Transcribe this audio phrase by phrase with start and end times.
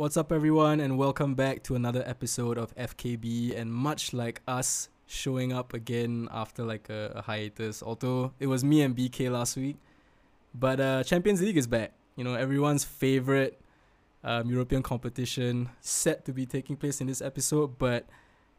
[0.00, 3.54] What's up, everyone, and welcome back to another episode of FKB.
[3.54, 8.64] And much like us showing up again after like a, a hiatus, although it was
[8.64, 9.76] me and BK last week,
[10.54, 11.92] but uh, Champions League is back.
[12.16, 13.60] You know, everyone's favorite
[14.24, 17.78] um, European competition set to be taking place in this episode.
[17.78, 18.06] But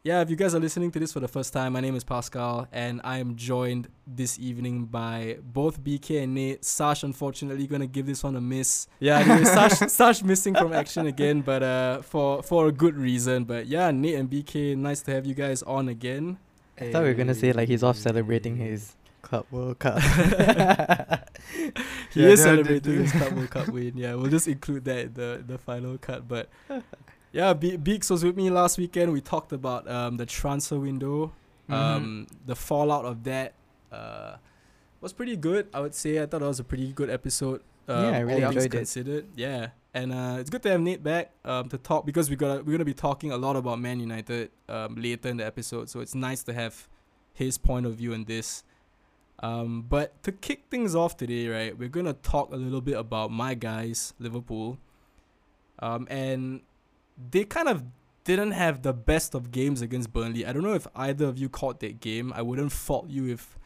[0.04, 2.04] yeah, if you guys are listening to this for the first time, my name is
[2.04, 6.66] Pascal, and I am joined this evening by both BK and Nate.
[6.66, 8.88] Sash, unfortunately, gonna give this one a miss.
[9.00, 13.44] Yeah, anyway, Sash, Sash missing from action again, but uh, for for a good reason.
[13.44, 16.40] But yeah, Nate and BK, nice to have you guys on again.
[16.80, 20.00] I thought we were gonna say like he's off celebrating his Club World Cup.
[22.12, 23.96] he Yeah, is celebrating his Club World Cup win.
[23.96, 26.28] Yeah, we'll just include that in the the final cut.
[26.28, 26.50] But
[27.32, 29.14] yeah, Be- Beaks was with me last weekend.
[29.14, 31.32] We talked about um the transfer window,
[31.70, 31.74] Mm-hmm.
[31.74, 33.54] um the fallout of that.
[33.92, 34.36] Uh,
[35.00, 35.68] was pretty good.
[35.74, 36.22] I would say.
[36.22, 37.62] I thought it was a pretty good episode.
[37.88, 38.72] Uh, Yeah, I really all things it.
[38.72, 39.26] considered.
[39.36, 42.66] Yeah, and uh, it's good to have Nate back um to talk because we got
[42.66, 45.90] we're gonna be talking a lot about Man United um later in the episode.
[45.90, 46.88] So it's nice to have
[47.34, 48.64] his point of view on this.
[49.42, 53.32] Um, but to kick things off today, right, we're gonna talk a little bit about
[53.32, 54.78] my guys, Liverpool.
[55.80, 56.62] Um, and
[57.32, 57.84] they kind of
[58.24, 60.46] didn't have the best of games against Burnley.
[60.46, 62.32] I don't know if either of you caught that game.
[62.36, 63.58] I wouldn't fault you if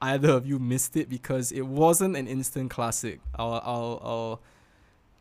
[0.00, 3.20] either of you missed it because it wasn't an instant classic.
[3.34, 4.40] I'll I'll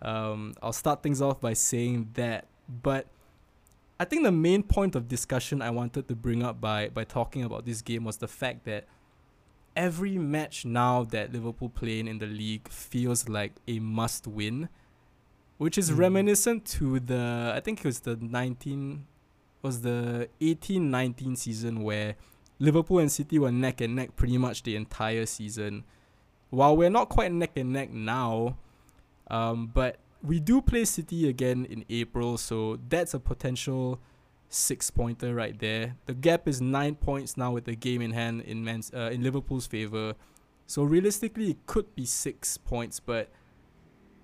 [0.02, 2.46] I'll um I'll start things off by saying that.
[2.82, 3.08] But
[4.00, 7.44] I think the main point of discussion I wanted to bring up by by talking
[7.44, 8.86] about this game was the fact that
[9.76, 14.70] every match now that Liverpool play in in the league feels like a must win,
[15.64, 15.98] which is Mm.
[15.98, 19.06] reminiscent to the I think it was the 19
[19.62, 22.16] was the 18-19 season where
[22.60, 25.86] Liverpool and City were neck and neck pretty much the entire season.
[26.50, 28.58] While we're not quite neck and neck now,
[29.32, 34.00] um, but we do play City again in April, so that's a potential
[34.50, 35.96] six pointer right there.
[36.06, 39.24] The gap is nine points now with the game in hand in Man's uh, in
[39.24, 40.14] Liverpool's favor.
[40.68, 43.32] So realistically, it could be six points, but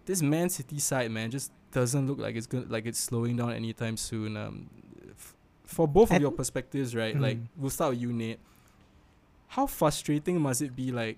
[0.10, 3.52] this Man City side, man, just doesn't look like it's going like it's slowing down
[3.54, 4.36] anytime soon.
[4.36, 4.70] Um,
[5.12, 7.16] f- for both of And- your perspectives, right?
[7.26, 7.48] Like Mm.
[7.58, 8.40] we'll start with you, Nate.
[9.56, 10.92] How frustrating must it be?
[10.92, 11.18] Like,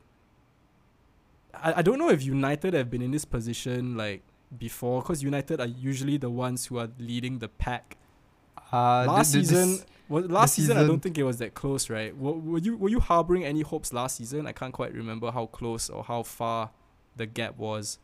[1.53, 4.21] I, I don't know if United have been in this position like
[4.57, 7.97] before, because United are usually the ones who are leading the pack
[8.73, 11.53] Uh, last th- th- season, this- was last season, I don't think it was that
[11.53, 12.11] close, right?
[12.17, 14.45] Were, were you were you harboring any hopes last season?
[14.47, 16.71] I can't quite remember how close or how far
[17.15, 17.97] the gap was.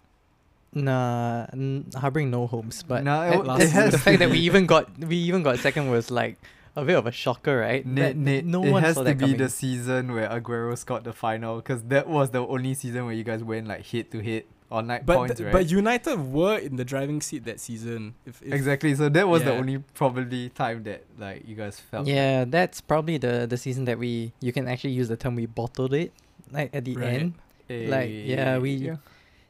[0.84, 4.30] Nah, n- harboring no hopes, but Nah, it at- w- it has the fact that
[4.30, 6.38] we even got we even got second was like
[6.76, 7.86] a bit of a shocker, right?
[7.86, 9.38] Nate, That Nate, no it one has saw to that be coming.
[9.38, 13.24] the season where Aguero scored the final because that was the only season where you
[13.24, 15.54] guys went like hit to hit on night But points, th- right?
[15.54, 18.14] but United were in the driving seat that season.
[18.26, 18.94] If, if exactly.
[18.96, 22.06] So that was the only probably time that like you guys felt.
[22.06, 25.46] Yeah, that's probably the the season that we you can actually use the term we
[25.48, 26.12] bottled it
[26.52, 27.08] like at the Right.
[27.14, 27.34] end.
[27.70, 28.96] Like, yeah, we- eh, yeah.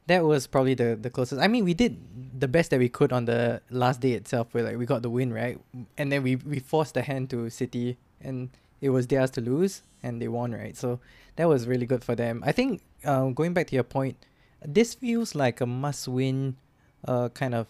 [0.08, 1.42] That was probably the the closest.
[1.42, 1.98] I mean, we did
[2.40, 4.54] the best that we could on the last day itself.
[4.54, 5.60] Where like we got the win, right?
[5.98, 9.84] And then we we forced the hand to City, and it was theirs to lose,
[10.04, 10.78] and they won, right?
[10.78, 11.00] So
[11.36, 12.42] that was really good for them.
[12.46, 14.16] I think um, going back to your point,
[14.64, 16.56] this feels like a must-win,
[17.08, 17.68] uh, kind of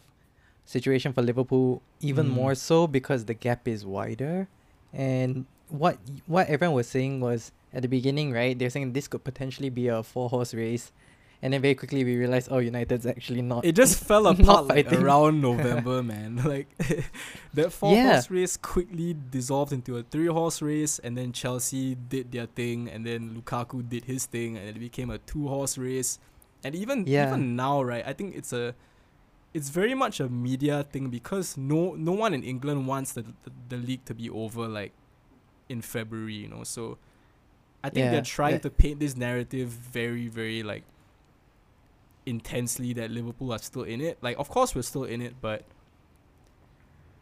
[0.66, 1.82] situation for Liverpool.
[2.02, 2.38] Even Mm.
[2.38, 4.48] more so because the gap is wider,
[4.94, 8.54] and what what everyone was saying was at the beginning, right?
[8.58, 10.92] They're saying this could potentially be a four-horse race.
[11.42, 13.64] And then very quickly we realized, oh, United's actually not.
[13.64, 16.38] it just fell apart like around November, man.
[16.44, 16.68] Like
[17.54, 18.14] that four Yeah.
[18.14, 22.90] horse race quickly dissolved into a three horse race, and then Chelsea did their thing,
[22.90, 26.18] and then Lukaku did his thing, and it became a two horse race.
[26.64, 27.28] And even Yeah.
[27.28, 28.04] even now, right?
[28.06, 28.74] I think it's a
[29.54, 33.52] it's very much a media thing because no no one in England wants the the,
[33.70, 34.92] the league to be over like
[35.70, 36.64] in February, you know.
[36.64, 36.98] So
[37.84, 40.84] I think Yeah, they're trying to paint this narrative very very like
[42.28, 44.18] intensely that Liverpool are still in it.
[44.22, 45.64] Like of course we're still in it, but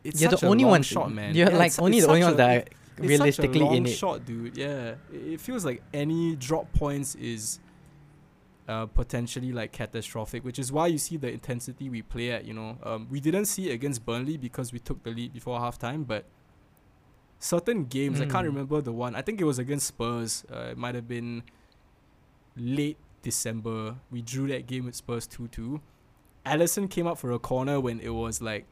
[0.03, 0.83] it's You're such the a only one.
[0.83, 1.33] shot, man.
[1.35, 3.85] You're Yeah, like only the only one that are it's such a realistically long in
[3.85, 3.89] it.
[3.95, 4.57] shot, dude.
[4.57, 7.59] Yeah, it, feels like any drop points is
[8.67, 12.45] uh, potentially like catastrophic, which is why you see the intensity we play at.
[12.45, 15.59] You know, um, we didn't see it against Burnley because we took the lead before
[15.59, 16.25] halftime, but
[17.39, 18.53] certain games I can't Mm.
[18.53, 19.15] remember the one.
[19.15, 20.45] I think it was against Spurs.
[20.51, 21.43] Uh, it might have been
[22.55, 23.97] late December.
[24.09, 25.81] We drew that game with Spurs two two.
[26.45, 28.65] Alisson came up for a corner when it was like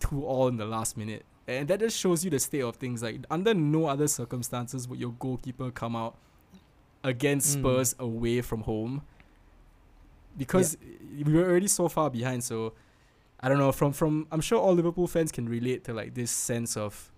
[0.00, 1.24] two all in the last minute.
[1.46, 3.02] And that just shows you the state of things.
[3.02, 6.16] Like under no other circumstances would your goalkeeper come out
[7.04, 7.60] against Mm.
[7.60, 9.02] Spurs away from home.
[10.36, 10.76] Because
[11.24, 12.72] we were already so far behind, so
[13.40, 16.30] I don't know from from I'm sure all Liverpool fans can relate to like this
[16.30, 17.12] sense of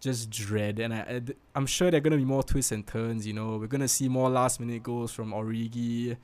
[0.00, 1.20] just dread and I,
[1.54, 3.26] I'm sure there're gonna be more twists and turns.
[3.26, 6.16] You know, we're gonna see more last minute goals from Origi.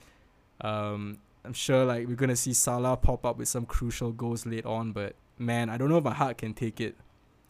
[0.61, 4.67] Um, I'm sure like we're gonna see Salah pop up with some crucial goals late
[4.67, 6.97] on, but man, I don't know if my heart can take it.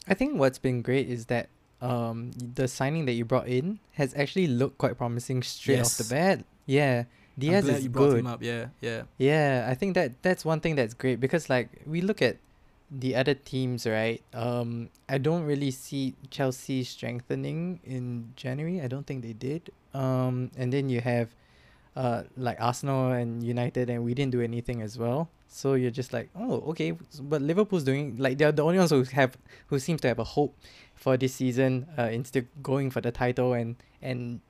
[0.08, 1.48] I think what's been great is that
[1.80, 6.04] um the signing that you brought in has actually looked quite promising straight off the
[6.04, 6.44] bat.
[6.66, 7.04] Yeah,
[7.38, 8.26] Diaz is good.
[8.26, 8.42] up.
[8.42, 9.02] Yeah, yeah.
[9.18, 12.38] Yeah, I think that that's one thing that's great because like we look at
[12.90, 14.22] the other teams, right?
[14.32, 18.80] Um, I don't really see Chelsea strengthening in January.
[18.80, 19.70] I don't think they did.
[19.94, 21.34] Um, and then you have,
[21.96, 25.30] uh, like Arsenal and United, and we didn't do anything as well.
[25.48, 26.92] So you're just like, oh, okay.
[27.20, 29.38] But Liverpool's doing like they're the only ones who have
[29.68, 30.54] who seems to have a hope
[30.94, 31.86] for this season.
[31.98, 34.40] Uh, instead going for the title, and and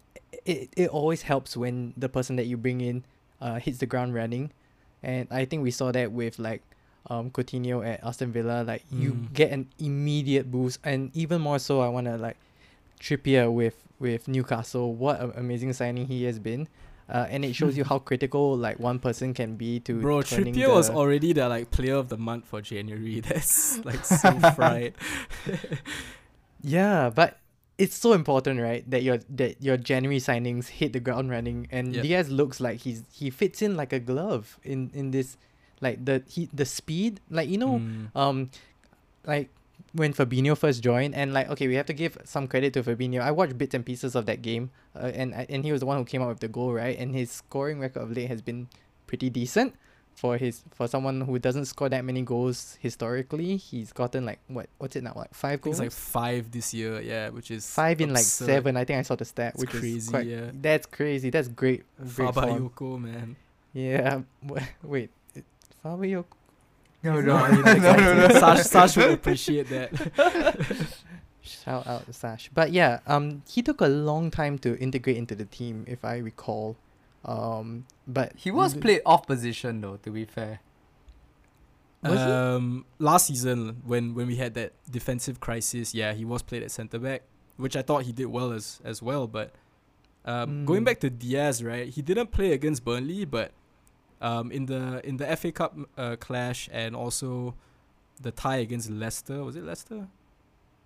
[0.45, 3.05] it it always helps when the person that you bring in
[3.41, 4.51] uh, hits the ground running.
[5.03, 6.63] And I think we saw that with like
[7.09, 8.63] um, Coutinho at Aston Villa.
[8.67, 9.33] Like you Mm.
[9.33, 12.37] get an immediate boost, and even more so, I want to like
[13.01, 14.95] Trippier with with Newcastle.
[14.95, 16.69] What an amazing signing he has been.
[17.09, 20.75] Uh, and it shows you how critical like one person can be to Bro, Trippier
[20.75, 23.21] was already the like player of the month for January.
[23.29, 24.95] That's like so fried.
[26.63, 27.39] Yeah, but
[27.79, 28.89] it's so important, right?
[28.91, 32.03] That your that your January signings hit the ground running, and Yep.
[32.03, 35.37] Diaz looks like he's he fits in like a glove in in this,
[35.81, 38.09] like the he the speed, like you know, Mm.
[38.17, 38.51] um,
[39.27, 39.51] like
[39.93, 43.21] when Fabinho first joined, and like okay, we have to give some credit to Fabinho.
[43.21, 45.87] I watched bits and pieces of that game, uh, and I- and he was the
[45.87, 46.97] one who came up with the goal, right?
[46.99, 48.69] And his scoring record of late has been
[49.07, 49.75] pretty decent
[50.15, 53.57] for his for someone who doesn't score that many goals historically.
[53.57, 55.77] He's gotten like what what's it now like five goals.
[55.77, 58.77] it's like five this year, yeah, which is Five in like seven.
[58.77, 60.27] I think I saw the stat, It's which crazy, is quite.
[60.27, 60.51] yeah.
[60.55, 61.29] That's crazy.
[61.31, 61.85] That's great.
[62.15, 62.29] great.
[62.33, 63.37] Fabayoko, man.
[63.73, 64.23] Yeah.
[64.83, 65.11] Wait.
[65.87, 66.27] It- Fabio.
[67.03, 68.29] No, No, I mean, like, no, no, no.
[68.41, 69.91] Sash, Sash would appreciate that.
[71.43, 72.51] Shout out to Sash.
[72.53, 76.17] But yeah, um, he took a long time to integrate into the team, if I
[76.19, 76.77] recall.
[77.25, 80.61] Um, but He was l- played off position though, to be fair.
[82.03, 82.25] Was he?
[82.25, 86.71] um, last season when when we had that defensive crisis, yeah, he was played at
[86.71, 87.23] centre back,
[87.57, 89.27] which I thought he did well as as well.
[89.27, 89.53] But
[90.25, 90.87] um, going Mm.
[90.87, 91.89] back to Diaz, right?
[91.89, 93.53] He didn't play against Burnley, but
[94.21, 97.55] um, in the in the FA Cup uh, clash and also
[98.21, 100.09] the tie against Leicester, was it Leicester?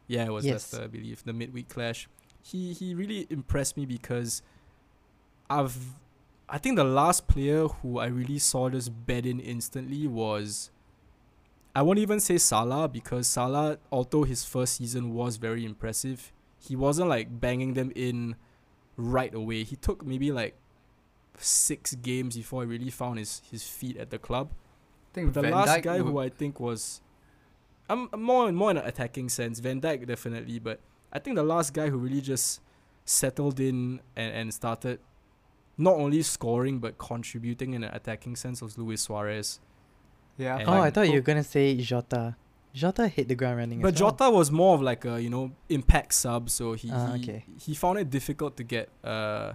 [0.06, 0.72] Yeah, it was Yes.
[0.72, 1.22] Leicester, I believe.
[1.24, 2.08] The midweek clash.
[2.42, 4.42] He he really impressed me because
[5.48, 5.76] I've
[6.48, 10.70] I think the last player who I really saw just bed in instantly was
[11.76, 16.74] I won't even say Salah because Salah, although his first season was very impressive, he
[16.74, 18.34] wasn't like banging them in
[18.96, 19.62] right away.
[19.62, 20.56] He took maybe like
[21.42, 24.50] six games before he really found his, his feet at the club.
[24.52, 27.00] I think the Van last Dijk guy who I think was,
[27.88, 29.58] I'm I'm more more in an attacking sense.
[29.58, 30.80] Van Dijk definitely, but
[31.12, 32.60] I think the last guy who really just
[33.04, 35.00] settled in and, and started
[35.76, 39.58] not only scoring but contributing in an attacking sense was Luis Suarez.
[40.38, 40.58] yeah.
[40.58, 42.36] and Oh, I thought you were gonna say Jota.
[42.72, 43.80] Jota hit the ground running.
[43.80, 44.12] But as well.
[44.12, 47.44] Jota was more of like a you know impact sub, so he Ah, he, okay.
[47.58, 49.54] he found it difficult to get uh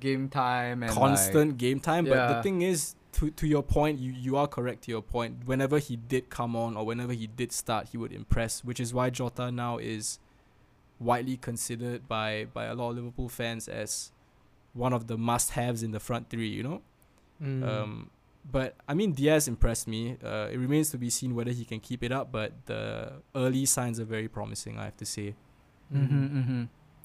[0.00, 2.04] game time and constant game time.
[2.04, 5.46] But the thing is, to to your point, you you are correct to your point.
[5.46, 8.92] Whenever he did come on or whenever he did start, he would impress, which is
[8.92, 10.18] why Jota now is
[10.98, 14.12] widely considered by by a lot of Liverpool fans as
[14.72, 16.48] one of the must-haves in the front three.
[16.48, 16.82] You know.
[17.42, 17.68] Mm.
[17.68, 18.10] Um,
[18.50, 20.16] but I mean, Diaz impressed me.
[20.22, 22.30] Uh, it remains to be seen whether he can keep it up.
[22.30, 24.78] But the early signs are very promising.
[24.78, 25.34] I have to say.
[25.94, 26.64] Mm-hmm, mm-hmm.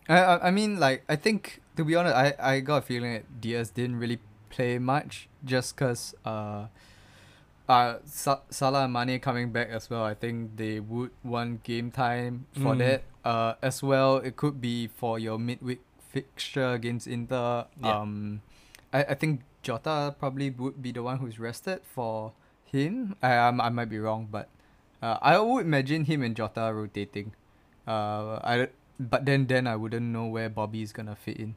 [0.09, 3.13] I, I I mean like I think to be honest I, I got a feeling
[3.13, 6.67] that Diaz didn't really play much just cause uh
[7.69, 10.03] uh Sa- Salah and Mane coming back as well.
[10.03, 12.79] I think they would want game time for Mm.
[12.79, 13.01] that.
[13.23, 15.79] Uh as well it could be for your midweek
[16.11, 17.65] fixture against Inter.
[17.81, 18.01] Yeah.
[18.01, 18.41] um
[18.91, 22.33] I, I think Jota probably would be the one who's rested for
[22.65, 23.15] him.
[23.21, 24.49] I um, I might be wrong but
[25.01, 27.31] uh, I would imagine him and Jota rotating.
[27.87, 28.67] Uh I
[29.09, 31.55] but then then I wouldn't know where Bobby is gonna fit in.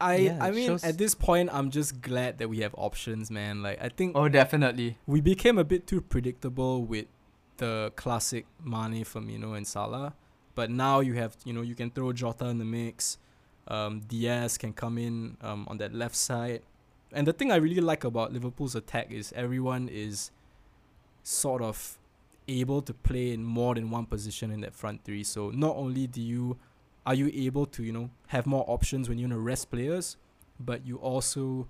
[0.00, 3.30] I Yeah, I mean, shows- at this point, I'm just glad that we have options,
[3.30, 3.62] man.
[3.62, 4.96] Like I think Oh, definitely.
[5.06, 7.06] we became a bit too predictable with
[7.56, 10.14] the classic Mane, Firmino, and Salah.
[10.54, 13.18] But now you have, you know, you can throw Jota in the mix.
[13.66, 16.62] Um, Diaz can come in um, on that left side.
[17.12, 20.30] And the thing I really like about Liverpool's attack is everyone is
[21.22, 21.98] sort of
[22.48, 25.22] able to play in more than one position in that front three.
[25.24, 26.56] So not only do you
[27.06, 30.16] are you able to, you know, have more options when you want to rest players,
[30.60, 31.68] but you also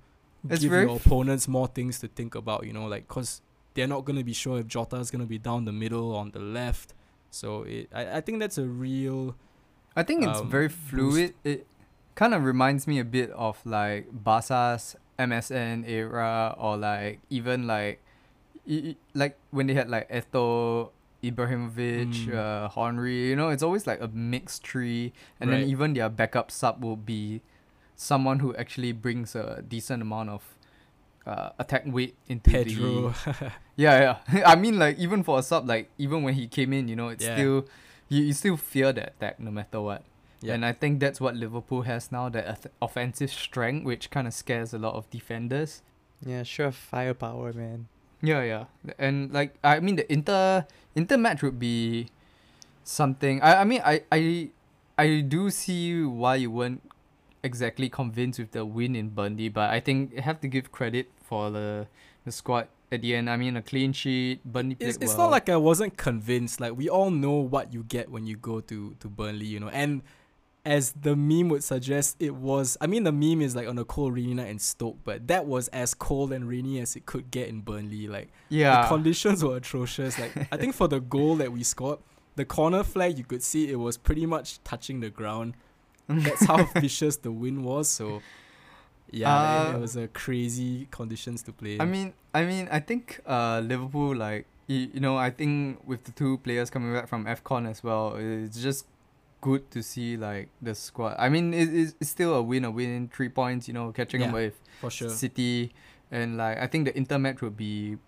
[0.48, 3.40] It's give your opponents more things to think about, you know, like cause
[3.74, 6.30] they're not gonna be sure if Jota is gonna be down the middle or on
[6.30, 6.94] the left.
[7.30, 9.36] So it, I, I think that's a real
[9.98, 10.78] I think it's um, very boost.
[10.78, 11.34] fluid.
[11.42, 11.66] It
[12.14, 18.00] kind of reminds me a bit of like Barca's MSN era, or like even like,
[18.68, 20.90] i- i- like when they had like Eto,
[21.22, 22.34] Ibrahimovic, Mm.
[22.34, 23.28] uh, Henry.
[23.30, 25.60] You know, it's always like a mixed tree, and Right.
[25.60, 27.40] then even their backup sub will be
[27.96, 30.54] someone who actually brings a decent amount of
[31.26, 33.12] uh, attack weight into the Pedro.
[33.76, 34.42] yeah, yeah.
[34.46, 37.08] I mean, like even for a sub, like even when he came in, you know,
[37.08, 37.36] it's Yeah.
[37.36, 37.66] still
[38.08, 40.04] you, you still fear that attack no matter what.
[40.40, 40.54] Yeah.
[40.54, 44.32] And I think that's what Liverpool has now, that off- offensive strength, which kind of
[44.32, 45.82] scares a lot of defenders.
[46.24, 47.88] Yeah, sure, firepower, man.
[48.22, 48.64] Yeah, yeah.
[48.98, 52.08] And like I mean, the Inter Inter match would be
[52.82, 53.40] something.
[53.42, 54.50] I I mean, I I
[54.98, 56.82] I do see why you weren't
[57.42, 61.08] exactly convinced with the win in Burnley, but I think you have to give credit
[61.22, 61.86] for the
[62.24, 63.30] the squad at the end.
[63.30, 64.42] I mean, a clean sheet.
[64.44, 65.28] Burnley played it's, it's well.
[65.28, 66.60] not like I wasn't convinced.
[66.60, 69.68] Like we all know what you get when you go to to Burnley, you know.
[69.70, 70.02] And
[70.64, 72.76] as the meme would suggest, it was.
[72.80, 75.46] I mean, the meme is like on a cold rainy night in Stoke, but that
[75.46, 78.06] was as cold and rainy as it could get in Burnley.
[78.08, 78.82] Like yeah.
[78.82, 80.18] the conditions were atrocious.
[80.18, 82.00] Like I think for the goal that we scored,
[82.36, 85.54] the corner flag you could see it was pretty much touching the ground.
[86.08, 87.88] That's how vicious the wind was.
[87.88, 88.20] So
[89.10, 91.78] yeah, it, it Uh, was a crazy conditions to play.
[91.80, 96.04] I mean, I mean, I think uh, Liverpool, like you, you know, I think with
[96.04, 98.86] the two players coming back from Afcon as well, it's just
[99.40, 101.16] good to see like the squad.
[101.18, 103.68] I mean, it, it's, it's still a win, a win, three points.
[103.68, 105.08] You know, catching up with for sure.
[105.10, 105.72] City,
[106.10, 107.98] and like I think the Inter match would be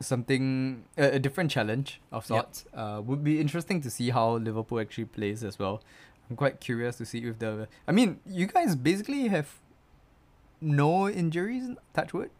[0.00, 2.26] something a, a different challenge of Yep.
[2.28, 2.64] sorts.
[2.74, 5.82] Uh, would be interesting to see how Liverpool actually plays as well.
[6.28, 7.68] I'm quite curious to see if the.
[7.86, 9.60] I mean, you guys basically have
[10.60, 11.70] no injuries.
[11.92, 12.30] Touch wood.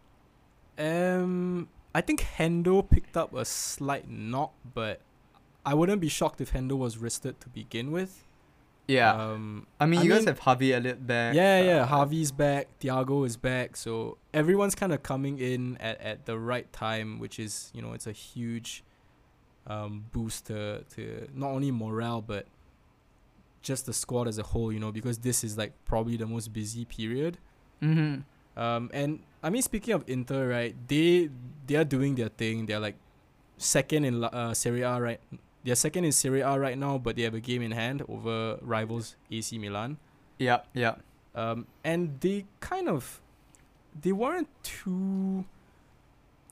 [0.78, 5.00] Um, I think Hendo picked up a slight knock, but
[5.66, 8.24] I wouldn't be shocked if Hendo was wristed to begin with.
[8.86, 9.14] Yeah.
[9.14, 11.34] Um, I mean, I you guys have Harvey Elliott back.
[11.34, 11.86] yeah, yeah.
[11.86, 12.68] Harvey's back.
[12.80, 13.76] Thiago is back.
[13.76, 17.92] So everyone's kind of coming in at, at the right time, which is you know
[17.92, 18.84] it's a huge
[19.66, 22.46] um, boost to to not only morale but
[23.62, 24.70] just the squad as a whole.
[24.70, 27.38] You know because this is like probably the most busy period.
[27.82, 28.20] Mm-hmm.
[28.60, 30.76] Um, and I mean, speaking of Inter, right?
[30.88, 31.30] They
[31.66, 32.66] they are doing their thing.
[32.66, 32.96] They're like
[33.56, 35.20] second in uh, Serie A right.
[35.64, 38.58] They're second in Serie A right now, but they have a game in hand over
[38.60, 39.96] rivals AC Milan.
[40.38, 40.96] Yeah, yeah.
[41.34, 43.20] Um, and they kind of
[44.00, 45.44] they weren't too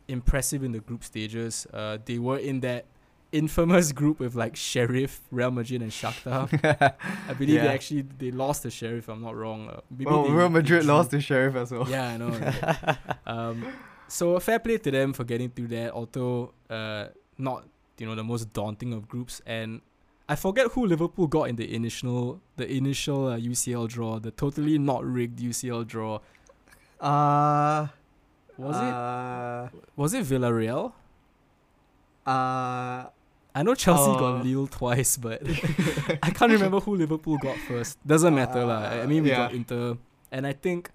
[0.08, 1.66] impressive in the group stages.
[1.72, 2.86] Uh, they were in that
[3.32, 6.48] infamous group with like Sheriff, Real Madrid, and Shakhtar.
[7.28, 9.08] I believe they actually they lost to Sheriff.
[9.08, 9.68] I'm not wrong.
[9.68, 11.88] Uh, oh, they- Real Madrid lost to Sheriff as well.
[11.88, 12.28] Yeah, I know.
[12.30, 12.96] right?
[13.26, 13.66] um,
[14.08, 15.92] so fair play to them for getting through that.
[15.92, 17.06] Although uh,
[17.38, 17.66] not
[18.02, 19.80] you know the most daunting of groups, and
[20.28, 24.76] I forget who Liverpool got in the initial the initial uh, UCL draw, the totally
[24.76, 26.18] not rigged UCL draw.
[26.98, 27.86] Uh,
[28.58, 30.92] Was uh, it was it Villarreal?
[32.26, 33.06] Uh,
[33.54, 35.38] I know Chelsea uh, got Lille twice, but
[36.26, 38.02] I can't remember who Liverpool got first.
[38.02, 38.82] Doesn't matter lah.
[38.82, 39.54] I I mean, we got.
[39.54, 39.96] Inter,
[40.34, 40.90] and I think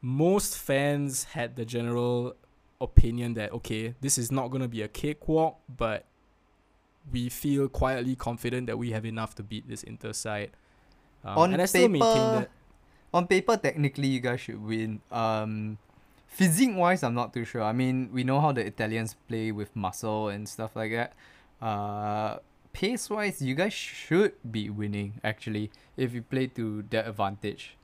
[0.00, 2.38] most fans had the general
[2.80, 6.06] opinion that okay, this is not gonna be a cakewalk, but
[7.12, 10.50] we feel quietly confident that we have enough to beat this Inter side.
[11.24, 12.50] Um, On and I still maintain paper- that.
[13.12, 15.00] on paper, technically, you guys should win.
[15.12, 15.78] Um,
[16.26, 17.62] physique wise, I'm not too sure.
[17.62, 21.12] I mean, we know how the Italians play with muscle and stuff like that.
[21.62, 22.38] Uh,
[22.72, 27.76] pace wise, you guys should be winning actually if you play to their advantage.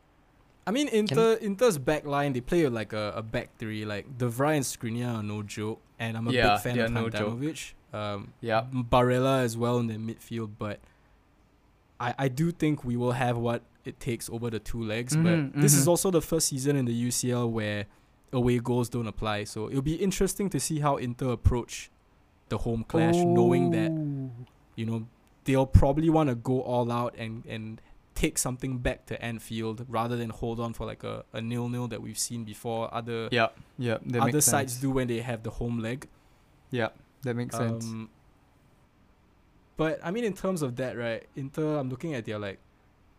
[0.67, 3.85] I mean, Inter Inter's back line they play like a, a back three.
[3.85, 6.93] Like De Vrij and Skriniar are no joke, and I'm a Yeah, big fan of
[6.93, 7.09] no.
[7.09, 7.73] Handanovic.
[7.93, 8.67] Um, Yeah.
[8.73, 10.81] Barella as well in the midfield, but
[11.99, 15.17] I I do think we will have what it takes over the two legs.
[15.17, 15.89] Mhm, but this is mhm.
[15.89, 17.87] also the first season in the UCL where
[18.33, 19.45] away goals don't apply.
[19.45, 21.91] So it'll be interesting to see how Inter approach
[22.49, 23.91] the home clash, knowing that
[24.77, 25.07] you know
[25.45, 27.81] they'll probably want to go all out and and
[28.15, 31.89] take something back to Anfield rather than hold on for like a, a nil nil
[31.89, 35.79] that we've seen before other Yeah, yeah, other sides do when they have the home
[35.79, 36.07] leg.
[36.71, 36.89] Yeah,
[37.23, 37.85] that makes sense.
[37.85, 38.11] Um,
[39.77, 41.27] but I mean, in terms of that, right?
[41.37, 42.59] Inter, I'm looking at their like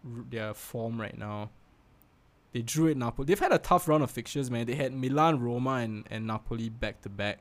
[0.06, 1.50] r- their form right now.
[2.54, 3.26] They drew it Napoli.
[3.26, 4.66] They've had a tough run of fixtures, man.
[4.66, 7.40] They had Milan, Roma, and, and Napoli back to back.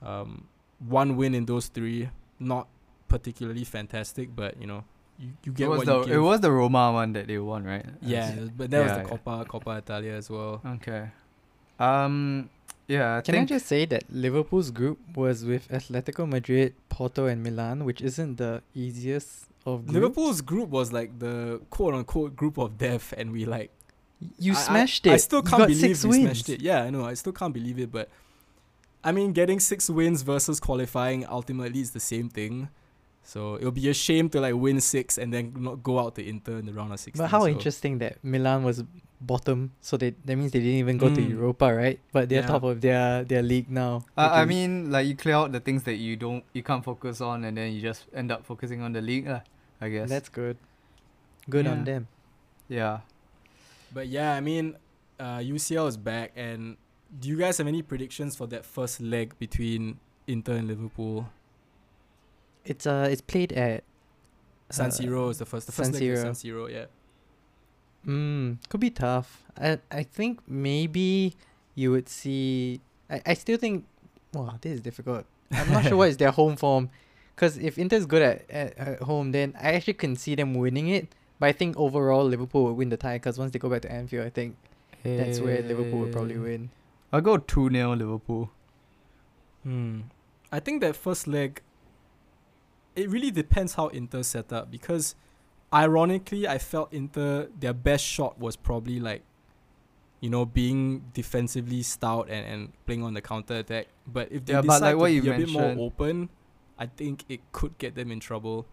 [0.00, 0.46] Um,
[0.78, 2.68] one win in those three, not
[3.08, 4.84] particularly fantastic, but you know,
[5.18, 7.64] you, you get it was what the it was the Roma one that they won,
[7.64, 7.84] right?
[8.00, 9.18] yeah, but that was the yeah.
[9.18, 10.60] Coppa Coppa Italia as well.
[10.64, 11.08] Okay.
[11.78, 12.48] Um,
[12.94, 17.38] yeah, I Can I just say that Liverpool's group was with Atletico Madrid, Porto, and
[17.46, 18.52] Milan, which isn't the
[18.84, 19.30] easiest
[19.70, 19.94] of groups.
[19.96, 21.36] Liverpool's group was like the
[21.74, 23.70] quote unquote group of death, and we like
[24.48, 25.12] You I- I- smashed it.
[25.12, 26.22] I still can't got believe six we wins.
[26.24, 26.60] smashed it.
[26.68, 27.04] Yeah, I know.
[27.12, 28.06] I still can't believe it, but
[29.08, 32.68] I mean, getting six wins versus qualifying ultimately is the same thing.
[33.24, 36.26] So it'll be a shame to like win six and then not go out to
[36.26, 37.22] Inter in the round of sixteen.
[37.24, 37.46] But how so.
[37.48, 38.82] interesting that Milan was
[39.20, 41.30] bottom, so they that means they didn't even go to Mm.
[41.30, 42.00] Europa, right?
[42.10, 42.46] But they're Yeah.
[42.50, 44.02] top of their their league now.
[44.18, 47.20] Uh, I mean, like you clear out the things that you don't, you can't focus
[47.20, 49.40] on, and then you just end up focusing on the league, lah.
[49.80, 50.08] I guess.
[50.10, 50.56] that's good.
[51.48, 52.06] Good on them.
[52.68, 53.00] yeah.
[53.94, 54.74] But yeah, I mean,
[55.20, 56.76] uh, UCL is back, and
[57.20, 61.28] do you guys have any predictions for that first leg between Inter and Liverpool?
[62.64, 63.84] It's uh it's played at
[64.70, 65.66] San uh, Siro is the first.
[65.66, 66.22] The first San leg is Siro.
[66.22, 66.72] San Siro.
[66.72, 66.86] Yeah.
[68.06, 69.44] Mm, could be tough.
[69.58, 71.34] I I think maybe
[71.74, 72.80] you would see.
[73.10, 73.84] I, I still think.
[74.32, 75.24] Wow, this is difficult.
[75.52, 76.88] I'm not sure what is their home form,
[77.34, 80.88] because if Inter's good at, at at home, then I actually can see them winning
[80.88, 81.08] it.
[81.38, 83.92] But I think overall Liverpool will win the tie because once they go back to
[83.92, 84.56] Anfield, I think
[85.02, 86.70] that's where Liverpool will probably win.
[87.12, 88.50] I'll go 2 0 Liverpool.
[89.64, 90.02] Hmm.
[90.50, 91.60] I think that first leg.
[92.94, 95.14] It really depends how Inter set up because,
[95.72, 99.22] ironically, I felt Inter their best shot was probably like,
[100.20, 103.86] you know, being defensively stout and, and playing on the counter attack.
[104.06, 106.28] But if they Yeah, decide like what to be a bit more open,
[106.78, 108.66] I think it could get them in trouble.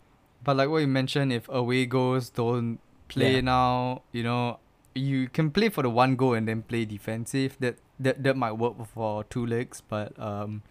[0.44, 3.42] But like what you mentioned, if away goals don't play Yeah.
[3.42, 4.60] now, you know,
[4.96, 7.58] you can play for the one goal and then play defensive.
[7.60, 10.62] That that that might work for two legs, but um,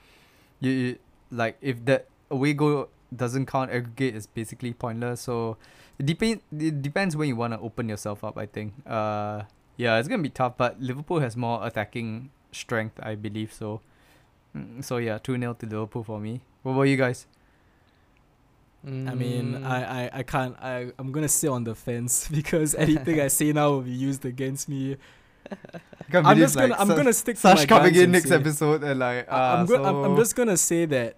[0.61, 0.99] you, you
[1.31, 5.21] like if that away goal doesn't count aggregate, is basically pointless.
[5.23, 5.57] So
[5.99, 8.37] it depend it depends when you want to open yourself up.
[8.39, 8.75] I think.
[8.87, 9.43] Uh,
[9.77, 13.53] yeah, it's gonna be tough, but Liverpool has more attacking strength, I believe.
[13.53, 13.81] So,
[14.57, 16.41] Mm, so yeah, two 0 to Liverpool for me.
[16.63, 17.27] What about you guys?
[18.87, 20.57] I mean, Mm, I, I, I can't.
[20.63, 23.91] I, I'm going to sit on the fence because anything I say now will be
[23.93, 24.97] used against me.
[26.15, 28.29] I'm believe, just gonna, I'm Sash- gonna stick to my Sash coming guns in next
[28.31, 31.17] say- episode and like uh, I- I'm, go- I'm, I'm just gonna say that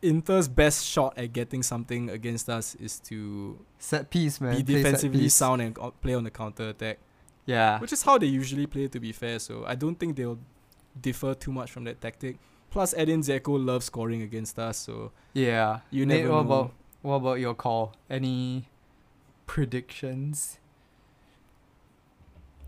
[0.00, 4.56] Inter's best shot at getting something against us is to set piece man.
[4.56, 5.34] be Play defensively piece.
[5.34, 6.98] sound and o- play on the counter attack,
[7.46, 7.80] Yeah.
[7.80, 8.86] which is how they usually play.
[8.88, 10.38] To be fair, so I don't think they'll
[11.00, 12.38] differ too much from that tactic.
[12.70, 15.80] Plus, Edin Dzeko loves scoring against us, so Yeah.
[15.90, 16.46] you Nate, never what know.
[16.52, 17.94] about what about your call?
[18.08, 18.68] Any
[19.46, 20.58] predictions?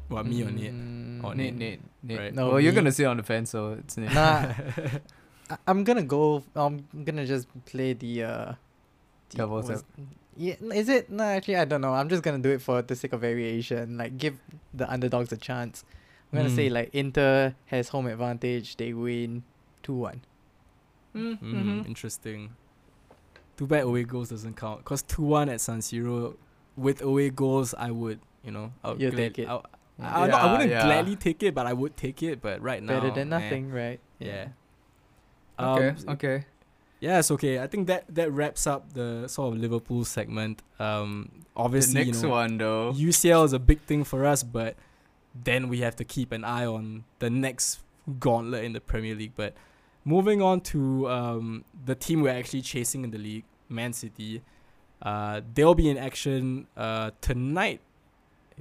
[0.08, 0.72] what me or Nate?
[0.74, 1.58] mm, Or Nate, Nate.
[1.58, 2.18] Nate, Nate.
[2.18, 2.34] Right.
[2.34, 4.12] No, well, you're gonna sit on the fence, so it's Nate.
[4.12, 4.20] Nah,
[4.56, 5.00] I,
[5.66, 6.42] I'm gonna go.
[6.54, 8.24] I'm gonna just play the.
[8.24, 8.52] uh
[9.30, 9.84] the- Devil's was-
[10.36, 11.10] Yeah, is it?
[11.10, 11.92] No, actually, I don't know.
[11.94, 13.98] I'm just gonna do it for the sake of variation.
[13.98, 14.38] Like, give
[14.72, 15.84] the underdogs a chance.
[16.32, 16.72] I'm gonna say Mm.
[16.72, 18.76] like Inter has home advantage.
[18.76, 19.42] They win
[19.82, 20.22] two one.
[21.14, 21.86] Mm, Mhm.
[21.88, 22.50] Interesting.
[23.56, 24.84] Too bad away goals doesn't count.
[24.84, 26.36] Cause two one at San Siro,
[26.76, 29.48] with away goals, I would, you know, I would You'll glad- take it.
[29.48, 29.60] I,
[29.98, 30.84] I, not- I Yeah, wouldn't yeah.
[30.86, 32.40] gladly take it, but I would take it.
[32.40, 34.00] But right now, Better than eh, nothing, right?
[34.18, 34.28] Yeah.
[34.28, 34.48] okay.
[35.64, 36.44] Um, okay.
[37.00, 37.58] Yeah, it's okay.
[37.58, 40.62] I think that that wraps up the sort of Liverpool segment.
[40.78, 42.92] Um, The obviously, next you know, one though.
[42.92, 44.76] UCL is a big thing for us, but
[45.34, 47.80] then we have to keep an eye on the next
[48.18, 49.32] gauntlet in the Premier League.
[49.34, 49.54] But
[50.04, 54.42] moving on to um, the team we're actually chasing in the league, Man City.
[55.00, 57.80] Uh, they'll be in action uh, tonight.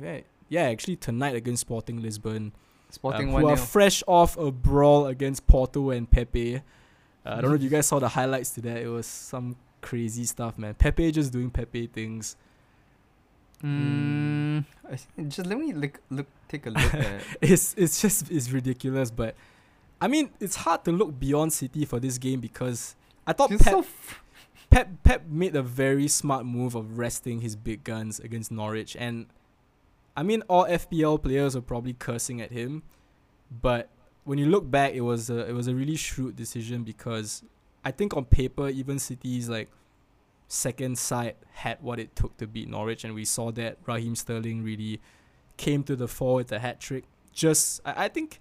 [0.01, 2.53] Yeah, yeah, actually tonight against Sporting Lisbon,
[2.89, 6.61] Sporting uh, who are fresh off a brawl against Porto and Pepe.
[7.25, 8.77] Uh, I don't know if you guys saw the highlights to that.
[8.77, 10.73] It was some crazy stuff, man.
[10.73, 12.35] Pepe just doing Pepe things.
[13.63, 17.21] Mm, I just let me look look take a look at.
[17.41, 19.11] it's it's just it's ridiculous.
[19.11, 19.35] But
[19.99, 22.95] I mean, it's hard to look beyond City for this game because
[23.27, 24.23] I thought It's Pep, so f-
[24.69, 29.27] Pep Pep made a very smart move of resting his big guns against Norwich, and
[30.15, 32.83] I mean, all FPL players are probably cursing at him,
[33.49, 33.89] but
[34.29, 37.41] when you look back, it was a it was a really shrewd decision because
[37.83, 39.69] I think on paper, even City's like
[40.47, 44.63] second side had what it took to beat Norwich, and we saw that Raheem Sterling
[44.63, 45.01] really
[45.57, 47.05] came to the fore with a hat trick.
[47.33, 48.39] Just I, I think,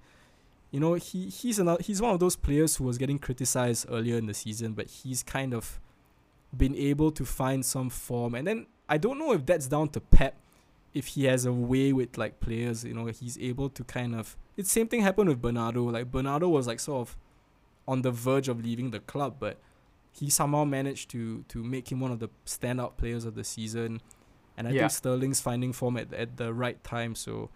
[0.72, 4.18] you know, he he's another he's one of those players who was getting criticized earlier
[4.18, 5.80] in the season, but he's kind of
[6.54, 8.34] been able to find some form.
[8.34, 10.34] And then I don't know if that's down to Pep,
[10.94, 14.36] if he has a way with like players, you know, he's able to kind of.
[14.56, 15.84] It's same thing happened with Bernardo.
[15.84, 17.16] Like Bernardo was like sort of
[17.86, 19.58] on the verge of leaving the club, but
[20.12, 24.00] he somehow managed to to make him one of the standout players of the season.
[24.56, 24.80] And I Yeah.
[24.82, 27.50] think Sterling's finding form at at the right time, so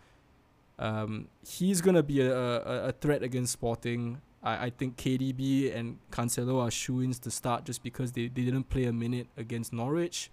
[0.79, 4.21] um, he's gonna be a, a, a threat against Sporting.
[4.43, 8.69] I, I think KDB and Cancelo are shoo-ins to start just because they, they didn't
[8.69, 10.31] play a minute against Norwich.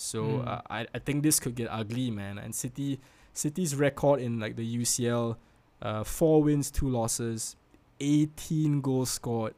[0.00, 0.46] So Mm.
[0.46, 2.38] uh, I, I think this could get ugly, man.
[2.38, 3.00] And City
[3.32, 5.36] City's record in like the UCL,
[5.82, 7.56] uh, four wins, two losses,
[8.00, 9.54] 18 goals scored.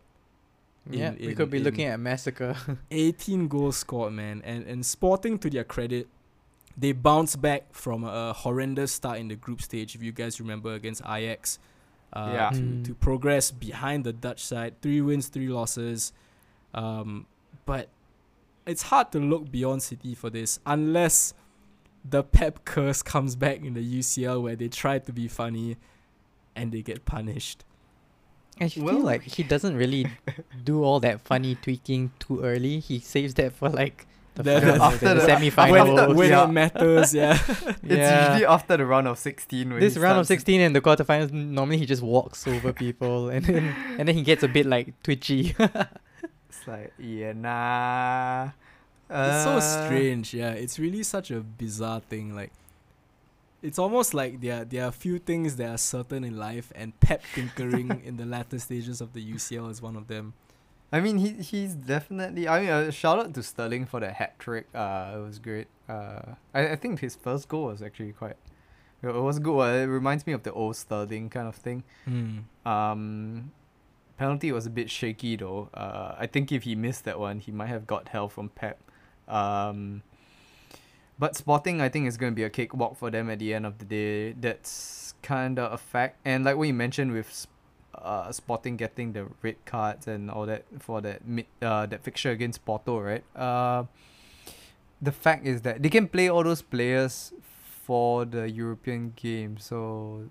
[0.91, 2.57] yeah, in- we in- could be looking at a massacre.
[2.91, 4.41] 18 goals scored, man.
[4.45, 6.09] And and Sporting, to their credit,
[6.77, 9.95] they bounced back from a horrendous start in the group stage.
[9.95, 11.59] If you guys remember against Ajax,
[12.15, 12.51] uh, Yeah.
[12.51, 12.85] to, Mm.
[12.87, 16.13] to progress behind the Dutch side, three wins, three losses.
[16.73, 17.27] Um,
[17.67, 17.89] but
[18.67, 21.35] it's hard to look beyond City for this unless
[22.09, 25.77] the Pep curse comes back in the UCL where they try to be funny
[26.57, 27.65] and they get punished.
[28.61, 30.07] I feel Well- like he doesn't really
[30.65, 32.81] do all that funny tweaking too early.
[32.81, 35.89] He saves that for like the, The- finals, after the, the- semi-finals.
[36.09, 36.45] when when yeah.
[36.45, 37.39] it matters, yeah.
[37.49, 38.27] It's Yeah.
[38.33, 41.79] usually after the round of 16 when this round of 16 and the quarterfinals normally
[41.79, 45.55] he just walks over people and then and then he gets a bit like twitchy
[46.61, 48.51] It's like, yeah, nah.
[49.09, 52.53] it's so Uh, strange yeah it's really such a bizarre thing like
[53.63, 56.71] it's almost like there are, there are a few things that are certain in life
[56.77, 60.33] and pep tinkering in the latter stages of the ucl is one of them
[60.93, 62.49] I mean, he he's definitely.
[62.49, 64.67] I mean, uh, shout out to Sterling for the hat trick.
[64.75, 65.69] Uh, it was great.
[65.89, 68.35] Uh, I I think his first goal was actually quite.
[69.01, 69.57] It was good.
[69.57, 71.85] Uh, it reminds me of the old Sterling kind of thing.
[72.67, 73.53] Um,
[74.21, 75.71] penalty was a bit shaky though.
[75.73, 78.79] Uh, I think if he missed that one, he might have got hell from Pep.
[79.27, 80.03] Um,
[81.19, 83.65] but Sporting, I think, is going to be a cakewalk for them at the end
[83.65, 84.33] of the day.
[84.33, 86.19] That's kind of a fact.
[86.27, 87.47] And like what you mentioned with
[87.95, 92.31] uh, Sporting getting the red cards and all that for that mid uh that fixture
[92.31, 93.25] against Porto, right?
[93.35, 93.85] Uh,
[95.01, 97.33] the fact is that they can play all those players
[97.87, 100.29] for the European game, so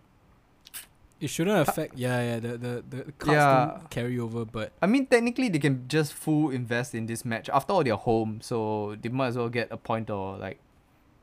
[1.19, 3.77] it shouldn't affect yeah yeah the the, the cards Yeah.
[3.79, 7.49] don't carry over but I mean, technically, they can just full invest in this match.
[7.49, 10.59] After all, they're home, so they might as well get a point or like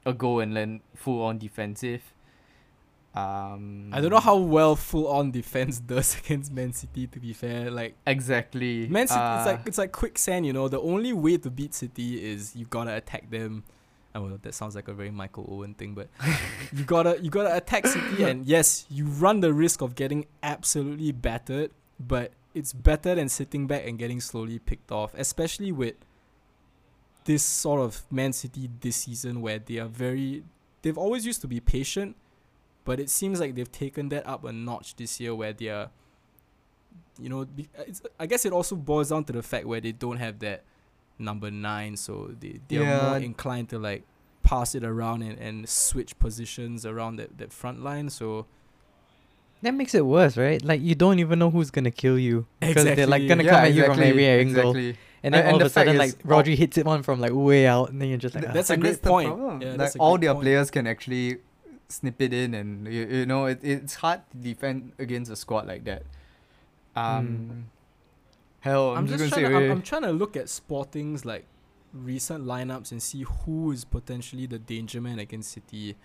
[0.05, 2.03] a goal and then full on defensive.
[3.15, 7.33] Um, i don't know how well full on defense does against man city to be
[7.33, 8.89] fair like exactly.
[8.89, 11.73] man city uh, it's like it's like quicksand you know the only way to beat
[11.73, 13.65] city is you gotta attack them
[14.17, 16.09] Oh, that sounds like a very Michael Owen thing, but
[16.73, 21.13] you gotta you gotta attack City, and yes, you run the risk of getting absolutely
[21.13, 25.95] battered, but it's better than sitting back and getting slowly picked off, especially with
[27.25, 30.43] this sort of Man City this season where they are very
[30.83, 32.17] they've always used to be patient,
[32.85, 35.91] but it seems like they've taken that up a notch this year where they are
[37.19, 37.47] you know,
[37.87, 40.65] it's, I guess it also boils down to the fact where they don't have that
[41.19, 44.03] number nine, so they they are more inclined to like
[44.43, 48.11] pass it around and, and switch positions around that, that front line.
[48.11, 48.47] So
[49.63, 52.85] that makes it worse right like you don't even know who's gonna kill you because
[52.85, 54.99] they're like gonna yeah, come at you exactly, from every angle Exactly.
[55.23, 56.77] and then And- all and of the a sudden fact like is all- Rodri hits
[56.79, 58.55] it one from like way out and then you're just like Th- ah.
[58.55, 59.29] that's a And great the point.
[59.29, 59.63] problem.
[59.63, 60.45] Yeah, like all great their point.
[60.45, 61.39] players can actually
[61.89, 65.67] snip it in, and you, you know it, it's hard to defend against a squad
[65.67, 66.03] like that.
[66.95, 67.67] Um,
[68.67, 71.25] hell, I'm, I'm, just, just trying to, I'm, eh, I'm trying to look at Sporting's
[71.25, 71.47] like
[71.93, 75.97] recent lineups and see who is potentially the danger man against City.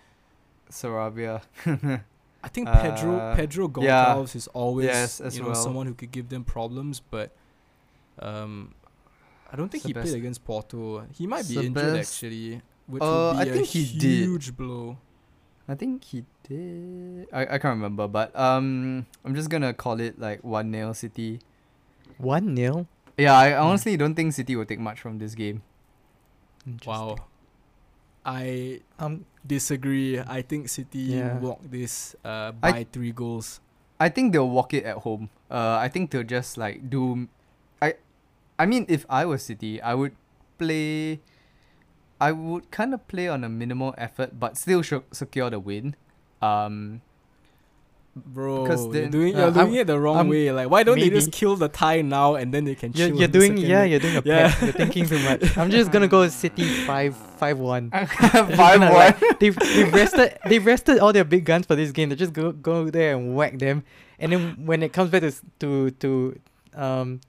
[0.70, 1.42] Sarabia.
[2.44, 4.06] I think Pedro Uh, Pedro yeah.
[4.14, 5.62] Goncalves is always Yes, as you know well.
[5.62, 7.30] someone who could give them problems, but
[8.18, 8.74] um,
[9.52, 11.04] I don't think he played against Porto.
[11.12, 14.24] He might be injured actually, which Uh, would I be a think he did.
[14.28, 14.96] huge blow.
[15.68, 17.28] I think he did.
[17.32, 21.40] I, I can't remember, but um, I'm just gonna call it like one 0 City.
[22.18, 22.86] One nil
[23.18, 25.60] Yeah, I honestly don't think City will take much from this game.
[26.86, 27.16] Wow,
[28.24, 30.18] I um disagree.
[30.20, 31.38] I think City Yeah.
[31.42, 33.60] walk this uh, I- by three goals.
[34.00, 35.30] I think they'll walk it at home.
[35.50, 37.28] Uh, I think they'll just like do.
[37.80, 37.94] I,
[38.58, 40.14] I mean, if I was City, I would
[40.58, 41.20] play.
[42.18, 45.94] I would kind of play on a minimal effort, but still sh- secure the win.
[46.40, 47.02] Um,
[48.14, 50.52] Bro, Because you're then- doing Uh, you're doing I'm- it the wrong I'm- way.
[50.52, 53.18] Like, why don't they just kill the tie now and then they can you're, chill?
[53.18, 54.52] you're doing second yeah you're doing a Yeah.
[54.52, 54.62] pep.
[54.62, 58.10] you're thinking too much i'm just gonna go city five five one five
[58.56, 58.92] Gonna, one.
[58.92, 62.10] like, they've, they've rested they've rested all their big guns for this game.
[62.10, 63.82] They just go go there and whack them,
[64.20, 66.38] and then when it comes back to s- to to
[66.76, 67.20] um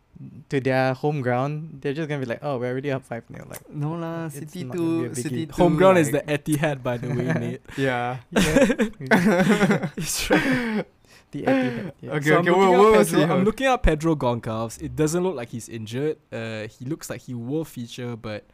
[0.50, 3.46] to their home ground, they're just gonna be like, oh, we're already up five 0
[3.50, 5.16] Like, No lah, City gonna two.
[5.16, 5.54] City two.
[5.54, 7.62] Home ground is the like- Etihad, by the way, Nate.
[7.78, 8.18] yeah.
[8.32, 10.86] yeah, It's right.
[11.32, 12.12] the Etihad, yeah.
[12.12, 13.16] Okay, So okay, I'm we'll, looking, we'll at see.
[13.18, 14.82] Pedro, I'm looking at Pedro Goncalves.
[14.82, 16.18] It doesn't look like he's injured.
[16.32, 18.46] Uh, he looks like he will feature, but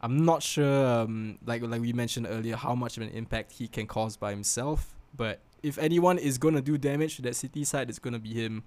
[0.00, 0.86] I'm not sure.
[1.02, 4.30] Um, like like we mentioned earlier, how much of an impact he can cause by
[4.30, 4.94] himself.
[5.16, 8.64] But if anyone is gonna do damage to that City side, it's gonna be him.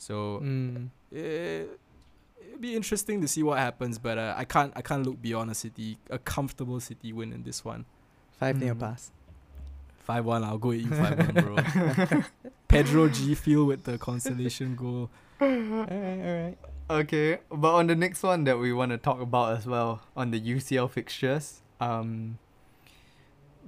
[0.00, 0.88] So Mm.
[1.12, 1.64] eh,
[2.48, 3.98] it'd be interesting to see what happens.
[3.98, 7.42] But uh, I can't I can't look beyond a City a comfortable City win in
[7.44, 7.84] this one.
[8.40, 8.80] Five nil Mm.
[8.80, 9.12] pass.
[10.08, 10.42] Five one.
[10.42, 12.22] I'll go with you five one, bro.
[12.68, 15.10] Pedro G Field with the consolation goal.
[15.40, 16.58] alright, alright.
[16.88, 20.30] Okay, but on the next one that we want to talk about as well on
[20.32, 22.38] the UCL fixtures, um,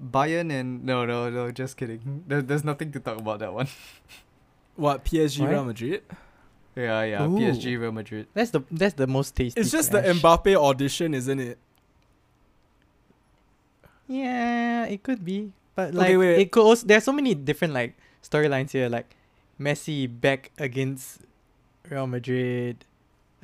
[0.00, 2.24] Bayern and no no no just kidding.
[2.26, 3.68] There, there's nothing to talk about that one.
[4.76, 5.50] What PSG Why?
[5.50, 6.02] Real Madrid?
[6.74, 7.36] Yeah yeah Ooh.
[7.38, 8.26] PSG Real Madrid.
[8.34, 9.60] That's the that's the most tasty.
[9.60, 10.16] It's just the clash.
[10.20, 11.58] Mbappe audition, isn't it?
[14.08, 16.38] Yeah, it could be, but like Okay, wait.
[16.40, 16.86] it could also.
[16.86, 18.88] There's so many different like storylines here.
[18.88, 19.14] Like
[19.60, 21.20] Messi back against
[21.88, 22.84] Real Madrid.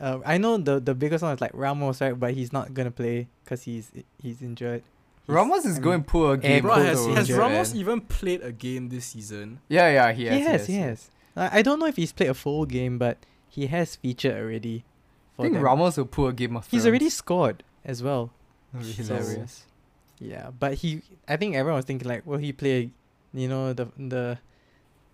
[0.01, 2.19] Uh, I know the the biggest one is like Ramos, right?
[2.19, 4.83] But he's not gonna play because he's he's injured.
[5.27, 6.62] He's- Ramos is I going mean, poor again.
[6.62, 7.81] Bro, has, has Ramos man.
[7.81, 9.61] even played a game this season?
[9.69, 10.47] Yeah yeah he He has.
[10.47, 11.11] has, he has.
[11.38, 14.85] I I don't know if he's played a full game, but he has featured already.
[15.38, 15.62] I think them.
[15.62, 16.66] Ramos will pull a game of.
[16.70, 18.31] He's already scored as well.
[18.74, 19.46] Be so-
[20.18, 21.03] Yeah, but he.
[21.29, 22.90] I think everyone was thinking like, will he play?
[23.33, 24.38] You know the the.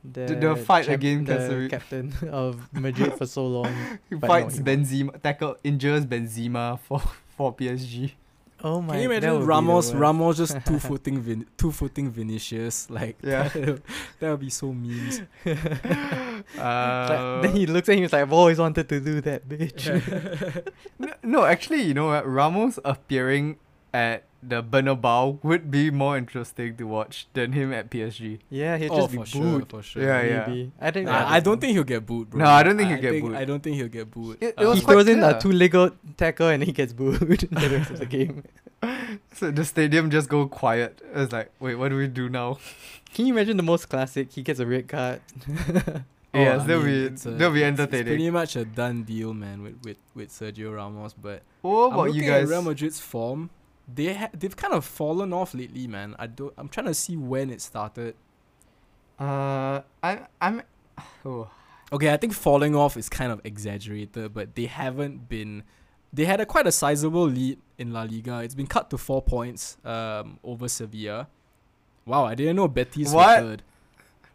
[0.05, 3.73] The, the fight champ- again, the captain of Madrid for so long.
[4.11, 4.63] He no, fights he.
[4.63, 7.01] Benzema, tackle injures Benzema for
[7.37, 8.13] for PSG.
[8.67, 8.95] Oh my!
[8.95, 9.93] Can you imagine would be the Ramos.
[9.93, 13.49] Ramos just two footing Vin- two footing Vinicius like Yeah.
[13.53, 13.83] that
[14.31, 15.29] would be so mean.
[15.45, 15.53] Uh,
[16.57, 17.99] Like, then he looks at him.
[17.99, 19.85] And he's like, "I've always wanted to do that, bitch."
[20.99, 22.27] No, no, actually, you know what?
[22.27, 23.59] Ramos appearing
[23.95, 28.41] at the Bernabeu would be more interesting to watch than him at PSG.
[28.51, 29.71] yeah, he'll oh, just be for sure, booed.
[29.71, 30.03] for sure.
[30.03, 30.47] Yeah, yeah.
[30.47, 30.73] Maybe.
[30.79, 31.07] I think.
[31.07, 32.41] Nah, I don't think he'll get booed, bro.
[32.45, 33.37] No, I don't think he'll get think, booed.
[33.37, 34.37] I don't think he'll get booed.
[34.43, 36.93] It- it Uh, was he quite throws in a two legged tackle and he gets
[36.93, 37.21] booed
[37.61, 38.45] the rest of the game.
[39.33, 41.01] So the stadium just go quiet.
[41.15, 42.59] It's like, wait, what do we do now?
[43.15, 44.31] Can you imagine the most classic?
[44.33, 45.21] He gets a red card.
[46.37, 48.07] Oh, yes, I that'll mean, be it's a- that'll be it's- It's entertaining.
[48.07, 51.15] pretty much a done deal, man, with with, with Sergio Ramos.
[51.15, 52.43] But what I'm about looking you guys?
[52.43, 53.51] at Real Madrid's form.
[53.93, 56.15] They ha- they've kind of fallen off lately, man.
[56.19, 56.53] I don't.
[56.57, 58.15] I'm trying to see when it started.
[59.19, 60.63] Uh, I'm I'm.
[61.25, 61.49] Oh,
[61.93, 65.63] Okay, I think falling off is kind of exaggerated, but they haven't been.
[66.13, 68.41] They had a quite a sizable lead in La Liga.
[68.41, 71.29] It's been cut to four points um, over Sevilla.
[72.07, 73.43] Wow, I didn't know Betis What?
[73.43, 73.63] were third.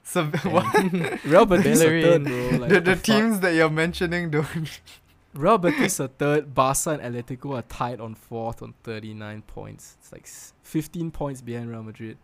[0.04, 1.24] so what?
[1.26, 2.50] Real Betis are third, bro.
[2.60, 3.04] Like, the the fuck?
[3.04, 4.80] teams that you're mentioning don't.
[5.34, 6.54] Real Betis are third.
[6.56, 9.98] Barca and Atletico are tied on fourth on 39 points.
[10.00, 10.28] It's like
[10.64, 12.18] 15 points behind Real Madrid.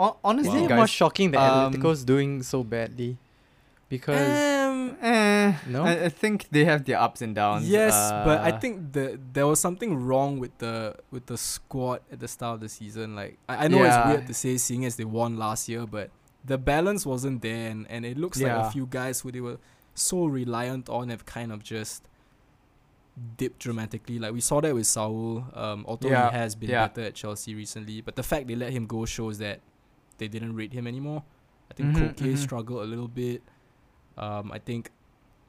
[0.00, 3.18] Hon- Honestly, Isn't it guys, more shocking that um, Atletico's doing so badly?
[3.88, 4.18] Because
[4.68, 5.82] Um, Eh, No?
[5.84, 7.68] I, I think they have their ups and downs.
[7.68, 12.00] yes, but I uh, think the there was something wrong with the with the squad
[12.12, 13.14] at the start of the season.
[13.16, 14.00] Like I, I know Yeah.
[14.00, 16.10] it's weird to say, seeing as they won last year, but
[16.44, 19.58] the balance wasn't there, and, and it looks like a few guys who they were
[19.94, 22.07] so reliant on have kind of just
[23.36, 24.18] dipped dramatically.
[24.18, 26.88] Like we saw that with Saul, um, although Yeah, he has been yeah.
[26.88, 29.60] better at Chelsea recently, but the fact they let him go shows that
[30.18, 31.22] they didn't rate him anymore.
[31.70, 32.36] I think Mhm, Koke mhm.
[32.38, 33.42] struggled a little bit.
[34.16, 34.90] Um, I think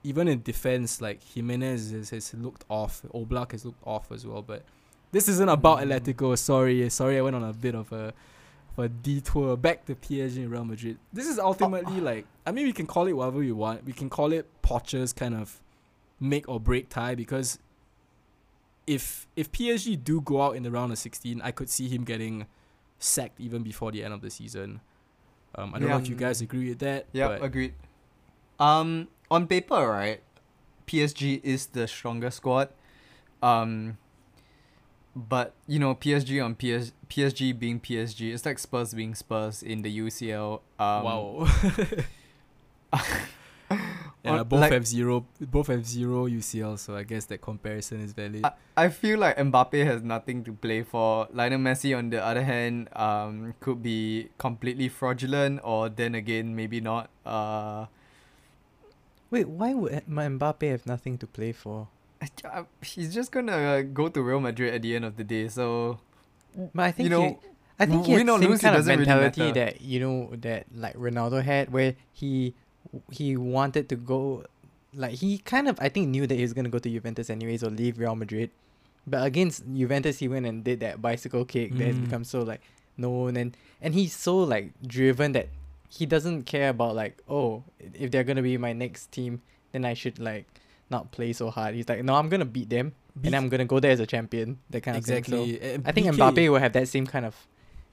[0.03, 3.01] even in defense, like Giménez has, has looked off.
[3.13, 4.41] Oblak has looked off as well.
[4.41, 4.63] But
[5.12, 5.84] this isn't about Mm.
[5.99, 6.38] Atletico.
[6.38, 8.13] Sorry, sorry, I went on a bit of a,
[8.77, 9.58] of a detour.
[9.58, 10.97] Back to PSG and Real Madrid.
[11.12, 13.86] This is ultimately like I mean we can call it whatever we want.
[13.86, 15.60] We can call it Pocher's kind of
[16.19, 17.60] make or break tie because
[18.88, 22.03] if if PSG do go out in the round of sixteen, I could see him
[22.03, 22.47] getting
[22.97, 24.82] sacked even before the end of the season.
[25.55, 27.05] Um, I don't know if you guys agree with that.
[27.12, 27.73] Yeah, but agreed.
[28.60, 30.21] Um, on paper, right,
[30.88, 32.69] PSG is the stronger squad.
[33.41, 33.97] Um,
[35.15, 39.82] but you know, PSG on PS, PSG being PSG, it's like Spurs being Spurs in
[39.82, 40.62] the UCL.
[40.79, 41.47] Um, wow.
[44.39, 45.25] yeah, both like- have zero.
[45.39, 48.43] Both have zero UCL, so I guess that comparison is valid.
[48.45, 51.28] I, I feel like Mbappe has nothing to play for.
[51.32, 56.80] Lionel Messi, on the other hand, um, could be completely fraudulent, or then again, maybe
[56.82, 57.10] not.
[57.25, 57.86] Uh,
[59.30, 61.88] wait, why would M- Mbappe have nothing to play for?
[62.43, 65.47] I- he's just gonna uh, go to Real Madrid at the end of the day.
[65.47, 65.99] So
[66.73, 67.38] But I think you know, he,
[67.80, 69.82] I think he win has or the same lose, kind of doesn't really mentality that
[69.82, 72.54] you know that like Ronaldo had, where he
[73.12, 74.43] he wanted to go,
[74.93, 77.63] like he kind of I think knew that he was gonna go to Juventus anyways
[77.63, 78.49] or leave Real Madrid,
[79.06, 82.06] but against Juventus he went and did that bicycle kick that has Mm.
[82.06, 82.62] become so like
[82.97, 85.47] known and and he's so like driven that
[85.89, 89.93] he doesn't care about like oh if they're gonna be my next team then I
[89.93, 90.45] should like
[90.89, 91.75] not play so hard.
[91.75, 94.06] He's like no I'm gonna beat them B- and I'm gonna go there as a
[94.08, 94.58] champion.
[94.71, 95.23] That kind of thing.
[95.23, 95.82] So exactly.
[95.86, 97.36] I think BK Mbappe will have that same kind of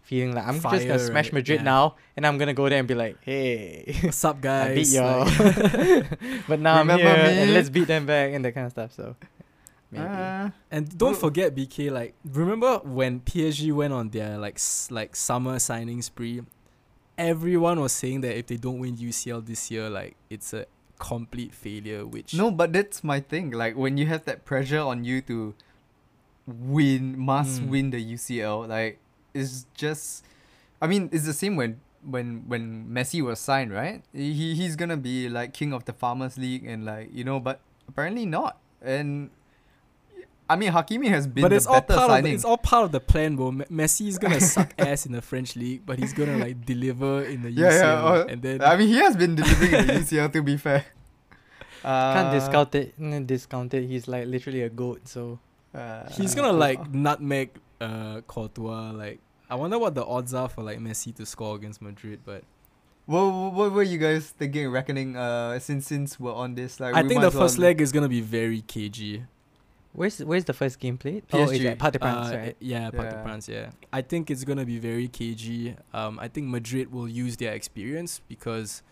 [0.07, 1.33] feeling like I'm just gonna smash right?
[1.43, 1.73] Madrid Yeah.
[1.75, 4.71] now, and I'm gonna go there and be like, hey, What's up, guys?
[4.71, 4.91] I guys?
[4.91, 5.25] beat y'all.
[5.27, 8.73] Like- but now I'm Remember here, and let's beat them back and that kind of
[8.73, 8.93] stuff.
[8.93, 9.17] So
[9.91, 10.05] maybe.
[10.05, 11.91] Uh, And don't forget, BK.
[11.91, 16.43] Like, remember when PSG went on their like s- like summer signing spree?
[17.19, 20.67] Everyone was saying that if they don't win UCL this year, like it's a
[20.99, 22.05] complete failure.
[22.07, 23.51] Which no, but that's my thing.
[23.51, 25.55] Like when you have that pressure on you to
[26.47, 27.69] win, must Mm.
[27.69, 28.69] win the UCL.
[28.69, 28.99] Like
[29.37, 30.25] it's just,
[30.81, 34.03] I mean, it's the same when when when Messi was signed, right?
[34.13, 37.61] He he's gonna be like king of the Farmers League and like you know, but
[37.89, 38.59] apparently not.
[38.81, 39.31] And
[40.49, 42.57] I mean, Hakimi has been but the it's all better part of the, it's all
[42.59, 43.51] part of the plan, bro.
[43.51, 47.25] Me- Messi is gonna suck ass in the French league, but he's gonna like deliver
[47.25, 49.87] in the Yeah, UCL, yeah, uh, and then I mean, he has been delivering in
[49.89, 50.33] the UCL.
[50.33, 50.85] To be fair,
[51.83, 53.27] uh, Can't discount it.
[53.27, 53.87] Discount it.
[53.89, 55.09] He's like literally a goat.
[55.09, 55.39] So
[55.75, 57.51] Uh, he's gonna like nutmeg
[57.83, 58.93] uh Courtois.
[58.95, 59.19] Like,
[59.49, 62.43] I wonder what the odds are for like Messi to score against Madrid, but.
[63.07, 65.17] What, what, what were you guys thinking, reckoning?
[65.17, 68.09] Uh, since since we're on this, like I think the well- first leg is gonna
[68.09, 69.23] be very cagey.
[69.93, 71.23] where's where's the first game played?
[71.33, 71.71] Oh, it's PSG.
[71.71, 72.57] at Parc des Princes, Uh, right?
[72.59, 73.23] Yeah, Parc des Yeah.
[73.23, 73.71] Princes, yeah.
[73.93, 75.77] I think it's gonna be very cagey.
[75.95, 78.83] Um, I think Madrid will use their experience because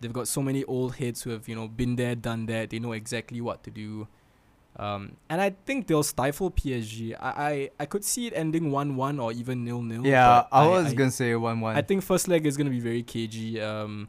[0.00, 2.70] they've got so many old heads who have you know been there, done that.
[2.70, 4.06] They know exactly what to do.
[4.76, 7.14] Um, and I think they'll stifle PSG.
[7.20, 10.04] I I, I could see it ending one one or even nil nil.
[10.04, 11.76] Yeah, I was gonna say one one.
[11.76, 13.60] I think first leg is gonna be very cagey.
[13.60, 14.08] Um,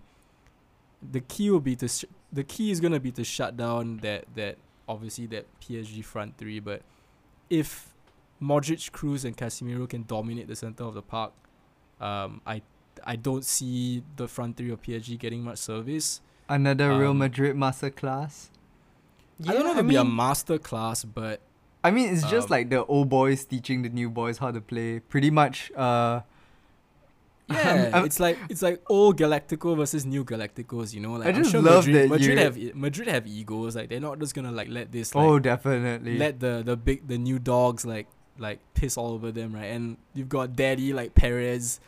[1.11, 4.25] the key will be to sh- the key is gonna be to shut down that
[4.35, 6.59] that obviously that PSG front three.
[6.59, 6.81] But
[7.49, 7.93] if
[8.41, 11.33] Modric, Kroos, and Casemiro can dominate the center of the park,
[12.01, 12.63] um, I
[13.03, 16.21] I don't see the front three of PSG getting much service.
[16.49, 18.49] Another Real um, Madrid masterclass.
[19.47, 21.41] I don't know if it'll be a master class, but
[21.83, 24.61] I mean, it's just Um, like the old boys teaching the new boys how to
[24.61, 24.99] play.
[24.99, 25.71] Pretty much.
[25.75, 26.21] Uh,
[27.49, 30.93] yeah, I'm- it's like it's like old Galactico versus new Galacticos.
[30.95, 33.27] You know, like I I'm just sure love Madrid, that Madrid you- have Madrid have
[33.27, 33.75] egos.
[33.75, 36.17] Like they're not just gonna like let this like oh, definitely.
[36.17, 38.07] let the the big the new dogs like
[38.39, 39.65] like piss all over them, right?
[39.69, 41.79] And you've got daddy like Perez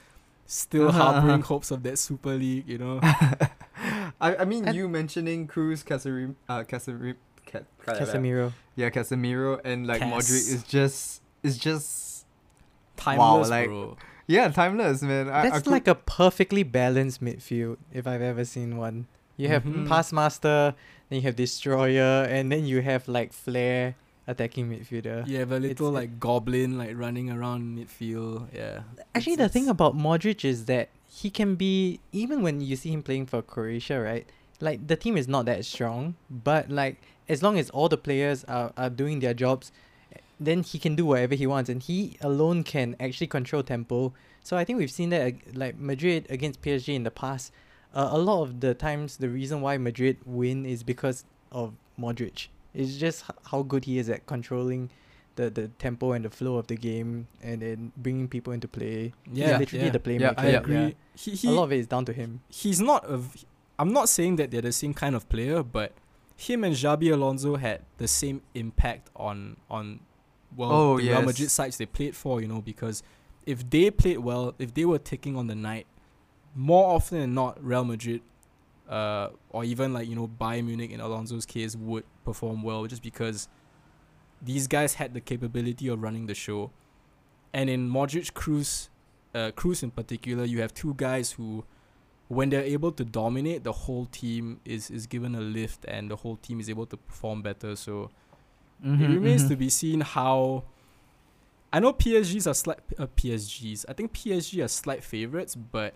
[0.45, 1.47] still Uh-huh, harboring uh-huh.
[1.47, 2.99] hopes of that Super League, you know.
[4.21, 7.15] I, I mean, And- you mentioning Kroos, Casemiro, uh, Casemiro,
[7.51, 8.53] Ca- Casemiro.
[8.75, 10.11] yeah, Casemiro, and like Cas.
[10.13, 12.25] Modric is just is just
[12.95, 13.95] Timeless, like, bro.
[14.27, 15.29] yeah, timeless, man.
[15.29, 19.07] I, I That's could- like a perfectly balanced midfield if I've ever seen one.
[19.37, 19.87] You have Mhm.
[19.87, 20.73] pass master,
[21.09, 25.27] then you have destroyer, and then you have like flair attacking midfielder.
[25.27, 28.47] You have a little it's- like goblin like running around midfield.
[28.53, 28.81] Yeah.
[29.13, 32.91] Actually, It's- the thing about Modric is that he can be even when you see
[32.91, 34.27] him playing for Croatia, right?
[34.59, 36.97] Like the team is not that strong, but like
[37.29, 39.71] as long as all the players are, are doing their jobs,
[40.39, 44.13] then he can do whatever he wants, and he alone can actually control tempo.
[44.43, 47.51] So I think we've seen that like Madrid against PSG in the past.
[47.93, 52.47] Uh, a lot of the times, the reason why Madrid win is because of Modric.
[52.73, 54.91] It's just how good he is at controlling
[55.35, 59.13] the, the tempo and the flow of the game, and then bringing people into play.
[59.31, 59.91] Yeah, He's literally yeah.
[59.91, 60.19] the playmaker.
[60.21, 60.95] Yeah, I yeah, agree.
[61.15, 62.41] He, he A lot of it is down to him.
[62.49, 63.17] he's not a.
[63.17, 63.45] v-
[63.79, 65.93] I'm not saying that they're the same kind of player, but
[66.37, 69.99] him and Xabi Alonso had the same impact on on
[70.55, 71.21] well Oh, the Real.
[71.23, 72.39] Madrid sides they played for.
[72.41, 73.03] You know, because
[73.45, 75.87] if they played well, if they were ticking on the night,
[76.55, 78.21] more often than not, Real Madrid,
[78.87, 83.01] uh, or even like you know Bayern Munich in Alonso's case would perform well, just
[83.01, 83.49] because
[84.41, 86.69] these guys had the capability of running the show,
[87.51, 88.89] and in Modric, Kroos,
[89.33, 91.65] uh, Kroos in particular, you have two guys who
[92.27, 96.15] when they're able to dominate, the whole team is is given a lift and the
[96.17, 97.75] whole team is able to perform better.
[97.75, 98.11] So
[98.83, 100.65] Mm-hmm, it remains to be seen how.
[101.71, 103.85] I know PSGs are slight uh, PSGs.
[103.89, 105.95] I think PSG are slight favorites, but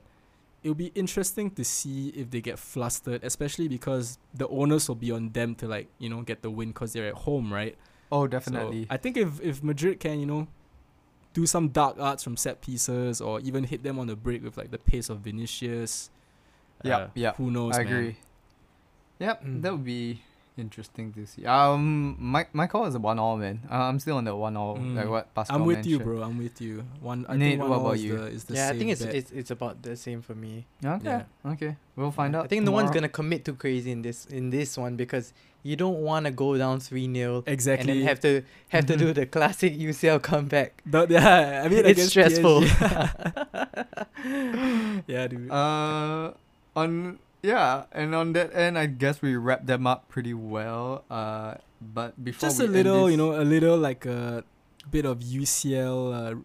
[0.63, 5.11] it'll be interesting to see if they get flustered, especially because the onus will be
[5.11, 7.77] on them to like you know get the win because they're at home, right?
[8.11, 8.87] Oh, So definitely.
[8.89, 10.47] I think if if Madrid can you know
[11.33, 14.57] do some dark arts from set pieces or even hit them on the break with
[14.57, 16.09] like the pace of Vinicius.
[16.83, 17.75] Yeah, uh, yeah, Who knows?
[17.75, 17.93] I man.
[17.93, 18.15] agree.
[19.19, 19.61] Yep, Mm.
[19.61, 20.21] that would be
[20.57, 21.45] interesting to see.
[21.45, 23.61] Um, my my call is a one all man.
[23.69, 24.75] Uh, I'm still on the one all.
[24.75, 25.09] Like Mm.
[25.09, 26.21] what Pascal I'm with you, bro.
[26.21, 26.83] I'm with you.
[27.01, 27.25] One.
[27.29, 28.17] I Nate, think one what about is you?
[28.17, 29.15] The, is the yeah, I think it's, bet.
[29.15, 30.65] it's it's about the same for me.
[30.83, 31.23] Okay, Yeah.
[31.53, 32.45] okay, we'll find out.
[32.45, 35.75] I think no one's gonna commit too crazy in this in this one because you
[35.77, 37.91] don't want to go down three 0 exactly.
[37.91, 40.81] and then have to have to do the classic UCL comeback.
[40.85, 42.65] The- yeah, I mean, it's against stressful.
[45.07, 45.49] Yeah, dude.
[45.49, 46.31] Uh,
[46.75, 51.03] on yeah, and on that end, I guess we wrapped them up pretty well.
[51.09, 54.43] Uh, but before Just we a end little, this- you know, a little like a
[54.89, 56.35] bit of UCL uh,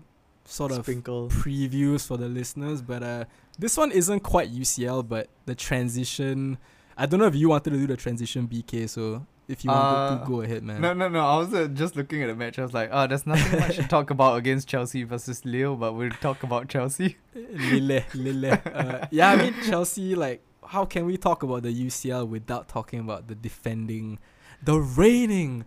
[0.44, 0.86] sort of
[1.28, 3.24] previews for the listeners, but uh,
[3.58, 6.58] this one isn't quite UCL, but the transition.
[6.96, 8.88] I don't know if you wanted to do the transition, BK.
[8.88, 10.80] So if you wanted Uh, to, go ahead, man.
[10.80, 11.20] No, no, no.
[11.20, 12.58] I was uh, just looking at the match.
[12.58, 15.92] I was like, oh, there's nothing much to talk about against Chelsea versus Lille, but
[15.94, 17.16] we'll talk about Chelsea.
[17.34, 18.58] Lille, Lille.
[18.64, 20.14] Uh, yeah, I mean Chelsea.
[20.14, 24.18] Like, how can we talk about the UCL without talking about the defending,
[24.62, 25.64] the reigning,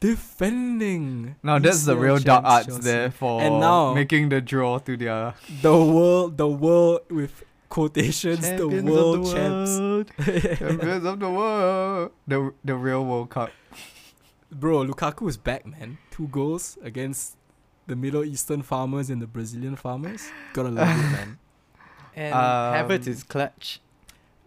[0.00, 1.36] defending?
[1.42, 2.82] Now that's the real dark arts Chelsea.
[2.82, 8.42] there for And now- making the draw to their The world, the world with quotations,
[8.50, 9.78] the world of the champs.
[9.78, 10.10] world,
[10.58, 13.50] champions of the world, the the real World Cup.
[14.52, 15.98] Bro, Lukaku is back, man.
[16.10, 17.36] Two goals against
[17.86, 20.28] the Middle Eastern farmers and the Brazilian farmers.
[20.52, 21.38] Gotta love it, man.
[22.16, 23.80] And Um, Havertz is clutch.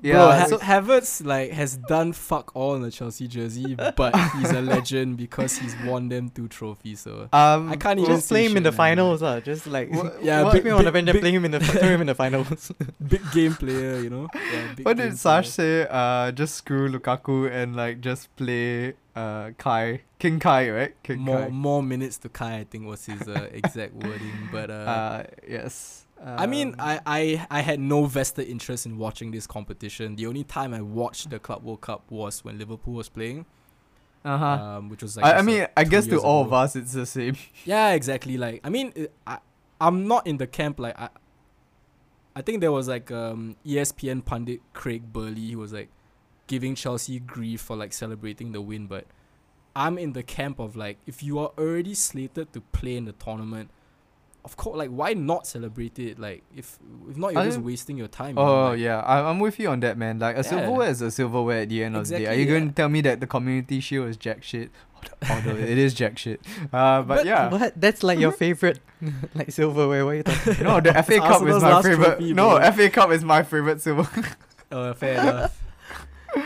[0.04, 4.14] Yeah, Bro, ha- so- Havertz like has done fuck all in the Chelsea jersey, but
[4.38, 6.99] he's a legend because he's won them two trophies.
[6.99, 8.78] So Um, I can't even Just play him in the man.
[8.78, 11.32] finals, uh, Just like Wha- Yeah, what- pick me on the big- bench and play
[11.32, 12.72] him in the throw him in the finals.
[13.08, 14.28] big game player, you know.
[14.36, 15.86] Yeah, What did Sash player.
[15.86, 15.89] say?
[15.89, 20.93] Uh, just screw Lukaku and like just play uh Kai King Kai, right?
[21.04, 21.49] King More Kai.
[21.49, 24.49] more minutes to Kai, I think was his uh, exact wording.
[24.51, 26.03] But uh, Uh, yes.
[26.26, 30.15] I mean, Um, I, I I had no vested interest in watching this competition.
[30.15, 33.45] The only time I watched the Club World Cup was when Liverpool was playing,
[34.24, 34.45] Uh huh.
[34.45, 36.47] um, which was like I, I mean, like, I guess to all ago.
[36.47, 37.36] of us, it's the same.
[37.65, 38.38] Yeah, exactly.
[38.38, 39.39] Like, I mean, it, I,
[39.82, 40.80] I'm not in the camp.
[40.80, 41.09] Like, I,
[42.36, 45.89] I think there was like um ESPN pundit Craig Burley who was like
[46.47, 49.05] giving Chelsea grief for like celebrating the win, but
[49.76, 53.11] I'm in the camp of like if you are already slated to play in the
[53.13, 53.69] tournament,
[54.45, 56.19] of course, like why not celebrate it?
[56.19, 56.77] Like, if
[57.09, 58.37] if not, you're I just don't- wasting your time.
[58.37, 60.19] Oh like- yeah, I'm, I'm with you on that, man.
[60.19, 60.41] Like a Yeah.
[60.43, 62.25] silverware is a silverware at the end of the day.
[62.27, 64.69] Are Exactly, you going to tell me that the community shield is jack shit?
[65.29, 66.39] Although it is jack shit.
[66.71, 67.49] Uh, but, But yeah.
[67.49, 67.73] What?
[67.79, 68.79] That's like your favorite,
[69.35, 70.05] like silverware.
[70.05, 70.53] What are you talking?
[70.53, 70.83] About?
[70.85, 72.05] No, the FA Cup is my favorite.
[72.05, 72.71] trophy, no, bro.
[72.71, 74.07] FA Cup is my favorite silver.
[74.71, 75.61] oh, fair enough.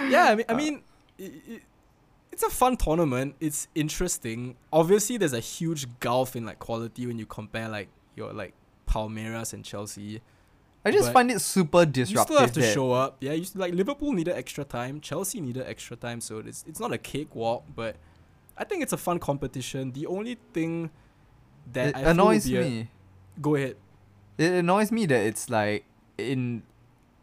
[0.09, 0.81] yeah, I mean, I Uh, mean,
[1.19, 1.59] i i
[2.37, 3.33] it's a fun tournament.
[3.39, 4.55] It's interesting.
[4.71, 8.53] Obviously, there's a huge gulf in like quality when you compare like your like
[8.87, 10.21] Palmeiras and Chelsea.
[10.85, 12.29] I just But find it super disruptive.
[12.29, 13.17] You still have to show up.
[13.21, 15.01] Yeah, you s- like Liverpool needed extra time.
[15.01, 17.95] Chelsea needed extra time, so it's it's not a cakewalk, but
[18.55, 19.91] I think it's a fun competition.
[19.93, 20.91] The only thing
[21.73, 22.89] that it I feel would annoys be a- me.
[23.41, 23.77] go ahead.
[24.37, 25.85] It annoys me that it's like
[26.19, 26.61] in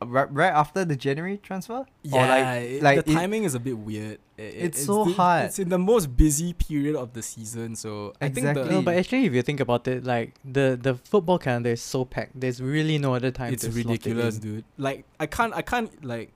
[0.02, 1.84] right, right after the January transfer.
[2.02, 4.18] Yeah, Or like it- like the it- timing is a bit weird.
[4.38, 5.46] I- I- It's so the- hard.
[5.46, 8.64] It's in the most busy period of the season, so I think Exactly.
[8.64, 11.80] the, No, but actually, if you think about it, like the the football calendar is
[11.82, 12.38] so packed.
[12.38, 13.52] There's really no other time.
[13.52, 14.40] it's to slot it ridiculous, in.
[14.42, 14.64] dude.
[14.76, 16.32] Like I can't, I can't like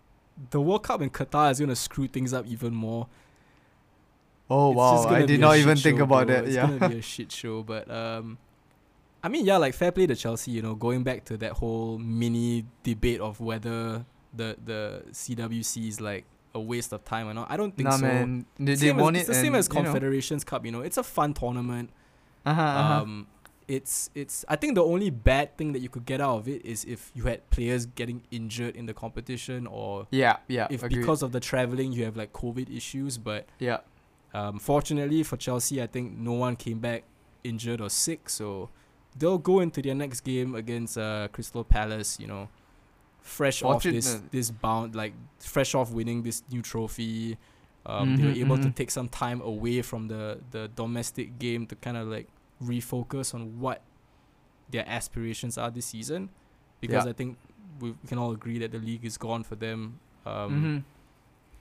[0.51, 3.09] the World Cup in Qatar is gonna screw things up even more.
[4.51, 6.37] oh It's wow, I did not even think show, about bro.
[6.37, 6.45] that.
[6.45, 6.67] It's Yeah.
[6.69, 8.39] gonna be a shit show, but um,
[9.23, 10.51] I mean, yeah, like fair play to Chelsea.
[10.53, 14.05] You know, going back to that whole mini debate of whether
[14.35, 17.51] the the CWC is like a waste of time or not.
[17.51, 18.07] I don't think nah, so.
[18.07, 19.17] man, they, they Same as, it.
[19.17, 20.65] it's the same as you know, Confederations Cup.
[20.65, 21.91] You know, it's a fun tournament.
[22.47, 23.03] Uh-huh, uh-huh.
[23.03, 23.27] Um,
[23.67, 24.45] it's it's.
[24.49, 27.11] I think the only bad thing that you could get out of it is if
[27.15, 30.69] you had players getting injured in the competition, or yeah, yeah.
[30.71, 31.01] if agreed.
[31.01, 33.19] because of the traveling you have like COVID issues.
[33.19, 33.79] But yeah,
[34.33, 37.05] um, fortunately for Chelsea, I think no one came back
[37.45, 38.71] injured or sick, so
[39.19, 42.19] they'll go into their next game against uh, Crystal Palace.
[42.21, 42.49] You know,
[43.21, 47.37] fresh off this this bound like fresh off winning this new trophy.
[47.87, 48.75] Um, they were Mhm, able to mhm.
[48.75, 52.29] take some time away from the the domestic game to kind of like
[52.63, 53.83] refocus on what
[54.71, 56.29] their aspirations are this season,
[56.81, 57.11] because Yeah.
[57.11, 57.39] I think
[57.81, 60.01] we can all agree that the league is gone for them.
[60.27, 60.85] Um, Mhm.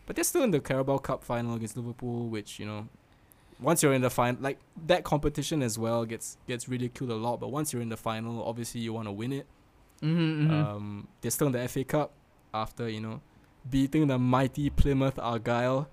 [0.05, 2.89] but they're still in the Carabao Cup final against Liverpool, which you know,
[3.59, 7.39] once you're in the final, like that competition as well gets gets ridiculed a lot.
[7.39, 9.45] But once you're in the final, obviously you want to win it.
[10.01, 10.51] Mhm, mhm.
[10.51, 12.11] Um, they're still in the FA Cup
[12.53, 13.21] after you know
[13.69, 15.87] beating the mighty Plymouth Argyle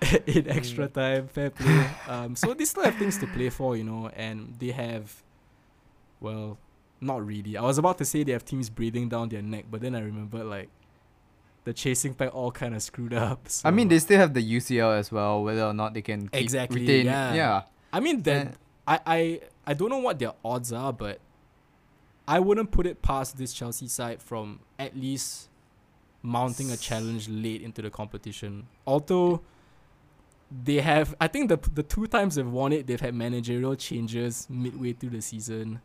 [0.26, 1.28] in extra time.
[1.28, 1.90] Fair play.
[2.08, 5.22] Um, so they still have things to play for, you know, and they have,
[6.20, 6.58] well,
[7.00, 7.56] not really.
[7.56, 10.00] I was about to say they have teams breathing down their neck, but then I
[10.00, 10.68] remember like
[11.64, 13.46] the chasing pack all kind of screwed up.
[13.64, 15.42] I mean, they still have the UCL as well.
[15.42, 17.06] Whether or not they can keep Exactly, retain.
[17.06, 17.34] yeah.
[17.34, 17.62] yeah.
[17.92, 18.46] I mean Uh,
[18.86, 21.20] I, I I don't know what their odds are, but
[22.28, 25.48] I wouldn't put it past this Chelsea side from at least
[26.22, 28.66] mounting a challenge late into the competition.
[28.86, 29.40] Although
[30.64, 34.46] they have, I think the the two times they've won it, they've had managerial changes
[34.50, 35.80] midway through the season.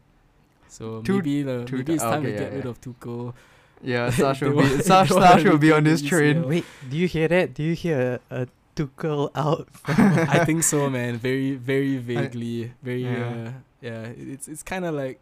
[0.68, 2.72] So Two- maybe the maybe it's time okay, to yeah, get rid yeah.
[2.72, 3.34] of Tuchel.
[3.82, 6.48] Yeah, Sash will be they Sash, Sash will be on this train.
[6.48, 7.54] Wait, do you hear that?
[7.54, 9.68] Do you hear a, a Tuchel out?
[9.88, 11.18] I think so, man.
[11.18, 13.28] Very very vaguely, very Yeah.
[13.48, 13.52] uh,
[13.82, 15.20] yeah, it's it's kind of like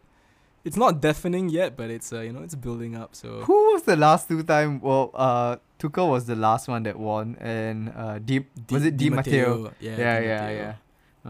[0.64, 3.14] it's not deafening yet, but it's uh, you know it's building up.
[3.14, 4.80] So Who was the last two time?
[4.80, 9.10] Well, uh, Tuchel was the last one that won, and uh, Di, was it Di,
[9.10, 9.72] Matteo?
[9.80, 10.56] Yeah, Yeah, Di yeah, Matteo.
[10.58, 10.74] yeah.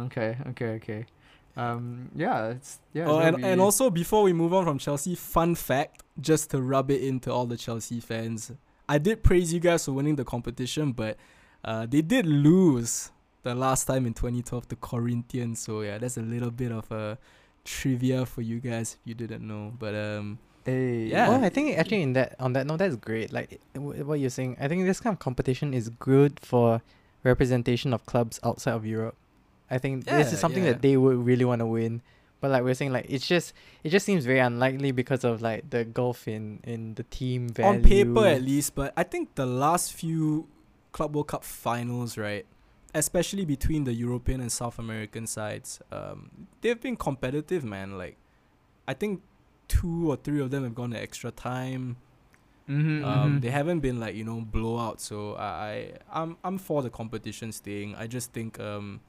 [0.07, 1.07] Okay, okay, okay.
[1.59, 3.07] Um, yeah, it's yeah.
[3.07, 6.63] oh, that'll and, and also before we move on from Chelsea, fun fact, just to
[6.63, 8.53] rub it into all the Chelsea fans,
[8.89, 11.17] I did praise you guys for winning the competition, but
[11.65, 13.11] uh, they did lose
[13.43, 15.59] the last time in 2012 to Corinthians.
[15.59, 17.19] So yeah, that's a little bit of a
[17.65, 19.73] trivia for you guys if you didn't know.
[19.79, 20.39] But um,
[20.69, 21.07] Hey.
[21.07, 21.31] Yeah.
[21.31, 23.33] Well, I think actually in that on that note, that's great.
[23.33, 26.83] Like what you're saying, I think this kind of competition is good for
[27.25, 29.17] representation of clubs outside of Europe.
[29.71, 30.73] I think this is something yeah.
[30.73, 32.03] that they would really want to win.
[32.41, 33.53] But like we're saying, like it's just
[33.83, 37.79] it just seems very unlikely because of like the gulf in in the team value.
[37.79, 38.75] on paper at least.
[38.75, 40.47] But I think the last few
[40.93, 42.47] Club World Cup finals, right,
[42.95, 47.99] especially between the European and South American sides, um, they've been competitive, man.
[47.99, 48.17] Like,
[48.87, 49.23] I think
[49.67, 51.97] two or three of them have gone to extra time.
[52.69, 55.01] Mm-hmm, Um, they haven't been like you know blowout.
[55.01, 57.95] So I, I I'm I'm for the competition staying.
[57.97, 59.01] I just think um,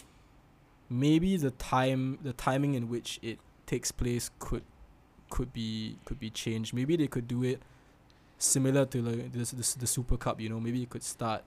[0.90, 4.64] maybe the time the timing in which it takes place could
[5.30, 6.74] could be could be changed.
[6.74, 7.62] Maybe they could do it
[8.38, 10.40] similar to like this, this the Super Cup.
[10.40, 11.44] You know, maybe it could start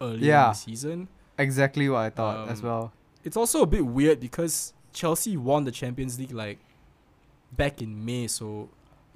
[0.00, 0.48] early in Yeah.
[0.48, 1.08] the season.
[1.38, 2.92] exactly what I thought as Um, well.
[3.24, 6.58] It's also a bit weird because Chelsea won the Champions League like
[7.56, 8.26] back in May.
[8.28, 8.68] So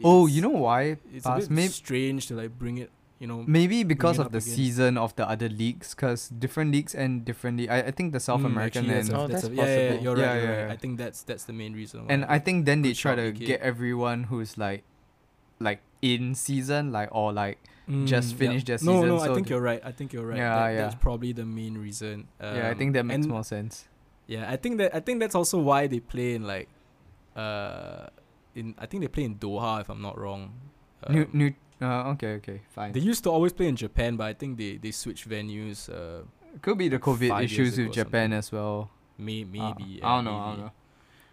[0.05, 0.97] Oh, you know why?
[1.12, 1.39] it's Bas?
[1.45, 2.91] a bit Maybe strange to like bring it.
[3.19, 4.55] You know, maybe because of the again.
[4.57, 7.67] season of the other leagues, because different leagues end differently.
[7.71, 9.57] I, I think the South Mm, American actually, that's and a- Oh, that's that's a-
[9.57, 10.05] yeah, yeah, yeah, possible.
[10.05, 10.35] you're Yeah, right.
[10.37, 10.67] you're yeah, right.
[10.69, 10.73] yeah.
[10.73, 12.05] I think that's that's the main reason.
[12.11, 12.25] and.
[12.27, 13.47] I think then they try to Vicky.
[13.47, 14.85] get everyone who's like,
[15.61, 17.57] like in season, like or like
[18.05, 19.81] just Mm, finish their season, no, no, I think the- you're right.
[19.83, 20.37] I think you're right.
[20.37, 20.77] Yeah, That- yeah.
[20.83, 22.29] That's probably the main reason.
[22.39, 23.89] yeah, I Um, think that makes more sense.
[24.27, 26.69] Yeah, I think that I think that's also why they play in like,
[27.35, 28.07] uh,
[28.55, 30.53] in I think they play in Doha if I'm not wrong.
[31.09, 31.55] new, Um, new.
[31.81, 32.93] Uh, okay, okay, fine.
[32.93, 35.89] They used to always play in Japan, but I think they they switched venues.
[35.93, 36.24] Uh,
[36.62, 38.39] Could be the COVID issues with Japan something.
[38.39, 38.89] as well.
[39.18, 40.01] may, Uh, maybe.
[40.03, 40.37] I don't know.
[40.37, 40.72] I don't know.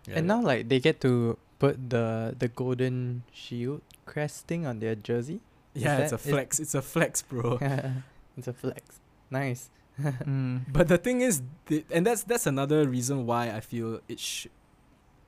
[0.07, 4.79] Yeah, and now like they get to put the the golden shield crest thing on
[4.79, 5.39] their jersey.
[5.73, 6.59] yeah, it's a that- is- flex.
[6.59, 7.57] It's a flex, bro.
[8.37, 8.99] it's a flex.
[9.31, 9.69] Nice.
[10.25, 10.65] Mm.
[10.73, 14.51] But the thing is, the, and that's that's another reason why I feel it should.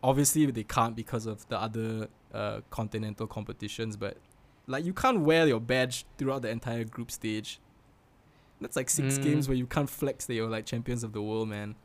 [0.03, 4.17] Obviously, they can't because of the other uh, continental competitions, but
[4.67, 7.59] like you can't wear your badge throughout the entire group stage.
[8.61, 9.23] That's like six Mm.
[9.23, 11.75] games where you can't flex that you're like champions of the world, man.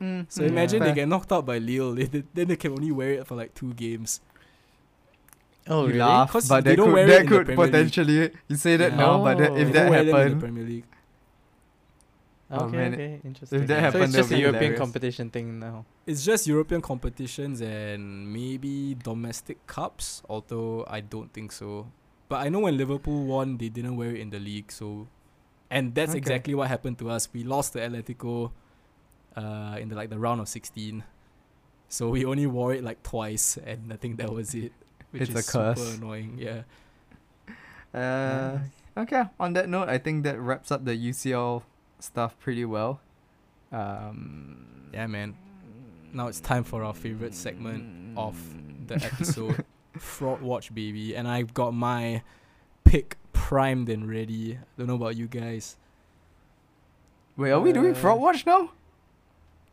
[0.00, 0.88] Mm, So Mm, imagine fair.
[0.88, 3.34] they get knocked out by Lille, they, they- then they can only wear it for
[3.34, 4.20] like two games.
[5.68, 5.98] Oh you really?
[6.00, 7.72] laugh, 'Cause but they that don't could, wear it that in the could Premier League.
[7.72, 8.30] potentially.
[8.48, 8.96] You say that Yeah.
[8.98, 9.56] now, but that, Oh.
[9.56, 10.84] if They that don't wear them in the happened, Premier League.
[12.54, 13.60] Oh, Okay, man, okay, interesting.
[13.66, 14.78] that so happened, it's just a European hilarious.
[14.78, 15.86] competition thing now.
[16.06, 21.88] It's just European competitions and maybe domestic cups, although I don't think so.
[22.28, 25.08] But I know when Liverpool won, they didn't wear it in the league, so
[25.70, 26.18] and that's Okay.
[26.18, 27.26] exactly what happened to us.
[27.32, 28.52] We lost to Atletico
[29.34, 31.04] uh in the like the round of 16.
[31.88, 34.72] So we only wore it like twice and I think that was it.
[35.10, 36.62] Which It's a is super annoying, yeah.
[37.94, 38.70] Uh, Nice.
[38.96, 39.24] okay.
[39.40, 41.62] On that note, I think that wraps up the UCL
[42.02, 43.00] stuff pretty well.
[43.70, 45.34] Um, Yeah man.
[46.12, 48.36] Now it's time for our favorite segment of
[48.86, 49.64] the episode.
[49.98, 51.14] Fraud Watch baby.
[51.16, 52.22] And I've got my
[52.84, 54.58] pick primed and ready.
[54.76, 55.76] Don't know about you guys.
[57.36, 58.70] Wait, are we doing Uh, fraud watch now?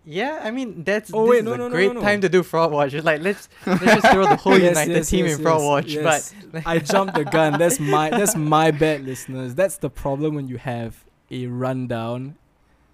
[0.05, 2.01] Yeah, I mean that's Oh, this wait, is no, a no, no, great no, no.
[2.01, 2.93] time to do fraud watch.
[2.93, 5.59] It's like let's let's just throw the whole Yes, United yes, team yes, in fraud
[5.59, 5.87] yes, watch.
[5.87, 6.33] yes.
[6.51, 7.59] But I jumped the gun.
[7.59, 9.53] That's my that's my bad, listeners.
[9.55, 12.35] That's the problem when you have a rundown,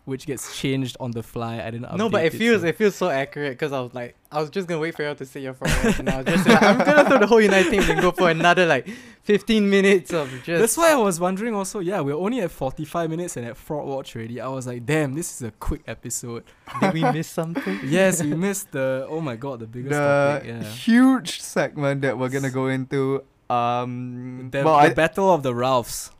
[0.05, 1.59] which gets changed on the fly.
[1.61, 1.95] I didn't.
[1.97, 4.39] no, but update it feels so- it feels so accurate because I was like I
[4.41, 6.25] was just gonna wait for you all to say your fraud watch, and I was
[6.27, 8.87] just like I'm gonna throw the whole United team and go for another like
[9.23, 10.59] 15 minutes of just.
[10.61, 11.55] That's why I was wondering.
[11.55, 14.39] Also, yeah, we're only at forty-five minutes and at fraud watch already.
[14.39, 16.43] I was like, damn, this is a quick episode.
[16.81, 17.79] Did we miss something?
[17.85, 19.07] yes, we missed the.
[19.09, 20.47] Oh my god, the biggest The topic.
[20.49, 20.63] Yeah.
[20.69, 23.23] huge segment that we're gonna go into.
[23.49, 26.11] Um, The, well, the I, battle of the Ralphs.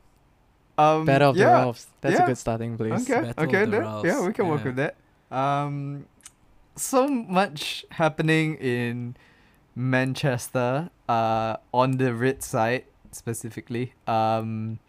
[0.78, 1.88] Um, Battle of yeah, the Ralphs.
[2.02, 2.24] That's yeah.
[2.24, 3.04] a good starting place.
[3.04, 4.96] Okay, Battle of okay, the that, yeah, we can work with that.
[5.32, 6.06] Um,
[6.76, 9.16] so much happening in
[9.76, 10.90] Manchester.
[11.08, 13.94] Uh, on the Ritz side specifically.
[14.08, 14.80] Um,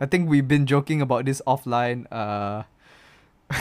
[0.00, 2.06] I think we've been joking about this offline.
[2.10, 2.62] Uh,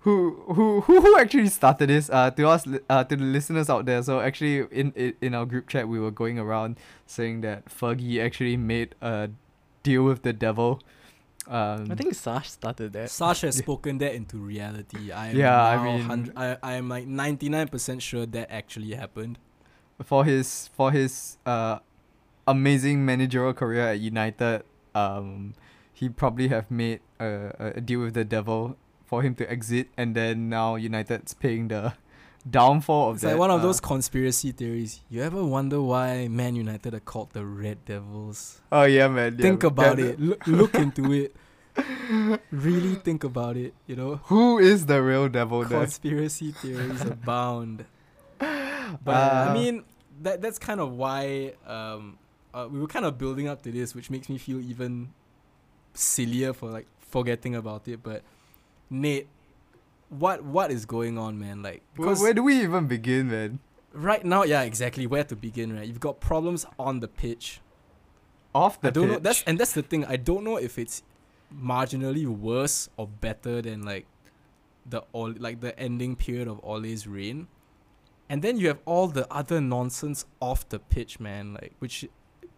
[0.00, 2.08] who who who who actually started this?
[2.10, 4.02] Uh, to us, li- uh, to the listeners out there.
[4.02, 8.24] So actually, in in, in our group chat, we were going around saying that Fergie
[8.24, 9.30] actually made a
[9.88, 10.70] deal with the devil
[11.48, 13.08] Um, I think Sash started that.
[13.08, 13.64] Sash has Yeah.
[13.64, 15.08] spoken that into reality.
[15.22, 18.92] I am Yeah, I mean- I I am like ninety nine percent sure that actually
[19.04, 19.34] happened.
[20.10, 21.80] for his for his uh
[22.46, 24.62] amazing managerial career at United,
[24.94, 25.54] um,
[25.92, 28.76] he probably have made a, a a deal with the devil
[29.08, 31.96] for him to exit, and then now United's paying the
[32.48, 33.30] downfall of It's that.
[33.32, 35.00] like one of uh, those conspiracy theories.
[35.10, 38.60] You ever wonder why Man United are called the Red Devils?
[38.72, 39.36] Oh yeah, man.
[39.38, 40.18] yeah, think about it.
[40.20, 41.34] Look, look into it.
[42.50, 43.72] Really think about it.
[43.86, 45.80] You know, Who is the real devil there?
[45.80, 47.84] conspiracy theories abound.
[48.40, 49.84] But Uh, I mean,
[50.22, 52.18] that that's kind of why um,
[52.54, 55.12] uh, we were kind of building up to this, which makes me feel even
[55.94, 58.02] sillier for like forgetting about it.
[58.02, 58.22] But
[58.90, 59.28] Nate,
[60.10, 61.62] what what is going on, man?
[61.62, 63.58] Like Where, because where do we even begin, man?
[63.92, 65.74] right now, yeah, exactly where to begin.
[65.76, 67.60] Right, you've got problems on the pitch.
[68.54, 69.14] Off the I don't know.
[69.14, 69.22] pitch.
[69.22, 70.04] That's and that's the thing.
[70.04, 71.02] I don't know if it's
[71.54, 74.06] marginally worse or better than like
[74.86, 77.48] the all like the ending period of Ole's reign.
[78.30, 81.54] And then you have all the other nonsense off the pitch, man.
[81.54, 82.06] Like which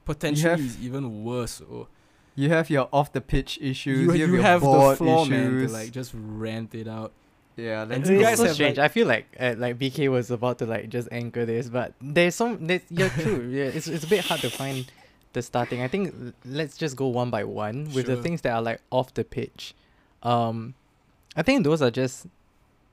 [0.05, 1.61] potentially have- is even worse.
[1.61, 1.88] Or
[2.34, 3.98] you have your off the pitch issues.
[4.01, 5.72] you, You, you have, have the floor, man, to issues.
[5.72, 7.12] like just rant it out.
[7.57, 8.76] Yeah, And you it's guys so have, strange.
[8.78, 11.94] like- I feel like uh, like BK was about to like just anchor this, but
[12.01, 12.66] there's some.
[12.66, 13.48] There's, yeah, true.
[13.51, 14.90] Yeah, it's it's a bit hard to find
[15.32, 15.82] the starting.
[15.82, 19.14] I think let's just go one by one with the things that are like off
[19.14, 19.74] the pitch.
[20.22, 20.74] Um,
[21.36, 22.26] I think those are just.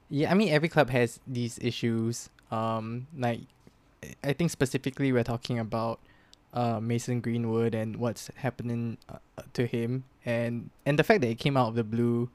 [0.10, 2.30] Yeah, I mean every club has these issues.
[2.52, 3.42] Um, like,
[4.24, 6.00] I think specifically we're talking about,
[6.54, 9.18] uh, Mason Greenwood and what's happening uh,
[9.54, 12.30] to him, and and the fact that it came out of the blue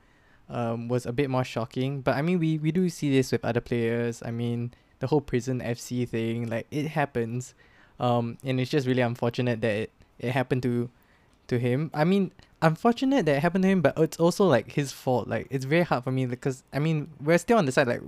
[0.53, 2.00] um, was a bit more shocking.
[2.03, 4.22] But I mean, we, we do see this with other players.
[4.24, 7.55] I mean, the whole prison FC thing, like it happens,
[7.98, 9.90] um, and it's just really unfortunate that it,
[10.20, 10.90] it happened to
[11.48, 11.90] to him.
[11.92, 12.30] I mean,
[12.61, 15.26] unfortunate that it happened to him, but it's also like his fault.
[15.26, 18.03] Like it's very hard for me because I mean, we're still on the side like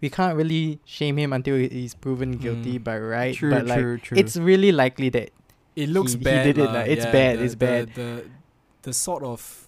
[0.00, 2.84] we can't really shame him until he's proven guilty Mm.
[2.84, 3.34] by right.
[3.34, 4.18] true, but like true, true.
[4.18, 5.30] it's really likely that
[5.74, 6.44] It looks He- he bad.
[6.44, 6.80] did it, lah.
[6.88, 7.94] It's yeah, bad, the- it's the- bad.
[7.94, 8.24] The,
[8.82, 9.65] the sort of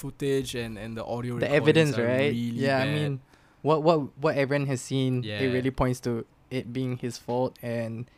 [0.00, 2.32] footage and, and the audio the evidence, are right?
[2.32, 3.20] really yeah, I mean,
[3.62, 5.40] what what what everyone has seen, Yeah.
[5.44, 8.08] it really points to it being his fault, and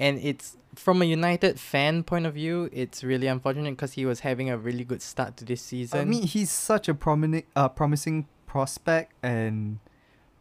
[0.00, 4.20] and it's from a United fan point of view, it's really unfortunate because he was
[4.24, 6.00] having a really good start to this season.
[6.00, 9.78] I mean, he's such a prominent, uh, promising prospect, and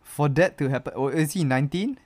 [0.02, 2.00] for that to happen, oh, is he nineteen?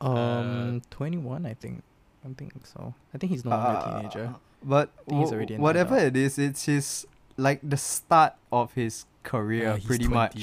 [0.00, 1.82] um, twenty one, I think,
[2.24, 2.94] I think so.
[3.12, 4.34] I think he's no longer a teenager.
[4.64, 6.16] But think he's wh- already an whatever adult.
[6.16, 7.06] it is, it's his
[7.36, 10.14] like the start of his career, Yeah, pretty 20.
[10.14, 10.36] much.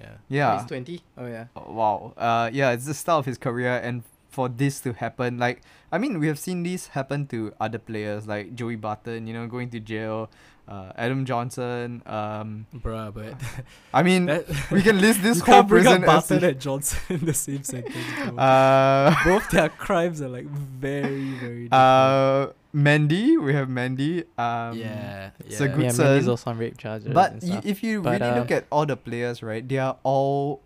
[0.00, 0.06] Yeah.
[0.06, 0.58] Oh, Yeah.
[0.58, 1.00] he's twenty.
[1.16, 1.46] Oh yeah.
[1.56, 2.12] Oh, Wow.
[2.16, 5.62] Uh, yeah, it's the start of his career, and for this to happen, like,
[5.92, 9.46] I mean, we have seen this happen to other players, like Joey Barton, you know,
[9.46, 10.28] going to jail,
[10.66, 12.02] uh, Adam Johnson.
[12.04, 13.34] Um, Bruh, but
[13.94, 16.60] I mean, that, we can list this you whole can't bring prison up Barton and
[16.60, 17.94] Johnson in the same sentence.
[18.36, 21.72] Uh, Both their crimes are like very, very different.
[21.72, 24.24] uh, Mendy, we have Mendy.
[24.36, 25.74] Um, yeah, it's a yeah.
[25.74, 26.06] good yeah, son.
[26.18, 27.14] Mendy's also on rape charges.
[27.14, 29.78] But and y- if you But, really uh, look at all the players, right, they
[29.78, 30.60] are all,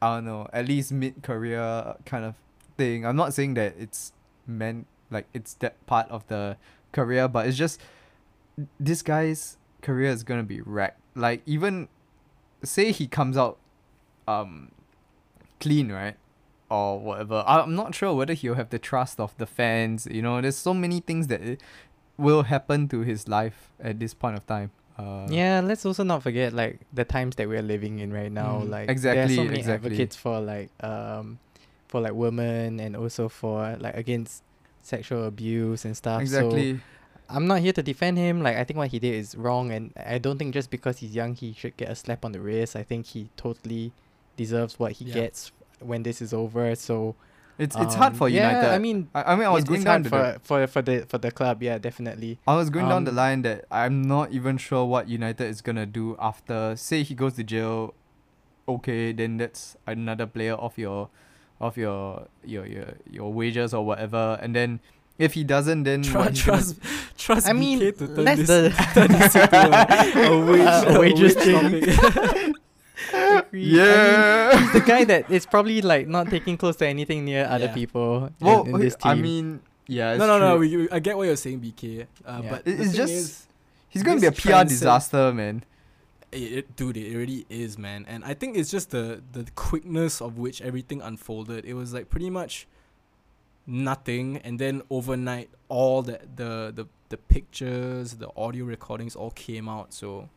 [0.00, 2.36] I don't know, at least mid career kind of
[2.76, 3.04] thing.
[3.04, 4.12] I'm not saying that it's
[4.46, 6.56] meant like it's that part of the
[6.92, 7.80] career, but it's just
[8.78, 11.00] this guy's career is gonna be wrecked.
[11.16, 11.88] Like even
[12.62, 13.58] say he comes out
[14.28, 14.70] um
[15.58, 16.14] clean, right?
[16.70, 17.42] Or whatever.
[17.46, 20.06] I'm not sure whether he'll have the trust of the fans.
[20.10, 21.58] You know, there's so many things that
[22.16, 24.70] will happen to his life at this point of time.
[24.98, 28.60] Uh, yeah, let's also not forget like the times that we're living in right now.
[28.62, 28.68] Mm.
[28.68, 29.90] Like there are Exactly, so many exactly.
[29.90, 31.38] advocates for like um
[31.88, 34.42] for like women and also for like against
[34.82, 36.18] sexual abuse and stuff.
[36.18, 36.80] So Exactly.
[37.30, 38.42] I'm not here to defend him.
[38.42, 41.14] Like I think what he did is wrong, and I don't think just because he's
[41.14, 42.76] young he should get a slap on the wrist.
[42.76, 43.92] I think he totally
[44.36, 45.14] deserves what he Yeah.
[45.14, 45.50] gets
[45.80, 46.74] when this is over.
[46.74, 47.14] So
[47.58, 48.70] it's it's hard um, for yeah, United.
[48.72, 50.82] I mean, I, I mean, I was it's, going it's down for, the, for for
[50.82, 51.62] the for the club.
[51.62, 52.38] Yeah, definitely.
[52.46, 55.60] I was going down the um, line that I'm not even sure what United is
[55.60, 56.74] gonna do after.
[56.76, 57.94] Say he goes to jail.
[58.66, 61.10] Okay, then that's another player off your,
[61.60, 64.38] off your your your your wages or whatever.
[64.40, 64.80] And then
[65.18, 66.76] if he doesn't, then Tru- what gonna- trust,
[67.18, 70.60] trust I mean, BK to turn let's this, the turn this into a, a wage,
[70.60, 72.54] Uh, a wages
[73.00, 73.34] wage thing.
[73.34, 73.48] topic.
[73.52, 74.58] yeah.
[74.60, 77.74] he's the guy that is probably like not taking close to anything near other Yeah.
[77.74, 79.10] people well, in, in this team.
[79.12, 80.16] I mean, yeah.
[80.16, 80.50] no, it's no, no.
[80.56, 80.58] true.
[80.60, 82.06] We, we- I get what you're saying, BK.
[82.24, 82.50] Uh, Yeah.
[82.50, 83.46] But It- the it's thing just- is,
[83.88, 85.64] he's gonna be a this PR transcend- disaster, man.
[86.32, 88.06] it, it- dude, it really is, man.
[88.08, 91.64] And I think it's just the the quickness of which everything unfolded.
[91.64, 92.66] It was like pretty much
[93.66, 99.68] nothing, and then overnight, all the the the, the pictures, the audio recordings all came
[99.68, 99.92] out.
[99.92, 100.28] So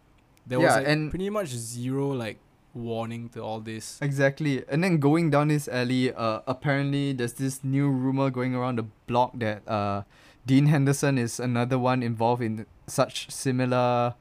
[0.47, 2.37] there was Yeah, like and- pretty much zero like
[2.73, 3.99] warning to all this.
[4.01, 4.63] Exactly.
[4.67, 8.85] And then going down this alley, uh, apparently there's this new rumor going around the
[9.07, 10.03] block that uh,
[10.45, 14.15] Dean Henderson is another one involved in such similar.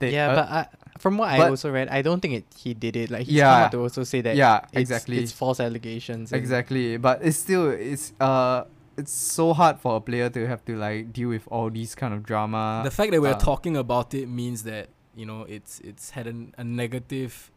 [0.00, 0.66] thi- yeah, uh, but I,
[0.98, 3.10] from what I also read, I don't think it he did it.
[3.10, 3.52] Like he's Yeah.
[3.54, 6.32] come out to also say that yeah, it's, exactly, it's false allegations.
[6.32, 6.96] exactly.
[6.96, 8.64] But it's still it's uh
[8.96, 12.12] it's so hard for a player to have to like deal with all these kind
[12.12, 12.80] of drama.
[12.84, 14.88] the fact that we're uh, talking about it means that
[15.18, 17.50] you know it's it's had an, a negative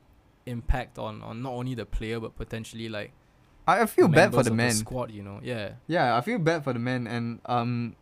[0.45, 3.13] impact on on not only the player but potentially like
[3.67, 4.73] I I feel bad for the man.
[4.73, 5.11] squad.
[5.11, 5.77] You know, yeah.
[5.85, 7.95] Yeah, I feel bad for the man, and um,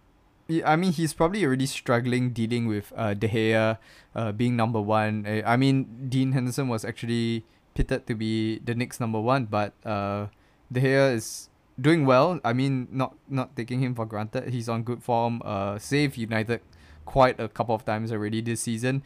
[0.64, 3.78] I mean he's probably already struggling dealing with uh De Gea,
[4.16, 5.28] uh being number one.
[5.45, 7.43] I mean Dean Henderson was actually
[7.76, 10.28] pitted to be the next number one, but uh,
[10.72, 11.49] De Gea is
[11.80, 12.39] doing well.
[12.43, 14.49] I mean not not taking him for granted.
[14.53, 15.41] He's on good form.
[15.43, 16.62] Uh, saved United
[17.05, 19.01] quite a couple of times already this season,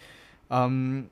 [0.54, 1.10] um,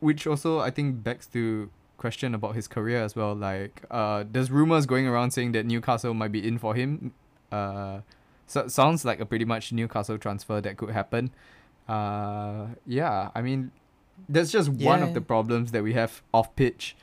[0.00, 3.34] which also I think begs to question about his career as well.
[3.34, 7.12] Like, uh, there's rumors going around saying that Newcastle might be in for him.
[7.50, 8.00] Uh,
[8.46, 11.30] so sounds like a pretty much Newcastle transfer that could happen.
[11.88, 13.70] Uh, yeah, I mean,
[14.28, 16.96] that's just one of the problems that we have off pitch.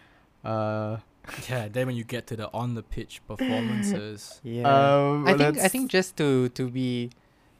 [0.43, 0.97] Uh,
[1.47, 4.65] Yeah, then when you get to the on the pitch performances, Yeah.
[4.67, 7.11] uh, I think I think just to to be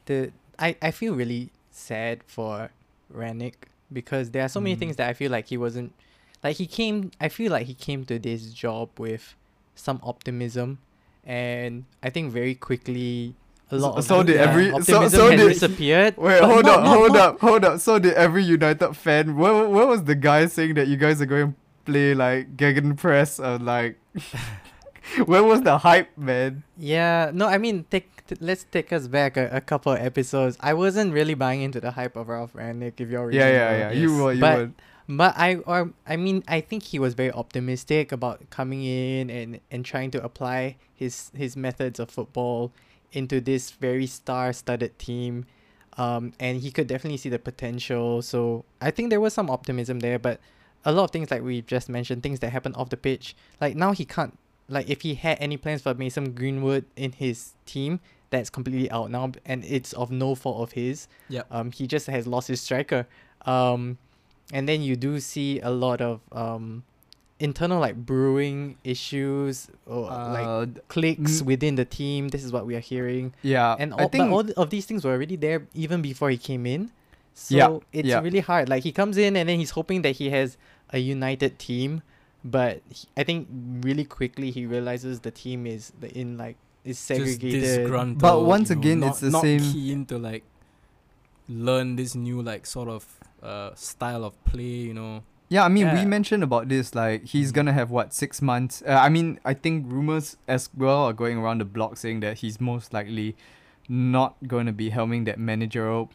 [0.06, 2.70] the I I feel really sad for
[3.14, 4.78] Rangnick because there are so many Mm.
[4.78, 5.92] things that I feel like he wasn't
[6.44, 9.34] like he came I feel like he came to this job with
[9.74, 10.78] some optimism
[11.24, 13.34] and I think very quickly
[13.70, 16.16] a So- lot of so did yeah, every- so- optimism so did- disappeared.
[16.16, 17.80] Wait, hold not- up, not- hold not- up, hold up.
[17.80, 19.36] So did every United fan?
[19.36, 23.38] Where, where was the guy saying that you guys are going to play like Gegenpress
[23.38, 23.96] or like?
[25.26, 26.62] where was the hype, man?
[26.76, 30.56] Yeah, no, I mean, take let's take us back a, a couple of episodes.
[30.60, 33.90] I wasn't really buying into the hype of Ralph Rangnick, if you're Yeah, yeah, yeah.
[33.92, 34.20] You Yes.
[34.20, 34.70] were, you But- were.
[35.12, 39.58] But I or I mean I think he was very optimistic about coming in and,
[39.68, 42.70] and trying to apply his his methods of football
[43.10, 45.46] into this very star studded team.
[45.98, 48.22] Um and he could definitely see the potential.
[48.22, 50.38] So I think there was some optimism there, but
[50.84, 53.34] a lot of things like we just mentioned, things that happen off the pitch.
[53.60, 57.54] Like now he can't like if he had any plans for Mason Greenwood in his
[57.66, 57.98] team,
[58.30, 61.08] that's completely out now and it's of no fault of his.
[61.28, 61.46] Yep.
[61.50, 63.06] Um he just has lost his striker.
[63.44, 63.98] Um
[64.52, 66.82] and then you do see a lot of um
[67.38, 71.46] internal like brewing issues or like Uh, d- cliques mm.
[71.46, 74.68] within the team this is what we are hearing yeah, and I think all of
[74.68, 76.90] these things were already there even before he came in
[77.32, 78.20] so Yeah, it's yeah.
[78.20, 80.58] really hard like he comes in and then he's hoping that he has
[80.90, 82.02] a united team
[82.44, 83.48] but he, i think
[83.88, 88.18] really quickly he realizes the team is in like is just segregated disgruntled.
[88.18, 90.44] But once you know, again, not, it's the not same- keen to like
[91.48, 93.06] learn this new like sort of
[93.42, 94.62] uh style of play.
[94.90, 96.94] You know, Yeah, I mean, we mentioned about this.
[96.94, 97.54] Like, he's Mm.
[97.54, 98.82] gonna have what six months.
[98.86, 102.38] Uh, I mean, I think rumors as well are going around the block saying that
[102.38, 103.34] he's most likely
[103.88, 106.10] not going to be helming that managerial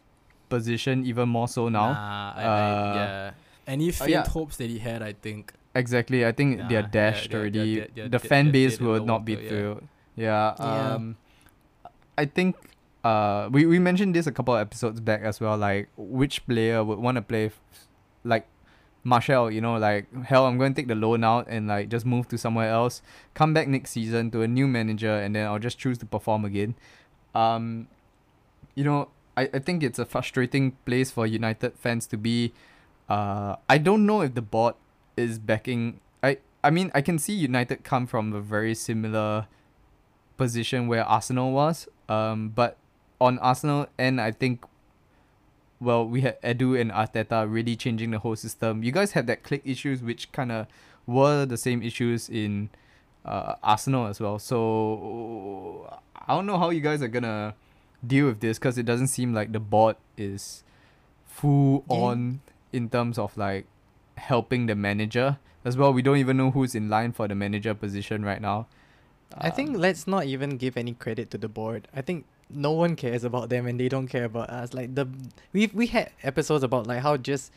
[0.47, 1.91] position even more so now.
[1.91, 3.32] Nah, I, I, Uh, yeah.
[3.68, 4.28] Any faint yeah.
[4.30, 5.51] hopes that he had, I think.
[5.74, 7.76] Exactly, I think Nah, they're yeah, dashed they're- already.
[7.76, 9.82] they're- they're- the they're- fan they're base dead in will not be water,
[10.16, 10.53] yeah.
[10.53, 10.70] thrilled.
[10.70, 10.88] Yeah.
[10.88, 10.93] Yeah.
[10.93, 11.18] Um,
[12.18, 12.55] I think.
[13.03, 15.55] Uh, we, we mentioned this a couple of episodes back as well.
[15.55, 17.61] Like, which player would want to play, f-
[18.24, 18.47] like,
[19.03, 19.51] Martial?
[19.51, 22.28] You know, like, hell, I'm going to take the loan out and like just move
[22.30, 23.03] to somewhere else.
[23.36, 26.45] Come back next season to a new manager, and then I'll just choose to perform
[26.45, 26.74] again.
[27.36, 27.89] Um,
[28.74, 32.53] you know, I, I think it's a frustrating place for United fans to be.
[33.07, 34.74] Uh, I don't know if the board
[35.16, 35.99] is backing.
[36.24, 39.45] I I mean, I can see United come from a very similar
[40.38, 41.88] position where Arsenal was.
[42.10, 42.78] Um, but
[43.20, 44.66] on Arsenal end, I think.
[45.82, 48.82] Well, we had Edu and Arteta really changing the whole system.
[48.82, 50.68] You guys had that clique issues, which kind of
[51.06, 52.70] were the same issues in
[53.26, 54.40] uh, Arsenal as well.
[54.40, 57.56] So I don't know how you guys are gonna
[58.06, 60.64] deal with this because it doesn't seem like the board is
[61.26, 61.98] full Yeah.
[61.98, 63.66] on in terms of like
[64.18, 65.92] helping the manager as well.
[65.92, 68.68] We don't even know who's in line for the manager position right now.
[69.34, 71.88] I think Um, let's not even give any credit to the board.
[71.93, 74.73] I think no one cares about them and they don't care about us.
[74.73, 75.07] Like the
[75.51, 77.51] we've we had episodes about like how just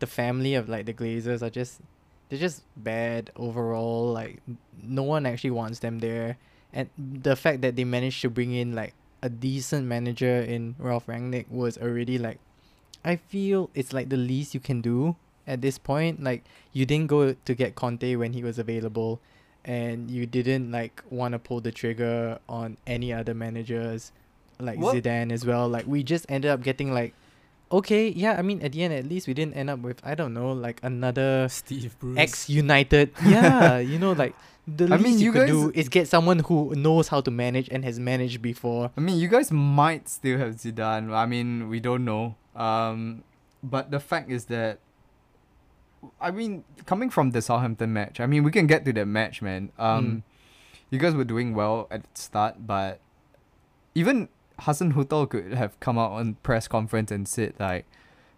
[0.00, 1.80] the family of like the Glazers are just
[2.28, 4.12] they're just bad overall.
[4.12, 4.42] Like
[4.82, 6.36] no one actually wants them there.
[6.72, 11.06] And the fact that they managed to bring in like a decent manager in Ralph
[11.06, 12.38] Rangnick was already like
[13.04, 15.16] I feel it's like the least you can do
[15.46, 16.22] at this point.
[16.22, 19.20] Like you didn't go to get Conte when he was available
[19.64, 24.12] and you didn't like want to pull the trigger on any other managers,
[24.60, 24.94] like What?
[24.96, 25.68] Zidane as well.
[25.68, 27.14] Like we just ended up getting like,
[27.72, 28.36] okay, yeah.
[28.38, 30.52] I mean, at the end, at least we didn't end up with I don't know,
[30.52, 32.18] like another Steve Bruce.
[32.18, 33.10] ex United.
[33.26, 34.34] yeah, you know, like
[34.66, 37.20] the I least mean, you, you could guys- do is get someone who knows how
[37.20, 38.90] to manage and has managed before.
[38.96, 41.12] I mean, you guys might still have Zidane.
[41.12, 42.36] I mean, we don't know.
[42.56, 43.24] Um,
[43.62, 44.78] but the fact is that,
[46.20, 49.42] I mean, coming from the Southampton match, I mean, we can get to that match,
[49.42, 49.70] man.
[49.78, 50.22] Um,
[50.90, 53.00] you guys were doing well at the start, but
[53.94, 54.28] even
[54.60, 57.86] Hasenhüttl could have come out on press conference and said like,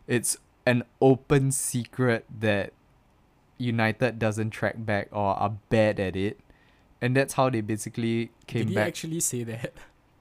[0.06, 2.72] it's an open secret that
[3.58, 6.38] United doesn't track back or are bad at it.
[7.00, 8.88] And that's how they basically came Did he back.
[8.88, 9.72] actually say that?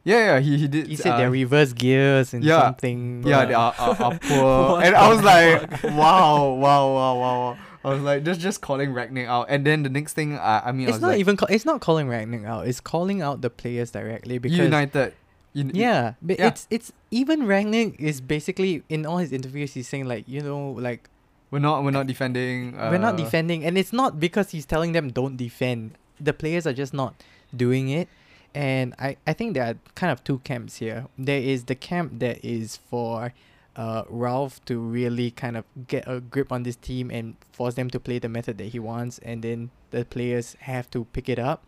[0.06, 0.86] Yeah, yeah, he, he did.
[0.88, 2.62] He said uh, they're reverse gears and yeah.
[2.62, 3.24] something.
[3.26, 4.82] Yeah, they are, are, are poor.
[4.86, 7.40] And I was like, wow, wow, wow, wow.
[7.52, 7.58] wow.
[7.84, 9.48] I was like, just just calling Rangnick out.
[9.50, 11.38] And then the next thing, uh, I mean, I It's was not like, even.
[11.38, 12.68] Ca- it's not calling Rangnick out.
[12.68, 15.14] It's calling out the players directly because United.
[15.56, 16.48] Un- yeah, but Yeah.
[16.48, 20.72] it's it's even Rangnick is basically in all his interviews he's saying like you know
[20.78, 21.10] like
[21.50, 22.78] We're not, we're not defending.
[22.78, 25.98] Uh, we're not defending, and it's not because he's telling them don't defend.
[26.20, 27.16] The players are just not
[27.56, 28.10] doing it,
[28.56, 31.06] and I I think there are kind of two camps here.
[31.18, 33.34] There is the camp that is for.
[33.78, 37.90] Uh, Ralph to really kind of get a grip on this team and force them
[37.90, 41.38] to play the method that he wants, and then the players have to pick it
[41.38, 41.66] up.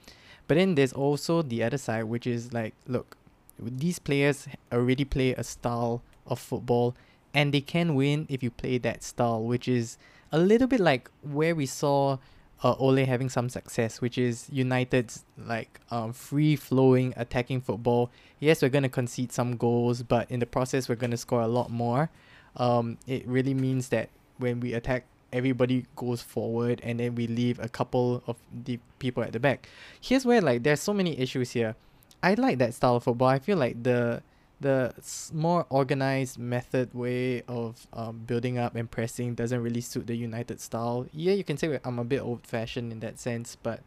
[0.48, 3.18] But then there's also the other side, which is like, look,
[3.60, 6.96] these players already play a style of football,
[7.34, 9.98] and they can win if you play that style, which is
[10.32, 12.20] a little bit like where we saw
[12.64, 18.10] uh, Ole having some success, which is United's like um, free flowing attacking football.
[18.40, 21.70] Yes, we're gonna concede some goals, but in the process, we're gonna score a lot
[21.70, 22.10] more.
[22.56, 27.60] Um, it really means that when we attack, everybody goes forward, and then we leave
[27.60, 29.70] a couple of the people at the back.
[30.02, 31.76] Here's where like there's so many issues here.
[32.24, 33.28] I like that style of football.
[33.28, 34.24] I feel like the
[34.60, 34.94] the
[35.34, 40.60] more organized method way of um, building up and pressing doesn't really suit the United
[40.60, 41.06] style.
[41.14, 43.82] Yeah, you can say I'm a bit old fashioned in that sense, but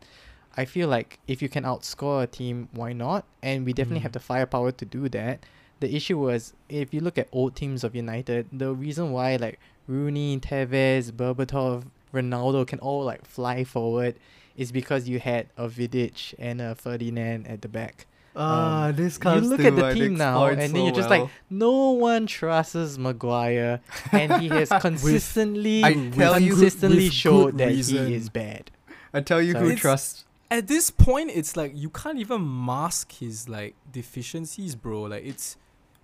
[0.56, 3.24] I feel like if you can outscore a team, why not?
[3.42, 4.14] And we definitely have Mm.
[4.14, 5.44] the firepower to do that.
[5.80, 9.58] The issue was if you look at old teams of United, the reason why like
[9.88, 14.16] Rooney, Tevez, Berbatov, Ronaldo can all like fly forward
[14.56, 18.06] is because you had a Vidic and a Ferdinand at the back.
[18.36, 20.94] Ah, Um, this you look to at the team now, point and so then you're
[20.94, 21.22] just well.
[21.22, 23.80] like, no one trusts Maguire,
[24.12, 28.06] and he has consistently, I consistently with showed that reason.
[28.06, 28.70] he is bad.
[29.12, 30.24] I tell you So who trusts.
[30.50, 35.02] At this point, it's like you can't even mask his like deficiencies, bro.
[35.02, 35.56] Like it's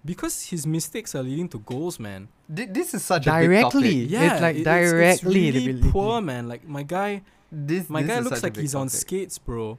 [0.05, 2.29] because his mistakes are leading to goals, man.
[2.53, 4.11] Thi- This is such a Directly, topic.
[4.11, 5.29] Yeah, it's like it- directly It's, the
[5.61, 6.49] really really- poor, man.
[6.49, 7.23] Like my guy,
[7.53, 9.79] This my this guy looks like big he's on skates, bro.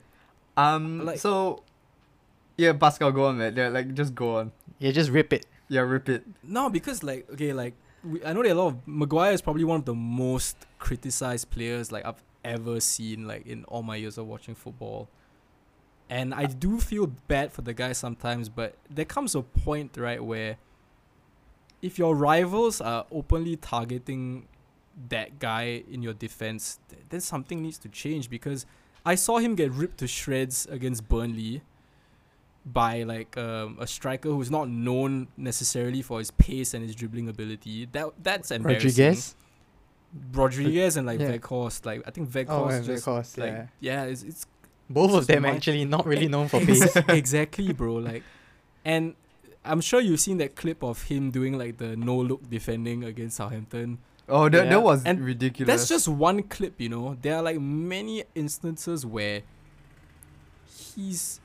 [0.57, 1.63] Um, Like- so
[2.57, 3.55] yeah, Pascal, go on, man.
[3.55, 4.51] Yeah, like just go on.
[4.79, 5.45] Yeah, just rip it.
[5.69, 6.25] Yeah, rip it.
[6.43, 9.41] No, because like okay, like we, I know there are a lot of Maguire is
[9.41, 13.95] probably one of the most criticized players like I've ever seen like in all my
[13.95, 15.07] years of watching football.
[16.09, 20.23] And I do feel bad for the guy sometimes, but there comes a point right
[20.23, 20.57] where
[21.81, 24.47] if your rivals are openly targeting
[25.09, 28.65] that guy in your defense, th- then something needs to change because
[29.05, 31.61] I saw him get ripped to shreds against Burnley
[32.73, 37.29] by like um, a striker who's not known necessarily for his pace and his dribbling
[37.29, 37.87] ability.
[37.91, 38.89] That that's embarrassing.
[38.89, 39.35] Rodriguez.
[40.33, 41.37] Rodriguez and like Yeah.
[41.37, 41.85] Weghorst.
[41.85, 43.67] Like I think Weghorst Oh, and just Weghorst, like yeah.
[43.79, 44.45] yeah, it's, it's
[44.89, 46.95] Both This of them actually not really known for pace.
[47.09, 47.95] exactly, bro.
[47.95, 48.23] Like,
[48.85, 49.15] and
[49.65, 53.37] I'm sure you've seen that clip of him doing like the no look defending against
[53.37, 53.99] Southampton.
[54.29, 54.69] Oh, that, Yeah.
[54.71, 55.67] that was And ridiculous.
[55.73, 57.17] That's just one clip, you know.
[57.21, 59.41] There are like many instances where
[60.95, 61.39] he's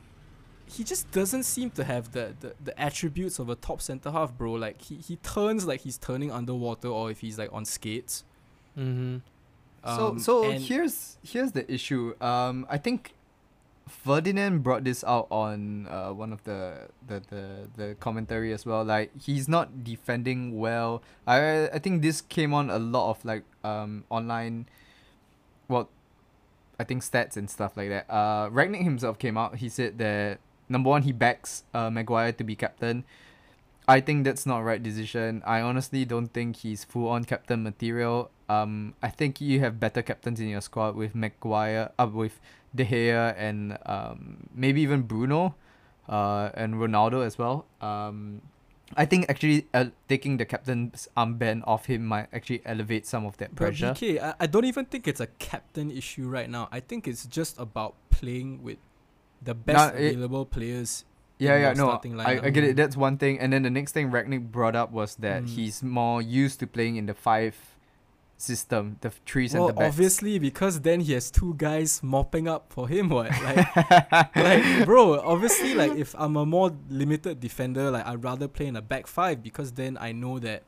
[0.73, 4.37] he just doesn't seem to have the, the, the attributes of a top centre half,
[4.37, 4.53] bro.
[4.53, 8.25] Like he, he turns like he's turning underwater or if he's like on skates.
[8.79, 9.19] mm-hmm.
[9.85, 12.15] so Um, so and- here's here's the issue.
[12.21, 13.15] Um, I think
[13.89, 17.45] Ferdinand brought this out on uh one of the the the,
[17.77, 18.85] the commentary as well.
[18.85, 21.03] Like he's not defending well.
[21.27, 24.67] I I think this came on a lot of like um online,
[25.69, 25.89] well,
[26.79, 28.07] I think stats and stuff like that.
[28.09, 29.57] Uh, Rangnick himself came out.
[29.57, 30.39] He said that
[30.73, 33.05] number one he backs uh Maguire to be captain.
[33.87, 35.43] I think that's not right decision.
[35.45, 38.31] I honestly don't think he's full on captain material.
[38.49, 42.41] Um, I think you have better captains in your squad with Maguire, uh, with
[42.75, 45.55] De Gea and um maybe even Bruno,
[46.09, 47.67] uh, and Ronaldo as well.
[47.81, 48.43] Um,
[48.97, 53.37] I think actually uh, taking the captain's armband off him might actually elevate some of
[53.39, 53.93] that But pressure.
[53.93, 56.69] BK, I, I don't even think it's a captain issue right now.
[56.71, 58.79] I think it's just about playing with
[59.43, 61.05] the best Nah, it- available players.
[61.39, 61.91] Yeah, in yeah, no,
[62.21, 62.77] I, I get it.
[62.77, 63.41] That's one thing.
[63.41, 65.49] And then the next thing Rangnick brought up was that Mm.
[65.49, 67.57] he's more used to playing in the five
[68.37, 69.89] system, the three Well, centre backs.
[69.95, 73.09] obviously, because then he has two guys mopping up for him.
[73.09, 75.19] What like, like, bro?
[75.21, 79.07] Obviously, like if I'm a more limited defender, like I'd rather play in a back
[79.07, 80.63] five because then I know that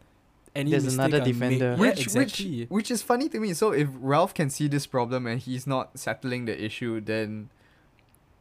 [0.56, 1.76] any There's mistake another I defender.
[1.76, 2.60] Make, yeah, exactly.
[2.62, 3.54] which, which is funny to me.
[3.54, 7.50] So if Ralph can see this problem and he's not settling the issue, then,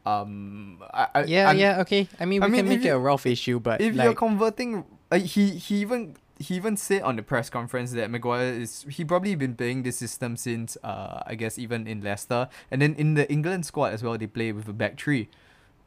[0.06, 2.08] um, I, I yeah, I'm- yeah, okay.
[2.20, 4.84] I mean, I we mean, can make it a Ralph issue, but if you're converting,
[5.12, 9.06] uh, he he even he even said on the press conference that Maguire is he
[9.06, 13.14] probably been playing this system since uh I guess even in Leicester and then in
[13.14, 15.30] the England squad as well they play with a back three.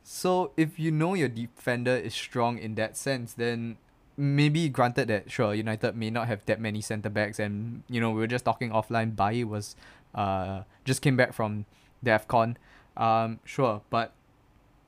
[0.02, 3.76] So if you know your defender is strong in that sense, then
[4.16, 8.10] maybe granted that sure United may not have that many centre backs and you know
[8.12, 9.14] we were just talking offline.
[9.16, 9.74] Bailly was
[10.14, 11.66] uh just came back from
[12.02, 12.56] the AFCON.
[12.96, 14.12] Um sure, but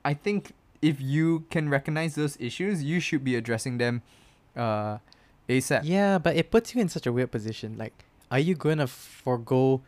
[0.03, 4.01] I think if you can recognize those issues, you should be addressing them
[4.55, 4.97] uh
[5.47, 5.81] ASAP.
[5.83, 7.75] yeah, but it puts you in such a weird position.
[7.77, 7.93] Like,
[8.31, 9.81] are you gonna forego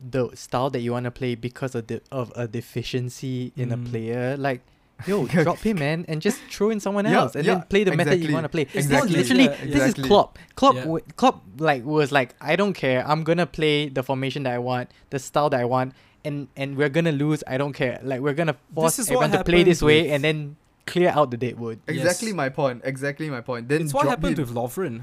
[0.00, 3.76] the style that you want to play because of the of a deficiency in a
[3.76, 3.90] Mm.
[3.90, 4.36] player?
[4.36, 4.60] Like,
[5.06, 7.84] yo, drop him, man, and just throw in someone Yeah, else, and yeah, then play
[7.84, 8.62] the method you want to play.
[8.62, 9.10] It's Exactly.
[9.10, 10.38] not just- Literally, yeah, this is Klopp.
[10.56, 10.80] Klopp, Yeah.
[10.82, 13.06] w- Klopp, like was like, I don't care.
[13.06, 16.76] I'm gonna play the formation that I want, the style that I want, and and
[16.76, 17.42] we're gonna lose.
[17.46, 18.00] I don't care.
[18.02, 20.56] Like we're gonna force is everyone to play this way, and then
[20.86, 21.80] clear out the deadwood.
[21.86, 22.36] Exactly Yes.
[22.36, 22.80] my point.
[22.84, 23.68] Exactly my point.
[23.68, 24.46] Then it's what happened him.
[24.46, 25.02] with Lovren.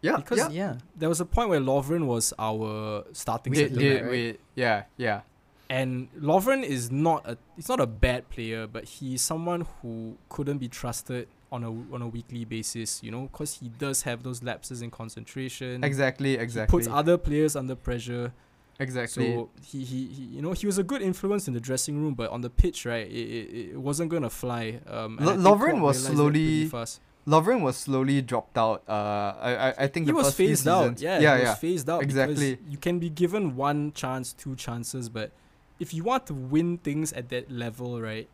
[0.00, 0.48] yeah, because- yeah.
[0.50, 0.74] Yeah.
[0.96, 4.10] There was a point where Lovren was our starting Wait, centre wait, right?
[4.10, 4.40] wait.
[4.54, 5.20] Yeah, yeah.
[5.68, 10.58] And Lovren is not a he's not a bad player, but he's someone who couldn't
[10.58, 14.44] be trusted on a on a weekly basis, you know, because he does have those
[14.44, 15.82] lapses in concentration.
[15.82, 16.70] Exactly, He exactly.
[16.78, 18.32] puts other players under pressure.
[18.78, 19.34] Exactly.
[19.34, 22.14] So he, he, he you know he was a good influence in the dressing room,
[22.14, 24.80] but on the pitch, right, it, it, it wasn't gonna fly.
[24.86, 27.00] Um, and Lo- I think Lovren was realised that pretty slowly- fast.
[27.26, 28.84] Lovren was slowly dropped out.
[28.88, 28.92] Uh,
[29.40, 31.00] I, I, I think He the was first few phased out.
[31.00, 31.48] Yeah, yeah, he yeah.
[31.50, 32.02] was phased out.
[32.04, 32.56] Exactly.
[32.68, 35.32] You can be given one chance, two chances, but
[35.80, 38.28] if you want to win things at that level, right,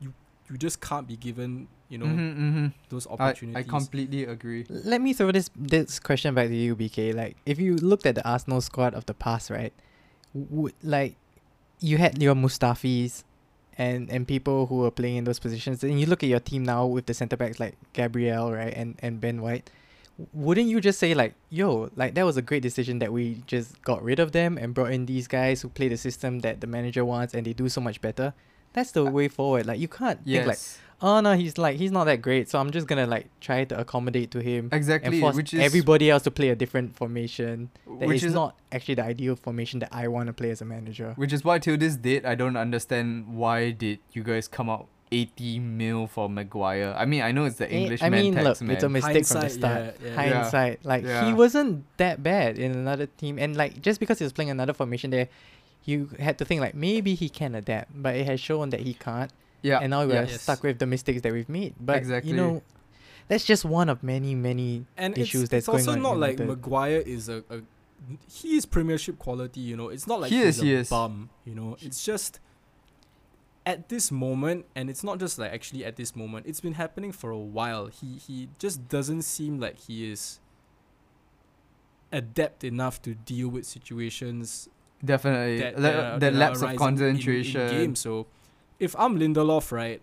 [0.00, 0.14] you
[0.50, 2.72] you just can't be given, you know, Mhm, mhm.
[2.88, 3.66] those I, opportunities.
[3.66, 4.64] I completely agree.
[4.70, 7.14] Let me throw this this question back to you, BK.
[7.14, 9.74] Like, if you looked at the Arsenal squad of the past, right?
[10.50, 11.16] Would like
[11.80, 13.24] you had your Mustafis
[13.76, 16.64] and and people who were playing in those positions, and you look at your team
[16.64, 19.70] now with the centre backs like Gabriel, right, and and Ben White.
[20.32, 23.80] Wouldn't you just say like, yo, like that was a great decision that we just
[23.82, 26.66] got rid of them and brought in these guys who play the system that the
[26.66, 28.34] manager wants and they do so much better?
[28.72, 29.66] That's the uh, way forward.
[29.66, 30.58] Like you can't Yes, think like,
[31.00, 33.78] oh no, he's like he's not that great, so I'm just gonna like try to
[33.78, 35.12] accommodate to him exactly.
[35.12, 37.70] and force Which is everybody else to play a different formation.
[37.86, 40.60] That which is is not actually the ideal formation that I want to play as
[40.60, 41.12] a manager.
[41.16, 44.86] Which is why till this date I don't understand why did you guys come out
[45.10, 46.94] 80 mil for Maguire.
[46.96, 48.88] I mean I know it's the Eh, English I mean, man look, tax it's a
[48.88, 48.92] man.
[48.92, 49.80] mistake from the start.
[49.80, 50.22] yeah, yeah.
[50.24, 50.34] Yeah.
[50.34, 54.32] Hindsight, like he wasn't that bad in another team, and like just because he was
[54.32, 55.28] playing another formation there,
[55.84, 58.92] you had to think like maybe he can adapt, but it has shown that he
[58.92, 59.32] can't,
[59.62, 59.78] yeah.
[59.80, 60.12] and now we're.
[60.24, 60.42] Yes.
[60.42, 61.74] stuck with the mistakes that we've made.
[61.80, 62.30] But Exactly.
[62.30, 62.62] you know,
[63.28, 66.18] that's just one of many, many and issues it's, that's it's also going on not
[66.18, 66.46] like United.
[66.62, 67.60] Maguire is a, a
[68.32, 69.88] he is premiership quality, you know.
[69.88, 70.88] It's not like He he's is, a he is.
[70.88, 71.76] bum, you know.
[71.80, 72.40] It's just
[73.66, 76.46] at this moment, and it's not just like actually at this moment.
[76.46, 77.86] It's been happening for a while.
[77.88, 80.38] He he just doesn't seem like he is
[82.12, 84.68] adept enough to deal with situations
[85.04, 85.58] Definitely.
[85.60, 87.60] that, Le- that, the that are lapse of arising in- in- concentration.
[87.60, 87.96] in, game.
[87.96, 88.26] So
[88.78, 90.00] if I'm Lindelof, right,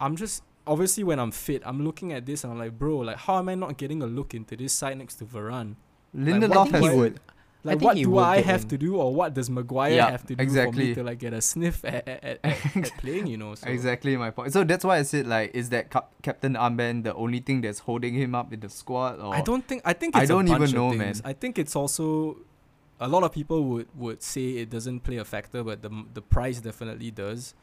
[0.00, 3.16] I'm just obviously when I'm fit, I'm looking at this and I'm like, bro, like
[3.16, 5.76] how am I not getting a look into this side next to Varane?
[6.16, 7.20] Lindelof what has do would.
[7.64, 8.68] Like what do I have in.
[8.68, 11.32] to do, or what does Maguire Yeah, have to do for me to like get
[11.32, 13.26] a sniff at at, at, at, at playing?
[13.26, 14.52] You know, so Exactly my point.
[14.52, 17.80] So that's why I said like, is that cap- Captain Armband the only thing that's
[17.80, 19.20] holding him up in the squad?
[19.20, 21.22] Or I don't think I think I it's don't a even bunch know, things.
[21.22, 21.30] man.
[21.30, 22.36] I think it's also
[23.00, 26.22] a lot of people would would say it doesn't play a factor, but the the
[26.22, 27.54] price definitely does.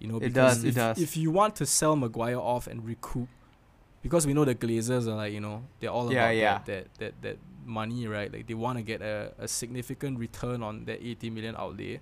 [0.00, 0.98] You know, It because does, it if, does.
[1.00, 3.28] if you want to sell Maguire off and recoup,
[4.02, 6.58] because we know the Glazers are like you know they're all Yeah, about yeah.
[6.58, 8.32] That, that that that money, right?
[8.32, 12.00] Like they want to get a, a significant return on that 80 million outlay,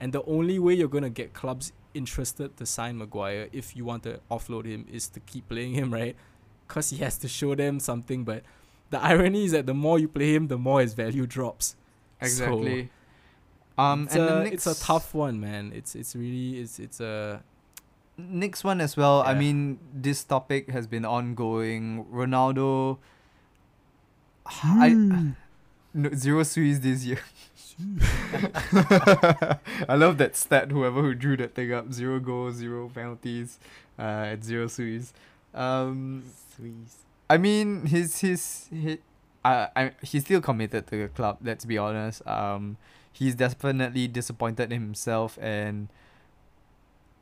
[0.00, 4.02] and the only way you're gonna get clubs interested to sign Maguire if you want
[4.04, 6.16] to offload him is to keep playing him, right?
[6.66, 8.42] Cause he has to show them something, but
[8.90, 11.76] the irony is that the more you play him, the more his value drops.
[12.20, 12.90] exactly.
[13.78, 15.72] Um, it's, and a, the it's a tough one, man.
[15.74, 17.42] It's it's really it's it's a
[18.16, 19.22] next one as well.
[19.22, 22.04] I mean, this topic has been ongoing.
[22.12, 22.98] Ronaldo.
[24.46, 25.34] I
[25.94, 27.20] no, zero Swiss this year.
[29.88, 30.72] I love that stat.
[30.72, 33.58] Whoever who drew that thing up, zero goals, zero penalties,
[33.98, 35.12] uh, at zero Swiss.
[35.54, 36.24] Um,
[36.56, 37.04] Swiss.
[37.30, 38.98] I mean, he's he's he,
[39.44, 41.38] uh, I he's still committed to the club.
[41.42, 42.26] Let's be honest.
[42.26, 42.76] Um,
[43.12, 45.88] he's definitely disappointed in himself, and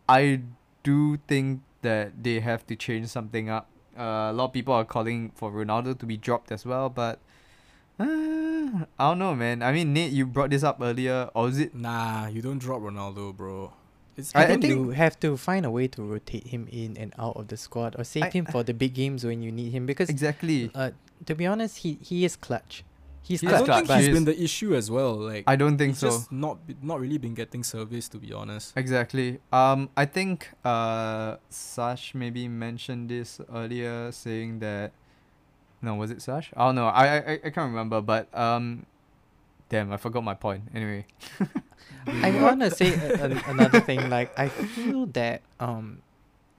[0.09, 0.43] I
[0.82, 3.68] do think that they have to change something up.
[3.99, 7.18] Uh, a lot of people are calling for Ronaldo to be dropped as well, but
[7.99, 9.62] uh, I don't know, man.
[9.62, 11.74] I mean, Nate, you brought this up earlier, or is it?
[11.74, 13.72] Nah, you don't drop Ronaldo, bro.
[14.16, 17.12] It's I- I, think- you have to find a way to rotate him in and
[17.18, 19.72] out of the squad or save I- him for the big games when you need
[19.72, 20.70] him because Exactly.
[20.74, 20.91] uh,
[21.24, 22.84] to be honest, he he is clutch.
[23.27, 25.14] He's He I don't think clutch, but he's he been the issue as well.
[25.16, 26.11] Like I don't think he's so.
[26.11, 28.72] just not not really been getting service to be honest.
[28.77, 29.41] Exactly.
[29.53, 34.93] Um, I think uh, Sash maybe mentioned this earlier, saying that.
[35.83, 36.53] No, was it Sash?
[36.57, 36.87] I don't know.
[36.87, 38.87] I I, I- I can't remember, but um,
[39.68, 40.62] damn, I forgot my point.
[40.74, 41.07] Anyway.
[42.07, 44.09] I want to say a, an another thing.
[44.09, 46.03] Like I feel that um,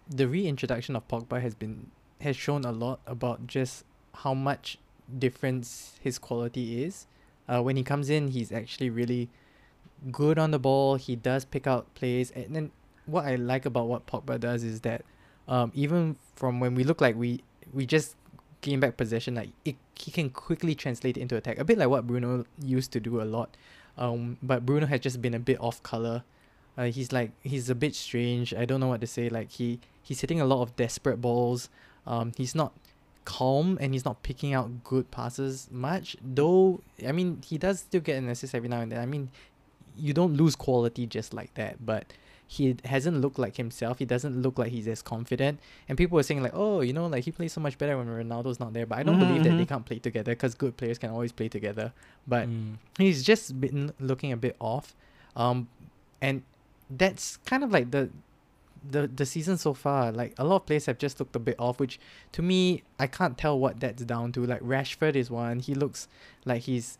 [0.09, 1.91] the reintroduction of Pogba has been
[2.21, 3.85] has shown a lot about just
[4.23, 4.77] how much
[5.19, 7.07] difference his quality is.
[7.47, 9.29] Uh, when he comes in, he's actually really
[10.11, 10.95] good on the ball.
[10.95, 12.71] He does pick out plays, and then
[13.05, 15.03] what I like about what Pogba does is that
[15.47, 17.41] um, even from when we look like we
[17.73, 18.15] we just
[18.61, 21.57] gain back possession, like it, he can quickly translate into attack.
[21.57, 23.55] A bit like what Bruno used to do a lot.
[23.97, 26.23] Um, but Bruno has just been a bit off color.
[26.77, 28.53] Uh, he's like he's a bit strange.
[28.53, 29.29] I don't know what to say.
[29.29, 31.69] Like he he's hitting a lot of desperate balls.
[32.05, 32.73] Um, he's not
[33.35, 36.15] calm and he's not picking out good passes much.
[36.39, 38.99] Though I mean he does still get an assist every now and then.
[38.99, 39.29] I mean,
[40.05, 41.85] you don't lose quality just like that.
[41.85, 42.05] But
[42.49, 43.99] he hasn't looked like himself.
[43.99, 45.59] He doesn't look like he's as confident.
[45.89, 48.07] And people are saying like, oh, you know, like he plays so much better when
[48.07, 48.85] Ronaldo's not there.
[48.85, 49.67] But I don't Mhm, believe that they mhm.
[49.73, 51.91] can't play together because good players can always play together.
[52.25, 52.75] But Mm.
[52.97, 54.95] he's just been looking a bit off
[55.35, 55.67] um
[56.21, 56.41] and
[56.89, 58.09] that's kind of like the
[58.89, 61.55] the the season so far like a lot of players have just looked a bit
[61.59, 61.99] off which
[62.31, 66.07] to me i can't tell what that's down to like rashford is one he looks
[66.45, 66.97] like he's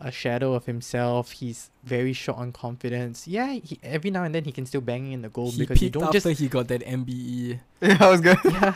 [0.00, 4.44] a shadow of himself he's very short on confidence yeah he, every now and then
[4.44, 6.68] he can still bang in the goal he because you don't after just he got
[6.68, 6.82] that.
[6.82, 7.58] MBE.
[7.80, 8.38] Yeah, I was good.
[8.44, 8.74] yeah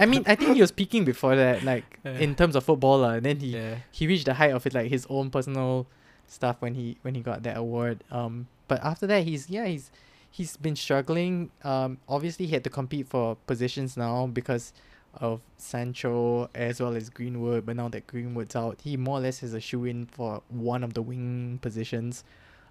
[0.00, 2.18] i mean i think he was peaking before that like Yeah.
[2.18, 3.76] in terms of football uh, and then he Yeah.
[3.90, 5.86] he reached the height of it like his own personal
[6.26, 9.90] stuff when he when he got that award um but after that he's yeah he's
[10.30, 14.72] he's been struggling um obviously he had to compete for positions now because
[15.14, 19.40] of Sancho as well as Greenwood but now that Greenwood's out he more or less
[19.40, 22.24] has a shoe in for one of the wing positions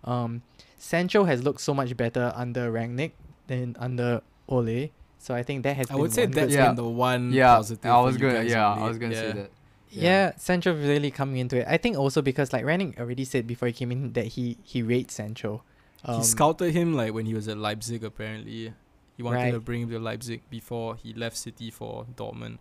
[0.03, 0.41] um
[0.77, 3.11] Sancho has looked so much better under Rangnick
[3.47, 4.89] than under Ole
[5.19, 6.67] so I think that has been I been would say that's Yeah.
[6.67, 7.89] been the one Yeah, positive.
[7.91, 8.43] I was gonna.
[8.43, 9.21] Yeah, of I was gonna yeah.
[9.21, 9.51] say that.
[9.89, 11.65] Yeah, Sancho really coming into it.
[11.67, 14.83] I think also because like Rangnick already said before he came in that he he
[14.83, 15.63] rates Sancho.
[16.05, 18.03] Um, he scouted him like when he was at Leipzig.
[18.03, 18.73] Apparently,
[19.17, 22.59] he wanted to bring him to Leipzig before he left City for Dortmund.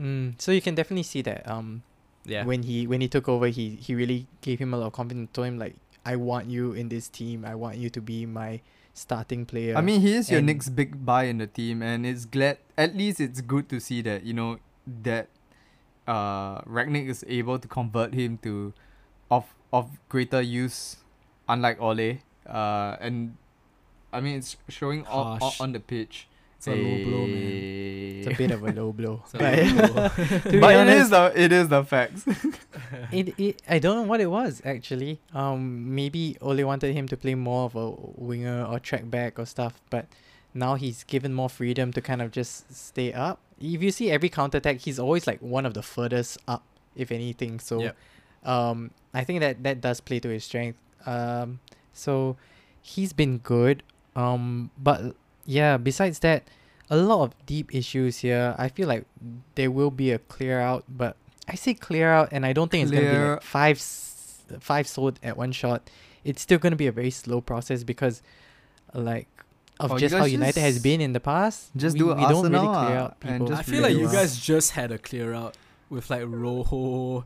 [0.00, 1.82] mm, so you can definitely see that um
[2.24, 4.92] Yeah, when he when he took over he he really gave him a lot of
[4.92, 5.30] confidence.
[5.32, 7.44] Told him like I want you in this team.
[7.44, 8.60] I want you to be my
[8.94, 9.76] starting player.
[9.76, 12.58] I mean, he is your next big buy in the team, and it's glad.
[12.76, 14.58] At least it's good to see that you know
[15.04, 15.28] that
[16.08, 18.72] uh Rangnick is able to convert him to
[19.30, 20.96] of of greater use,
[21.48, 22.18] unlike Ole.
[22.50, 23.36] Uh, and
[24.12, 26.26] I mean it's showing on, on, on the pitch.
[26.56, 28.18] It's a low blow, man.
[28.18, 29.22] it's a bit of a low blow.
[29.34, 30.10] A but low blow.
[30.60, 32.26] but honest, is the it is the facts.
[33.12, 35.20] it, it I don't know what it was actually.
[35.32, 39.46] Um, maybe Ole wanted him to play more of a winger or track back or
[39.46, 40.06] stuff, but
[40.52, 43.38] now he's given more freedom to kind of just stay up.
[43.58, 46.62] If you see every counter attack, he's always like one of the furthest up,
[46.96, 47.60] if anything.
[47.60, 47.96] So, Yep.
[48.44, 50.78] um, I think that that does play to his strength.
[51.06, 51.60] Um,
[51.92, 52.36] so
[52.82, 53.82] he's been good.
[54.16, 55.14] Um, but
[55.46, 56.44] yeah, besides that,
[56.90, 58.54] a lot of deep issues here.
[58.58, 59.04] I feel like
[59.54, 61.16] there will be a clear out, but
[61.48, 63.80] I say clear out, and I don't think it's gonna be like five
[64.58, 65.88] five sold at one shot.
[66.24, 68.22] It's still gonna be a very slow process because,
[68.92, 69.28] like,
[69.78, 71.70] of Oh, just how guys United has been in the past.
[71.76, 73.46] just we, do we don't really clear ah, out and people.
[73.48, 75.56] just I feel like you guys just had a clear out
[75.88, 77.24] with like Rojo,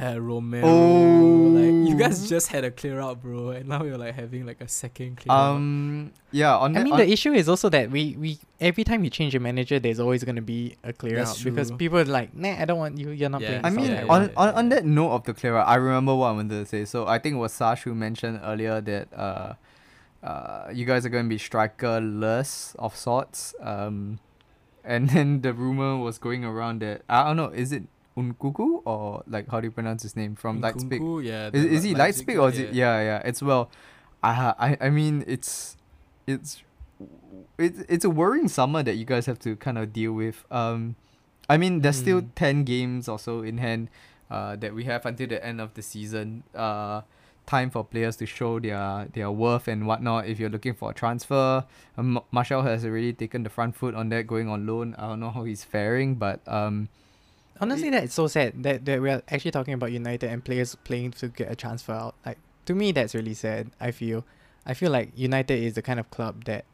[0.00, 0.66] uh, Romero.
[0.66, 1.48] Oh.
[1.58, 4.60] Like you guys just had a clear out, bro, and now you're like having like
[4.60, 5.54] a second clear out.
[5.56, 6.56] Um, yeah.
[6.56, 9.10] On I that- mean, on, the issue is also that we, we every time you
[9.10, 12.34] change a manager, there's always gonna be a clear That's out because people are like,
[12.34, 13.10] nah, I don't want you.
[13.10, 13.60] You're not Yeah.
[13.60, 13.64] playing.
[13.64, 16.14] I mean, yeah, on, yeah, on, on that note of the clear out, I remember
[16.14, 16.84] what I wanted to say.
[16.84, 19.54] So I think it was Sash who mentioned earlier that uh,
[20.22, 23.54] uh, you guys are going to be strikerless of sorts.
[23.60, 24.18] Um,
[24.84, 27.84] and then the rumor was going around that I don't know, is it
[28.22, 31.00] Nkunku or like how do you pronounce his name from Leipzig?
[31.22, 31.50] Yeah.
[31.52, 32.74] Is, is he Le- Leipzig Lightspeak or is guy, it?
[32.74, 33.22] Yeah, yeah.
[33.24, 33.70] It's well,
[34.22, 35.76] I I I mean it's
[36.26, 36.62] it's
[37.58, 40.44] it's it's a worrying summer that you guys have to kind of deal with.
[40.50, 40.96] Um,
[41.48, 42.28] I mean there's still Mm.
[42.34, 43.88] ten games or so in hand,
[44.30, 46.42] uh, that we have until the end of the season.
[46.54, 47.02] Uh,
[47.46, 50.26] time for players to show their their worth and whatnot.
[50.26, 51.64] If you're looking for a transfer,
[51.96, 54.94] um, Martial has already taken the front foot on that, going on loan.
[54.98, 56.88] I don't know how he's faring, but um,
[57.60, 61.28] Honestly, that's so sad that, that we're actually talking about United and players playing to
[61.28, 62.14] get a transfer out.
[62.24, 63.70] Like to me, that's really sad.
[63.80, 64.24] I feel,
[64.66, 66.64] I feel like United is the kind of club that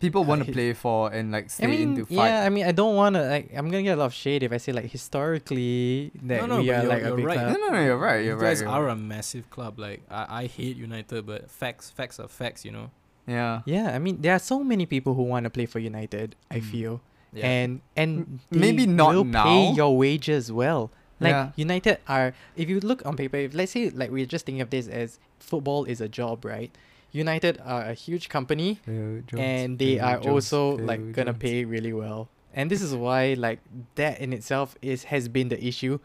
[0.00, 2.14] people want Uh, to his- play for and like stay I mean, into fight.
[2.28, 2.44] yeah.
[2.44, 3.50] I mean, I don't want to like.
[3.54, 6.60] I'm gonna get a lot of shade if I say like historically that No, no,
[6.60, 7.38] we but are you're- like a you're big right.
[7.38, 7.52] club.
[7.52, 8.20] No, no, no, you're right.
[8.20, 8.70] you You're guys right.
[8.70, 8.92] you're are right.
[8.92, 9.78] a massive club.
[9.78, 12.64] Like I, I hate United, but facts facts are facts.
[12.64, 12.90] You know.
[13.26, 13.60] Yeah.
[13.64, 16.34] Yeah, I mean, there are so many people who want to play for United.
[16.50, 16.62] I Mm.
[16.64, 17.00] feel,
[17.32, 17.46] Yeah.
[17.46, 20.90] and and M- maybe not will pay your wages well.
[21.20, 21.52] Like Yeah.
[21.54, 24.70] United are, if you look on paper, if let's say like we're just thinking of
[24.70, 26.70] this as football is a job, right?
[27.12, 32.28] United are a huge company, and they are also like gonna pay really well.
[32.54, 33.60] And this is why like
[33.94, 35.98] that in itself is has been the issue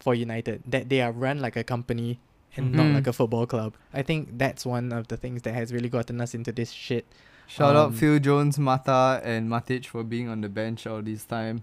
[0.00, 2.18] for United that they are run like a company
[2.56, 2.94] and not Mhm.
[2.94, 3.74] like a football club.
[3.94, 7.06] I think that's one of the things that has really gotten us into this shit.
[7.46, 11.24] Shout out um, Phil Jones, Mata, and Matic for being on the bench all this
[11.24, 11.62] time.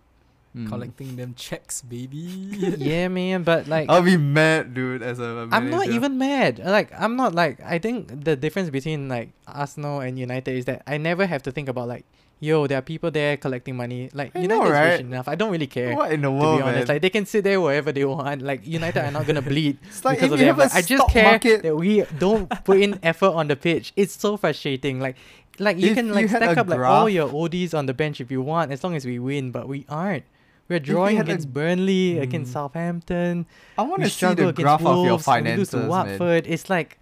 [0.55, 0.69] Mm.
[0.69, 2.17] collecting them checks, baby.
[2.77, 5.01] yeah, man, but like I'll be mad, dude.
[5.01, 6.59] As a I'm not even mad.
[6.63, 10.83] Like I'm not like I think the difference between like Arsenal and United is that
[10.85, 12.05] I never have to think about like
[12.39, 14.11] yo, there are people there collecting money.
[14.13, 14.91] Like I know, right?
[14.91, 15.27] rich enough.
[15.27, 15.95] I don't really care.
[15.95, 16.95] What in the world, To be honest, man?
[16.95, 18.43] like they can sit there wherever they want.
[18.43, 20.59] Like United are not gonna bleed it's like because if of you them.
[20.59, 21.63] have a I just stock care market.
[21.63, 23.91] that we don't put in effort on the pitch.
[23.95, 24.99] It's so frustrating.
[24.99, 25.15] Like,
[25.59, 28.19] like you If can like had stack up like all your oldies on the bench
[28.21, 29.51] if you want, as long as we win.
[29.51, 30.23] But we aren't.
[30.69, 32.53] We're drawing had a- against Burnley, against Mm.
[32.53, 33.45] Southampton.
[33.77, 35.87] I want to see the against graph of your Wolves, we lose finances, to man.
[35.89, 36.47] Watford.
[36.47, 36.99] It's like,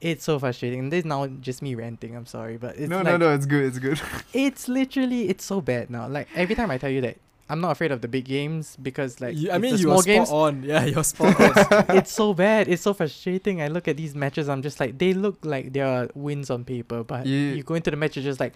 [0.00, 0.78] it's so frustrating.
[0.78, 2.14] And this is now just me ranting.
[2.16, 3.34] I'm sorry, but it's no, like, no, no.
[3.34, 3.64] It's good.
[3.64, 4.00] It's good.
[4.32, 6.06] it's literally it's so bad now.
[6.08, 7.16] Like every time I tell you that
[7.52, 10.00] I'm not afraid of the big games because like You- I mean, the you small
[10.00, 10.28] are games.
[10.28, 10.62] spot on.
[10.62, 11.38] Yeah, you're spot
[11.90, 11.96] on.
[11.98, 12.66] it's so bad.
[12.68, 13.60] It's so frustrating.
[13.60, 14.48] I look at these matches.
[14.48, 17.74] I'm just like, they look like they are wins on paper, but You- you, go
[17.74, 18.54] into the match, you're just like,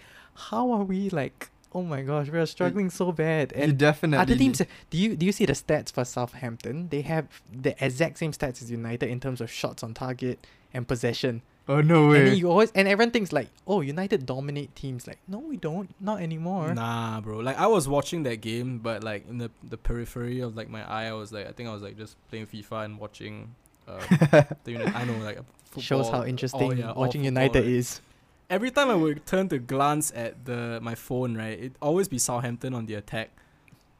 [0.49, 1.49] how are we like?
[1.73, 3.53] Oh my gosh, we are struggling so bad.
[3.55, 4.17] you And definitely.
[4.23, 6.87] other teams, do you do you see the stats for Southampton?
[6.89, 10.37] They have the exact same stats as United in terms of shots on target
[10.73, 11.41] and possession.
[11.69, 12.23] Oh no And way.
[12.25, 15.05] then you always and everyone thinks like, oh, United dominate teams.
[15.07, 15.93] Like, no, we don't.
[15.99, 16.73] Not anymore.
[16.73, 17.39] Nah, bro.
[17.39, 20.83] Like I was watching that game, but like in the the periphery of like my
[20.89, 23.53] eye, I was like, I think I was like just playing FIFA and watching.
[23.87, 23.99] Uh,
[24.63, 25.81] the Uni- I know like football.
[25.83, 27.67] Shows how all- interesting yeah, watching football, United right?
[27.67, 28.01] is.
[28.49, 32.17] Every time I would turn to glance at the my phone, right, it always be
[32.17, 33.31] Southampton on the attack.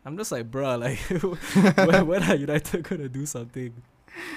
[0.06, 0.99] I'm just like, bruh, like,
[1.88, 3.73] when, when are United gonna do something?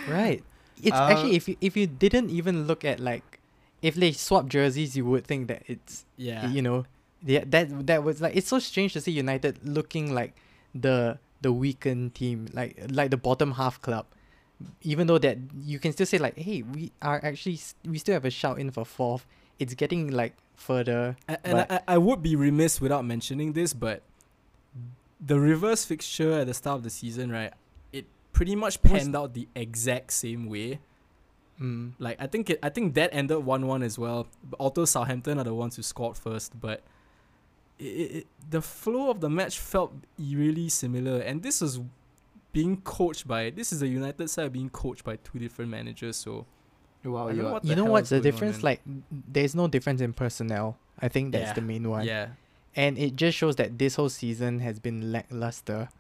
[0.09, 0.43] Right.
[0.83, 3.41] It's Uh, actually if you if you didn't even look at like
[3.83, 6.51] if they swap jerseys, you would think that it's Yeah.
[6.51, 6.85] you know
[7.25, 10.33] yeah that that was like it's so strange to see United looking like
[10.75, 14.07] the the weakened team like like the bottom half club.
[14.83, 17.59] Even though that you can still say like, hey, we are actually
[17.89, 19.25] we still have a shout in for fourth.
[19.59, 21.17] It's getting like further.
[21.29, 24.03] A- and I, I would be remiss without mentioning this, but
[25.19, 27.53] the reverse fixture at the start of the season, right?
[28.41, 30.81] It pretty much panned out the exact same way.
[31.61, 31.93] Mm.
[31.99, 34.27] Like I think it, I think that ended one one as well.
[34.43, 36.83] But Although Southampton are the ones who scored first, but
[37.79, 41.81] it, it, it- the flow of the match felt really similar, and this was
[42.53, 46.17] being coached by this is the United side being coached by two different managers.
[46.17, 46.47] So
[47.05, 48.63] wow, you know what You the know what's the going on, difference?
[48.63, 48.81] Like,
[49.29, 50.79] there's no difference in personnel.
[50.99, 51.53] I think that's Yeah.
[51.53, 52.05] the main one.
[52.07, 52.29] yeah,
[52.75, 55.91] and it just shows that this whole season has been lackluster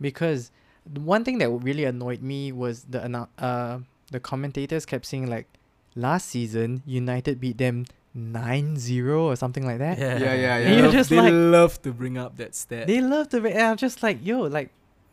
[0.00, 0.54] because the
[0.96, 3.78] one thing that really annoyed me was the annou- uh
[4.10, 5.46] the commentators kept saying like
[5.94, 7.84] last season United beat them
[8.16, 9.98] 9-0 or something like that.
[9.98, 10.72] yeah, Yeah, yeah, They yeah.
[10.76, 12.86] You're love- just they like- love to bring up that stat.
[12.86, 14.70] They love to and I'm just like, yo, like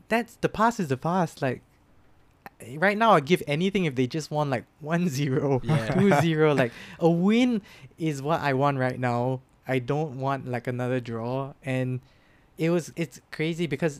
[0.07, 1.41] that's the past is the past.
[1.41, 1.61] Like
[2.77, 5.87] right now I'd give anything if they just won like 1-0, Yeah.
[5.93, 6.57] 2-0.
[6.57, 7.61] like a win
[7.97, 9.41] is what I want right now.
[9.67, 11.99] I don't want like another draw and
[12.57, 13.99] it was it's crazy because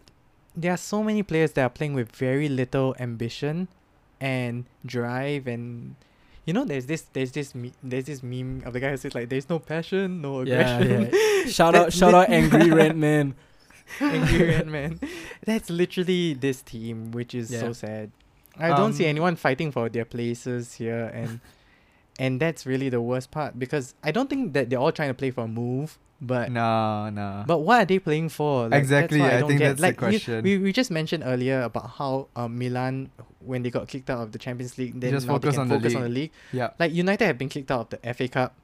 [0.57, 3.68] there are so many players that are playing with very little ambition
[4.22, 5.95] and drive and
[6.45, 9.14] you know there's this there's this me- there's this meme of the guy who says
[9.14, 11.10] like there's no passion no aggression yeah.
[11.11, 11.45] yeah.
[11.52, 13.36] Shout out, shout out, angry rent man.
[14.02, 14.99] Angry Red Man.
[15.45, 17.60] That's literally this team, which is Yeah.
[17.60, 18.10] so sad.
[18.57, 21.40] I don't see Um, anyone fighting for their places here, and
[22.18, 25.14] and that's really the worst part because I don't think that they're all trying to
[25.14, 27.44] play for a move, but no, no.
[27.46, 28.70] but what are they playing for?
[28.70, 29.68] Like, Exactly, I, I don't think get.
[29.78, 30.44] that's like, you- question.
[30.44, 33.10] We, we just mentioned earlier about how um, Milan,
[33.40, 35.62] when they got kicked out of the Champions League, then Just now they focus can
[35.62, 36.12] on the focus on league.
[36.14, 36.32] the league.
[36.54, 36.70] yeah.
[36.80, 38.56] Like United have been kicked out of the FA Cup,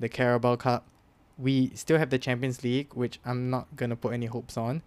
[0.00, 0.86] the Carabao Cup.
[1.36, 4.82] We still have the Champions League, which I'm not gonna put any hopes on.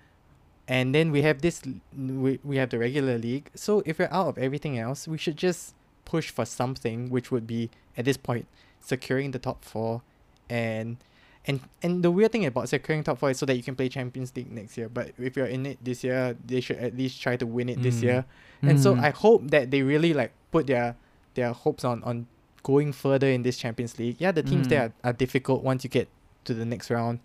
[0.68, 1.62] And then we have this,
[1.98, 3.50] we, we have the regular league.
[3.56, 5.74] So if we're out of everything else, we should just
[6.04, 8.48] push for something, which would be at this point
[8.82, 10.02] securing the top four,
[10.50, 10.98] and
[11.48, 13.88] and and the weird thing about securing top four is so that you can play
[13.90, 14.90] Champions League next year.
[14.90, 17.82] But if you're in it this year, they should at least try to win it
[17.82, 18.04] this Mm.
[18.04, 18.26] year.
[18.64, 19.00] And so Mhm.
[19.04, 20.96] I hope that they really like put their
[21.36, 22.28] their hopes on on
[22.64, 24.18] going further in this Champions League.
[24.20, 24.92] Yeah, the teams there Mm.
[25.04, 26.10] are, are difficult once you get
[26.44, 27.20] to the next round,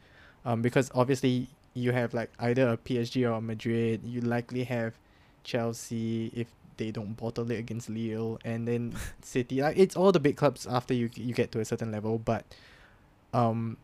[0.44, 4.02] um, because obviously you have like either a PSG or a Madrid.
[4.04, 4.94] You likely have
[5.42, 6.46] Chelsea if
[6.76, 9.60] they don't bottle it against Lille, and then City.
[9.62, 12.44] Like it's all the big clubs after you you get to a certain level, but
[13.34, 13.76] um.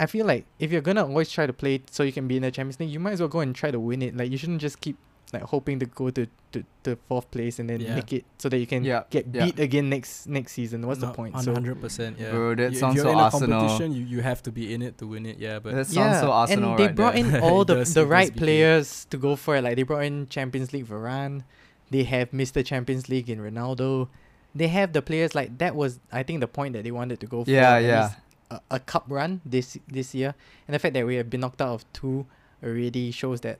[0.00, 2.42] I feel like if you're gonna always try to play so you can be in
[2.42, 4.16] the Champions League, you might as well go and try to win it.
[4.16, 4.96] Like you shouldn't just keep
[5.32, 7.96] like hoping to go to, to, to fourth place and then Yeah.
[7.96, 9.46] make it so that you can Yeah, get yeah.
[9.46, 10.86] beat again next next season.
[10.86, 11.34] What's the point?
[11.34, 12.18] Hundred percent.
[12.20, 14.52] Yeah, Bro, that You- sounds if you're so in a competition, you, you have to
[14.52, 15.38] be in it to win it.
[15.38, 17.36] Yeah, but that sounds so Arsenal and they right brought there.
[17.36, 18.36] in all the does- the right BK.
[18.38, 19.62] players to go for it.
[19.64, 21.42] Like they brought in Champions League Varane,
[21.90, 22.64] they have Mr.
[22.64, 24.08] Champions League in Ronaldo.
[24.54, 27.26] They have the players like that was I think the point that they wanted to
[27.26, 27.50] go for.
[27.50, 28.10] Yeah, yeah.
[28.50, 30.34] A, a cup run this this year,
[30.68, 32.26] and the fact that we have been knocked out of two
[32.62, 33.58] already shows that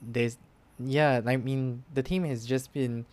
[0.00, 0.36] there's
[0.80, 1.20] yeah.
[1.26, 3.04] I mean the team has just been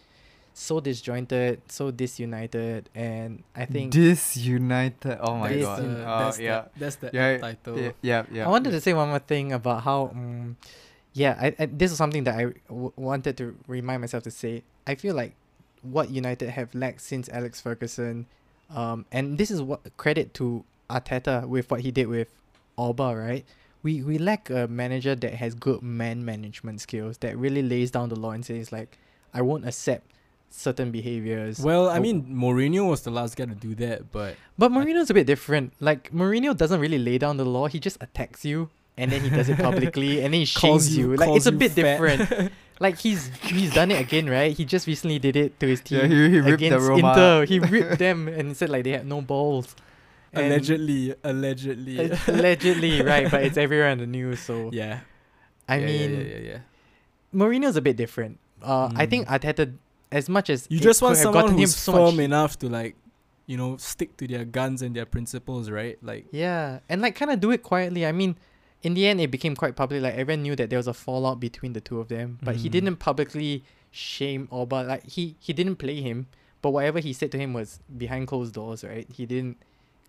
[0.54, 5.18] so disjointed, so disunited, and I think disunited.
[5.22, 5.80] Oh my Dis- god.
[5.80, 6.62] uh, oh that's yeah.
[6.74, 7.78] the, that's the Yeah, title.
[7.80, 7.92] yeah.
[8.02, 8.24] Yeah.
[8.32, 8.46] Yeah.
[8.46, 10.58] I wanted to say one more thing about how, um,
[11.14, 14.64] yeah, I, I this is something that I w- wanted to remind myself to say.
[14.88, 15.34] I feel like
[15.82, 18.26] what United have lacked since Alex Ferguson,
[18.70, 22.30] um, and this is what credit to Arteta with what he did with
[22.78, 23.46] Auba, right?
[23.84, 28.10] We we lack a manager that has good man management skills that really lays down
[28.10, 28.98] the law and says like,
[29.34, 30.06] I won't accept
[30.50, 31.60] certain behaviors.
[31.60, 35.14] Well, I mean, Mourinho was the last guy to do that, but But Mourinho's a
[35.14, 35.74] bit different.
[35.80, 37.68] Like Mourinho doesn't really lay down the law.
[37.68, 41.16] He just attacks you and then he does it publicly and then he shames you.
[41.16, 42.52] Like it's a bit different.
[42.80, 44.56] like he's he's done it again, right?
[44.56, 47.46] He just recently did it to his team Yeah, he, he against Inter.
[47.46, 49.76] He ripped them and said like they had no balls.
[50.34, 52.12] And- allegedly, allegedly.
[52.28, 53.30] allegedly, right?
[53.30, 54.40] But it's everywhere in the news.
[54.42, 55.02] So yeah.
[55.68, 56.58] I yeah, mean, yeah, yeah, yeah, yeah.
[57.34, 58.40] Mourinho's a bit different.
[58.62, 59.40] Uh, I think Mm.
[59.40, 59.74] Arteta,
[60.12, 62.96] as much as You just want someone who's so firm much enough to like,
[63.46, 65.98] you know, stick to their guns and their principles, right?
[66.02, 68.06] Like, Yeah, and like kind of do it quietly.
[68.06, 68.36] I mean,
[68.82, 70.02] in the end, it became quite public.
[70.02, 72.68] Like everyone knew that there was a fallout between the two of them, but he
[72.70, 72.72] Mhm.
[72.72, 74.88] didn't publicly shame Auba.
[74.88, 76.28] Like he he didn't play him,
[76.62, 79.08] but whatever he said to him was behind closed doors, right?
[79.12, 79.58] He didn't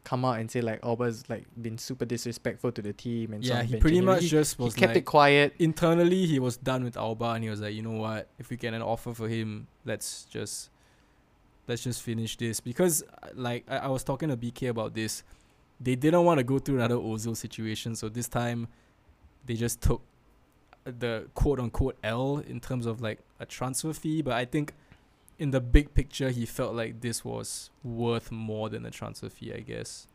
[0.04, 3.62] come out and say like Auba's like been super disrespectful to the team and yeah,
[3.62, 4.06] he pretty him.
[4.06, 5.54] much he, just was kept like, it quiet.
[5.58, 8.28] internally he was done with Auba and he was like, you know what?
[8.38, 10.70] If we get an offer for him, let's just
[11.68, 13.02] let's just finish this because
[13.34, 15.22] like I, I was talking to BK about this.
[15.80, 18.68] They didn't want to go through another Ozil situation, so this time
[19.46, 20.02] they just took
[20.84, 24.72] the quote unquote L in terms of like a transfer fee, but I think
[25.40, 29.52] in the big picture he felt like this was worth more than a transfer fee,
[29.54, 30.06] I guess.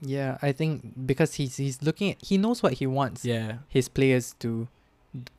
[0.00, 3.88] Yeah, I think because he's he's looking at he knows what he wants Yeah, his
[3.88, 4.68] players to,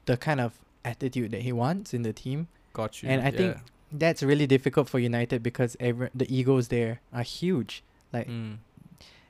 [0.05, 0.51] the kind of
[0.83, 2.47] attitude that he wants in the team.
[2.73, 3.09] got you.
[3.09, 3.57] And I think
[3.91, 7.83] that's really difficult for United because every, the egos there are huge.
[8.11, 8.57] Like Mm.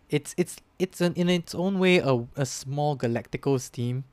[0.09, 4.03] it's it's it's an, in its own way a, a small Galacticos team,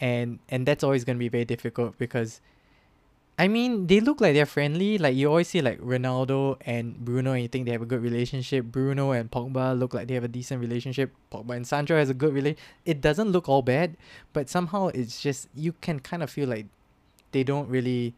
[0.00, 2.40] and and that's always gonna be very difficult because,
[3.42, 4.98] I mean they look like they're friendly.
[5.04, 6.40] Like you always see like Ronaldo
[6.74, 8.66] and Bruno, and you think they have a good relationship.
[8.76, 11.10] Bruno and Pogba look like they have a decent relationship.
[11.32, 12.58] Pogba and Sancho has a good relation.
[12.84, 13.96] It doesn't look all bad,
[14.32, 16.66] but somehow it's just you can kind of feel like
[17.32, 18.14] they don't really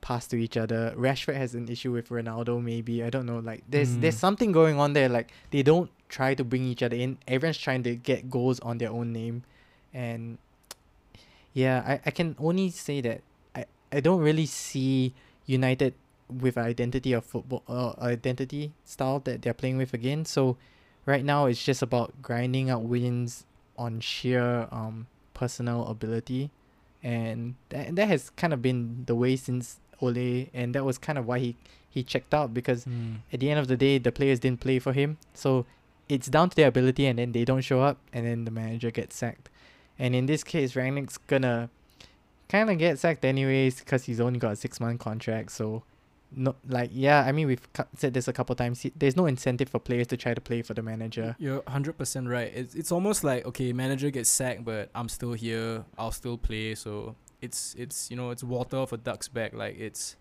[0.00, 0.94] pass to each other.
[0.96, 3.04] Rashford has an issue with Ronaldo, maybe.
[3.04, 3.38] I don't know.
[3.38, 4.26] Like there's there's Mm.
[4.26, 5.08] something going on there.
[5.08, 7.18] Like they don't try to bring each other in.
[7.28, 9.44] Everyone's trying to get goals on their own name.
[9.94, 10.38] And
[11.54, 13.22] yeah, I, I can only say that
[13.92, 15.14] I, don't really see
[15.46, 15.94] United
[16.28, 20.24] with identity of football uh, identity style that they're playing with again.
[20.24, 20.56] So
[21.04, 23.44] right now it's just about grinding out wins
[23.78, 26.50] on sheer um personal ability
[27.02, 31.18] and that, that has kind of been the way since Ole and that was kind
[31.18, 31.56] of why he
[31.88, 33.16] he checked out because Mm.
[33.32, 35.66] at the end of the day the players didn't play for him so
[36.08, 38.90] it's down to their ability and then they don't show up and then the manager
[38.90, 39.48] gets sacked
[39.98, 41.68] and in this case Rangnick's gonna
[42.48, 45.82] kind of get sacked anyways because he's only got a six month contract so
[46.34, 48.80] no, like yeah, I mean we've cu- said this a couple times.
[48.82, 51.36] he- There's no incentive for players to try to play for the manager.
[51.38, 52.52] You're hundred percent right.
[52.54, 55.84] It's it's almost like okay, manager gets sacked, but I'm still here.
[55.96, 56.74] I'll still play.
[56.74, 59.54] So it's it's you know it's water off a duck's back.
[59.54, 60.16] Like it's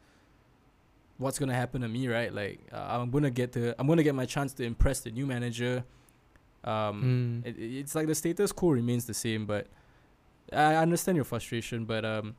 [1.18, 2.32] what's gonna happen to me, right?
[2.32, 5.26] Like uh, I'm gonna get to I'm gonna get my chance to impress the new
[5.26, 5.84] manager.
[6.64, 7.48] Um, Mm.
[7.50, 9.68] it, it- it's like the status quo remains the same, but
[10.54, 11.86] I understand your frustration.
[11.86, 12.36] But um,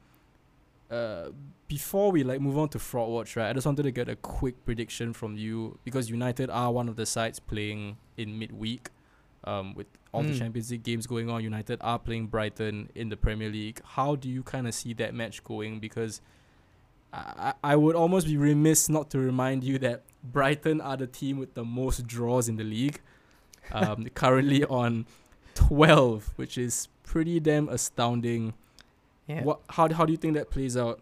[0.90, 1.30] uh,
[1.68, 3.48] before we like move on to fraud watch, right?
[3.48, 6.96] I just wanted to get a quick prediction from you because United are one of
[6.96, 8.90] the sides playing in midweek.
[9.44, 10.38] Um, with all the Mm.
[10.38, 13.80] Champions League games going on, United are playing Brighton in the Premier League.
[13.84, 15.78] How do you kind of see that match going?
[15.78, 16.20] Because
[17.12, 21.06] I, I I would almost be remiss not to remind you that Brighton are the
[21.06, 23.00] team with the most draws in the league.
[23.70, 25.06] Um, currently on
[25.54, 28.52] 12, which is pretty damn astounding.
[29.26, 29.60] Yeah, What?
[29.70, 31.00] How, how do you think that plays out?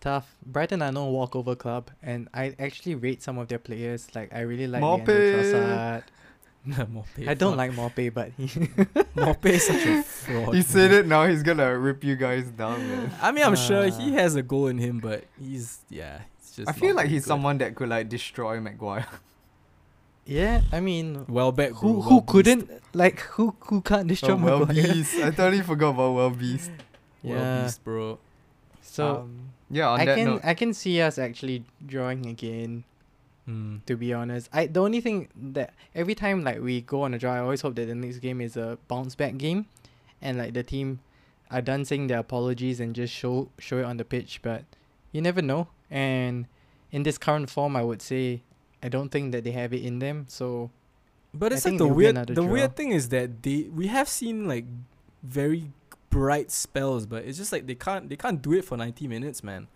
[0.00, 0.34] tough.
[0.44, 4.08] Brighton are no walkover club, and I actually rate some of their players.
[4.16, 5.06] Like I really like Maupay.
[5.06, 6.02] Leandro Trossard.
[7.28, 7.56] I don't fuck.
[7.58, 8.46] like Maupay, but he
[9.16, 10.54] Maupay is such a fraud.
[10.56, 11.26] He said it now.
[11.26, 13.12] He's gonna rip you guys down, man.
[13.22, 16.56] I mean, I'm sure he Uh, has a goal in him, but he's yeah, it's
[16.56, 16.68] just.
[16.68, 17.28] I feel like he's good.
[17.28, 19.06] someone that could like destroy Maguire.
[20.24, 21.72] Yeah, I mean, Welbeck.
[21.72, 24.92] who who well couldn't like who who can't destroy Oh, well Maguire?
[24.94, 25.14] beast.
[25.18, 26.70] I totally forgot about well beast.
[27.22, 27.64] Well Yeah.
[27.64, 28.18] beast, bro.
[28.82, 32.84] So Um, yeah, on I that can note, I can see us actually drawing again.
[33.46, 33.78] Hmm.
[33.86, 37.18] To be honest, I the only thing that every time like we go on a
[37.18, 39.66] draw, I always hope that the next game is a bounce back game,
[40.20, 41.00] and like the team
[41.50, 44.38] are done saying their apologies and just show show it on the pitch.
[44.42, 44.62] But
[45.10, 45.66] you never know.
[45.90, 46.46] And
[46.92, 48.42] in this current form, I would say
[48.82, 50.26] I don't think that they have it in them.
[50.28, 50.70] So
[51.34, 52.16] But I it's like think the weird.
[52.26, 52.44] The draw.
[52.46, 54.64] weird thing is that they we have seen like
[55.22, 55.70] very
[56.10, 59.42] bright spells, but it's just like they can't they can't do it for 90 minutes,
[59.42, 59.66] man.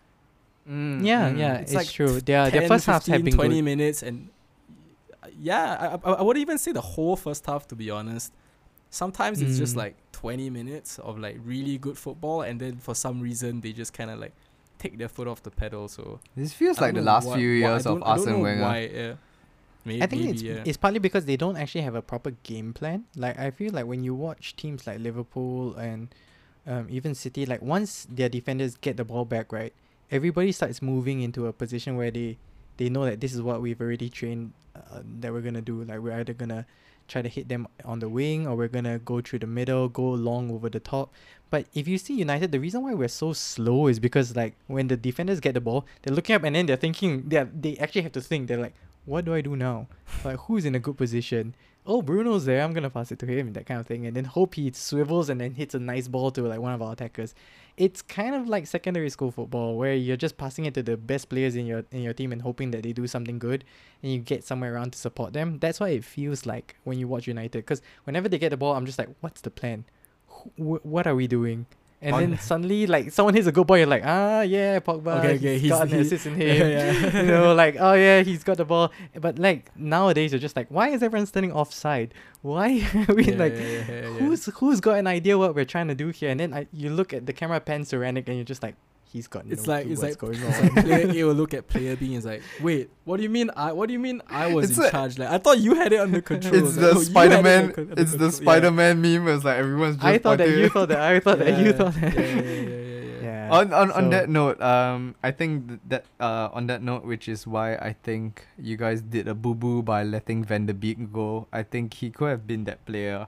[0.68, 1.38] Mm, yeah, mm.
[1.38, 2.20] yeah, It's it's, like true.
[2.20, 3.62] Their their first half have been 20 good.
[3.64, 4.28] minutes and
[5.40, 8.32] yeah I, I, I would even say the whole first half to be honest
[8.90, 9.78] sometimes it's just Mm.
[9.78, 13.92] like 20 minutes of like really good football and then for some reason they just
[13.92, 14.32] kind of like
[14.78, 17.48] take their foot off the pedal so This feels I like the last why- few
[17.48, 18.62] years of don't- Arsene Wenger.
[18.62, 19.14] why, yeah.
[19.84, 20.62] Maybe, I think it's yeah.
[20.66, 23.04] it's partly because they don't actually have a proper game plan.
[23.14, 26.08] Like I feel like when you watch teams like Liverpool and
[26.66, 29.72] um, even City, like once their defenders get the ball back, right,
[30.10, 32.36] everybody starts moving into a position where they
[32.78, 35.84] they know that this is what we've already trained uh, that we're gonna do.
[35.84, 36.66] Like we're either gonna
[37.08, 40.10] try to hit them on the wing or we're gonna go through the middle, go
[40.10, 41.12] long over the top.
[41.50, 44.88] But if you see United, the reason why we're so slow is because like when
[44.88, 48.02] the defenders get the ball, they're looking up and then they're thinking they they actually
[48.02, 48.48] have to think.
[48.48, 48.74] They're like,
[49.04, 49.86] what do I do now?
[50.24, 51.54] Like who's in a good position?
[51.88, 52.62] Oh, Bruno's there.
[52.62, 55.28] I'm gonna pass it to him, that kind of thing, and then hope he swivels
[55.28, 57.32] and then hits a nice ball to like one of our attackers.
[57.76, 61.28] It's kind of like secondary school football where you're just passing it to the best
[61.28, 63.64] players in your in your team and hoping that they do something good,
[64.02, 65.58] and you get somewhere around to support them.
[65.60, 68.74] That's why it feels like when you watch United, because whenever they get the ball,
[68.74, 69.84] I'm just like, what's the plan?
[70.56, 71.66] Wh- what are we doing?
[72.02, 75.18] And On- then suddenly, like someone hits a good ball, you're like, ah, yeah, Pogba,
[75.18, 76.70] Okay, okay, he's he's- got an assist in yeah, him.
[77.14, 77.20] yeah.
[77.22, 78.92] you know, like, oh yeah, he's got the ball.
[79.18, 82.12] But like nowadays, you're just like, why is everyone standing offside?
[82.42, 84.08] Why are we Yeah, like, yeah, yeah, yeah, yeah.
[84.18, 86.28] who's who's got an idea what we're trying to do here?
[86.30, 88.76] And then I, you look at the camera pans to Rangnick and you're just like,
[89.12, 90.74] he's got no It's like clue it's what's like, going it's on.
[90.74, 93.30] like player A will look at player B and is like, wait, what do you
[93.30, 95.18] mean I what do you mean I was It's in a- charge?
[95.18, 96.54] Like I thought you had it under control.
[96.54, 97.64] It's Like, the "Oh, you had it Spider Man.
[97.64, 98.30] under It's the control." Yeah.
[98.30, 99.28] Spider Man meme.
[99.28, 100.06] It's like everyone's just.
[100.06, 101.00] I thought that pointing- you thought that.
[101.00, 102.14] I thought that you thought that.
[102.14, 102.82] yeah, yeah, yeah, yeah, yeah, yeah.
[103.26, 103.48] Yeah.
[103.50, 107.28] on on, on that note, um, I think th- that uh on that note, which
[107.28, 111.12] is why I think you guys did a boo boo by letting Van der Beek
[111.12, 111.46] go.
[111.52, 113.26] I think he could have been that player.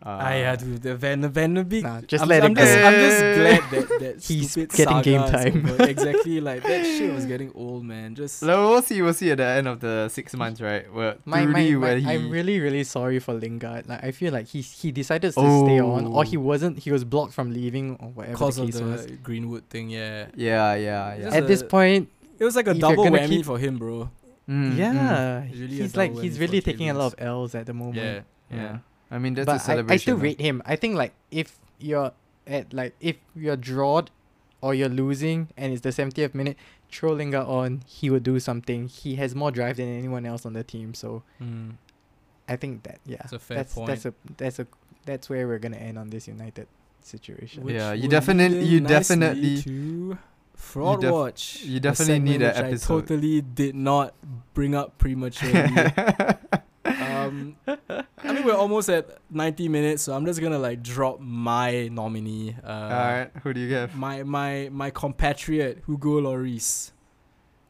[0.00, 1.82] Uh, Ah, yeah, dude, the Van Van der Beek.
[1.82, 2.86] Nah, just I'm, let I'm it just, go.
[2.86, 5.80] I'm just glad that that He's stupid getting game time.
[5.90, 8.14] exactly, like that shit was getting old, man.
[8.14, 9.02] Just Well, we'll see.
[9.02, 10.86] We'll see at the end of the six months, right?
[10.94, 12.06] Where My, my, truly my, where he.
[12.06, 13.88] I'm really really sorry for Lingard.
[13.88, 16.40] Like I feel like he he decided to stay on, or he Oh.
[16.40, 16.78] wasn't.
[16.78, 19.06] He was blocked from leaving, or whatever because the of case was.
[19.06, 20.26] the Greenwood thing, yeah.
[20.36, 21.22] yeah, yeah, yeah.
[21.24, 22.08] just At this point,
[22.38, 24.10] It was like a double gonna whammy keep- for him, bro.
[24.48, 24.76] Mm, mm.
[24.78, 27.26] yeah, It's really he's like he's really taking a lot of Davies.
[27.28, 27.96] L's at the moment.
[27.96, 28.20] Yeah,
[28.56, 28.62] yeah.
[28.62, 28.78] yeah.
[29.10, 29.90] I mean, that's but a I, celebration.
[29.90, 30.22] I I still huh?
[30.22, 30.62] rate him.
[30.66, 32.12] I think like if you're
[32.46, 34.10] at like if you're drawed
[34.60, 36.56] or you're losing and it's the 70th minute,
[36.90, 38.88] throw Lingard on, he would do something.
[38.88, 40.94] He has more drive than anyone else on the team.
[40.94, 41.74] So Mm.
[42.48, 43.86] I think that yeah, That's a fair that's point.
[43.88, 44.66] that's a that's a
[45.04, 46.66] that's where we're gonna end on this United
[47.02, 47.62] situation.
[47.64, 50.18] Which Yeah, you will definite- lead you in definitely- to
[50.54, 51.62] fraud def- watch.
[51.64, 52.94] you a definitely need segment an episode.
[52.94, 54.12] I totally did not
[54.54, 55.70] bring up prematurely.
[56.84, 58.04] um, I mean,
[58.48, 62.56] we're almost at 90 minutes, so I'm just gonna like drop my nominee.
[62.64, 63.94] Uh, All right, who do you have?
[63.94, 66.92] My my my compatriot Hugo Lloris,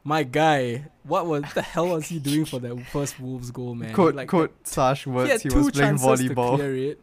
[0.05, 3.93] My guy, what was the hell was he doing for that first Wolves goal, man?
[3.93, 5.31] Quote like, quote Sash he words.
[5.31, 6.57] had He, two was playing chances to volleyball.
[6.57, 7.01] clear it,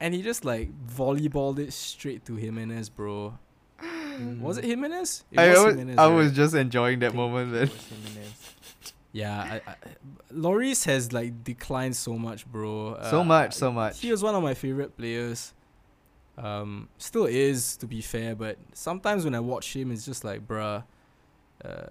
[0.00, 3.38] and he just like volleyballed it straight to Jimenez, bro.
[4.40, 5.24] Was it Jimenez?
[5.30, 6.14] It I, was Jimenez, I right?
[6.16, 7.70] was just enjoying that moment, it
[8.16, 8.24] man.
[9.12, 9.74] Yeah, I, I,
[10.32, 12.98] Lloris has like declined so much, bro.
[13.10, 14.00] So Uh, much, so much.
[14.00, 15.54] He was one of my favorite players.
[16.36, 20.46] Um, still is to be fair, but sometimes when I watch him, it's just like,
[20.46, 20.84] bruh,
[21.64, 21.86] uh,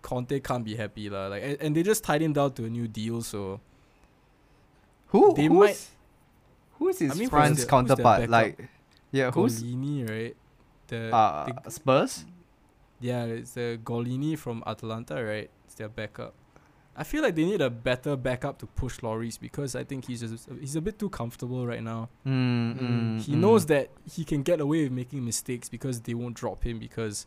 [0.00, 1.26] Conte can't be happy lah.
[1.26, 3.60] Like, and, and they just tied him down to a new deal, so
[5.08, 5.86] Who They who's, might-
[6.78, 8.30] who's his I mean, France their- counterpart?
[8.30, 8.58] Like,
[9.12, 10.36] yeah, who's Gollini, right?
[10.88, 12.24] The, uh the Spurs?
[13.00, 15.50] yeah, it's the Gollini from Atalanta, right?
[15.76, 16.34] Their backup.
[16.98, 20.20] I feel like they need a better backup to push Lloris because I think he's
[20.20, 22.08] just he's a bit too comfortable right now.
[22.26, 23.36] Mm, mm, he mm.
[23.36, 27.26] knows that he can get away with making mistakes because they won't drop him because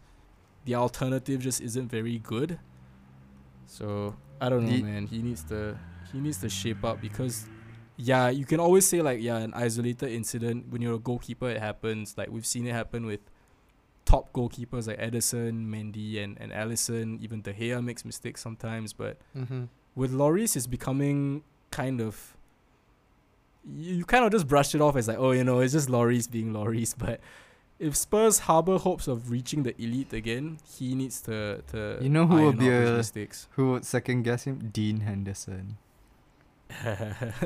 [0.65, 2.59] the alternative just isn't very good.
[3.67, 5.05] So I don't know, He- man.
[5.05, 5.77] He needs to
[6.11, 7.45] he needs to shape up because
[7.95, 11.59] yeah, you can always say like yeah, an isolated incident when you're a goalkeeper it
[11.59, 12.17] happens.
[12.17, 13.19] Like we've seen it happen with
[14.11, 19.17] top goalkeepers like Ederson, Mendy and, and Alisson, even De Gea makes mistakes sometimes, but
[19.37, 19.63] Mm-hmm.
[19.95, 22.35] with Lloris it's becoming kind of
[23.83, 25.89] you, you kind of just brush it off as like oh you know it's just
[25.89, 27.19] Lloris being Lloris but
[27.87, 32.25] if Spurs harbor hopes of reaching the elite again he needs to to You know
[32.25, 34.55] who will be out his a- mistakes Who would second guess him?
[34.73, 35.77] Dean Henderson.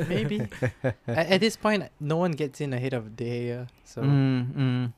[0.08, 0.48] Maybe.
[1.08, 3.68] at, at this point, no one gets in ahead of De Gea.
[3.84, 4.94] So Mm, mm.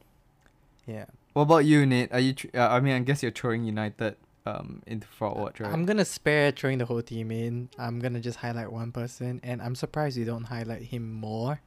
[0.87, 1.05] yeah,
[1.35, 2.13] What about you, Nate?
[2.13, 2.31] Are you?
[2.31, 5.69] Tr- uh, I mean, I guess you're throwing United um into fraud watch, right?
[5.73, 7.67] I'm gonna spare throwing the whole team in.
[7.77, 11.59] I'm gonna just highlight one person, and I'm surprised you don't highlight him more.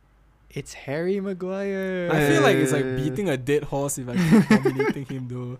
[0.49, 2.09] It's Harry Maguire.
[2.11, 5.29] I feel like it's like Uh, beating a dead horse if I keep nominating him
[5.29, 5.59] though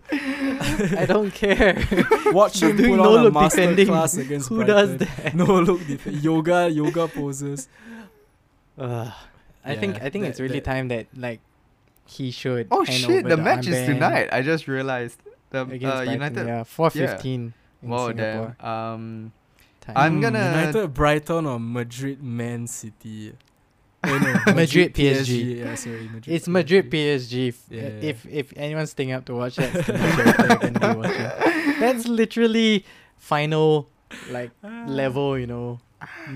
[0.97, 1.77] I don't care.
[2.33, 3.85] watch him Doing put no on a look master defending.
[3.93, 5.07] class against Who does Brighton.
[5.23, 5.35] that?
[5.35, 7.69] no look def- yoga yoga poses
[8.79, 9.13] Ugh.
[9.63, 11.41] I think I think that- it's really that- time that like
[12.09, 12.67] he should.
[12.71, 13.25] oh hand shit!
[13.25, 14.29] over The match is tonight.
[14.31, 15.19] I just realized.
[15.51, 16.47] The against uh, Brighton, United.
[16.47, 18.55] Yeah, four fifteen in Wow, Singapore.
[18.61, 18.69] damn.
[18.69, 19.31] Um,
[19.81, 19.97] time.
[19.97, 23.33] I'm Hmm, gonna- United Brighton or Madrid Man City
[24.03, 25.57] Oh, no, Madrid PSG.
[25.59, 26.27] Yeah, sorry, Madrid.
[26.35, 27.49] It's Madrid PSG.
[27.49, 27.87] F- Yeah, yeah.
[28.11, 30.99] If if anyone's staying up to watch that, it's the match that you're gonna be
[31.01, 31.79] watching.
[31.81, 32.85] That's literally
[33.17, 33.89] final
[34.29, 35.37] like level.
[35.37, 35.79] You know,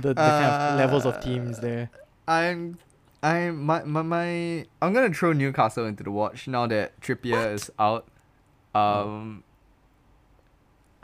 [0.02, 1.90] the, the kind of levels of teams there.
[2.28, 2.78] I'm.
[3.24, 7.72] I'm my, my my I'm gonna throw Newcastle into the watch now that Trippier is
[7.80, 8.06] out.
[8.76, 9.44] Um,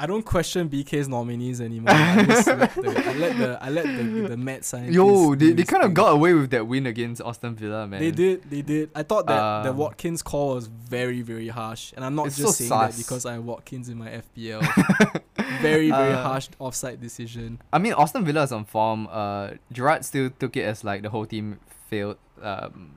[0.02, 1.94] I don't question BK's nominees anymore.
[1.94, 4.96] I just let the I let the I let the the mad scientists.
[4.96, 8.00] yo, they, they kind of got away with that win against Aston Villa, man.
[8.00, 8.91] They did, they did.
[8.96, 12.38] I thought that the Um, Watkins call was very, very harsh, and I'm not just
[12.38, 14.62] so saying that because I have Watkins in my FPL.
[15.62, 17.60] very, very Uh, harsh offside decision.
[17.74, 19.08] I mean, Aston Villa is on form.
[19.12, 21.60] Uh, Gerrard still took it as like the whole team
[21.90, 22.18] failed.
[22.41, 22.91] Um,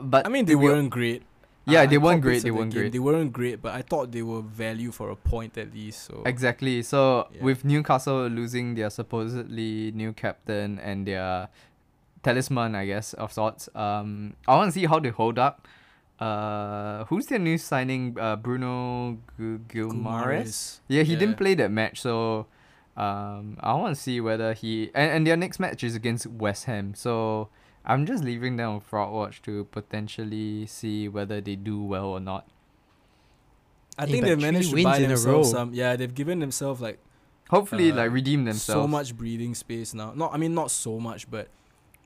[0.00, 1.22] but I mean, they weren't great.
[1.68, 2.82] Yeah, they weren't great, they weren't game.
[2.82, 2.92] great.
[2.92, 6.04] They weren't great, but I thought they were value for a point at least.
[6.06, 6.82] So Exactly.
[6.82, 7.42] So Yeah.
[7.42, 11.48] with Newcastle losing their supposedly new captain and their
[12.22, 15.66] talisman, I guess of sorts, um, I want to see how they hold up.
[16.20, 18.16] Uh, who's their new signing?
[18.18, 19.66] Uh, Bruno Guimaraes.
[19.68, 20.80] Guimaraes.
[20.88, 22.46] Yeah, he didn't play that match, so
[22.96, 26.64] um, I want to see whether he and, and their next match is against West
[26.64, 26.94] Ham.
[26.94, 27.48] So
[27.84, 32.20] I'm just leaving them on fraud watch to potentially see whether they do well or
[32.20, 32.46] not.
[33.98, 35.72] I Yeah, think they've managed to buy themselves some.
[35.74, 36.98] Yeah, they've given themselves like
[37.48, 38.82] Hopefully, Uh, like redeem themselves.
[38.82, 40.12] so much breathing space now.
[40.16, 41.48] Not, I mean, not so much, but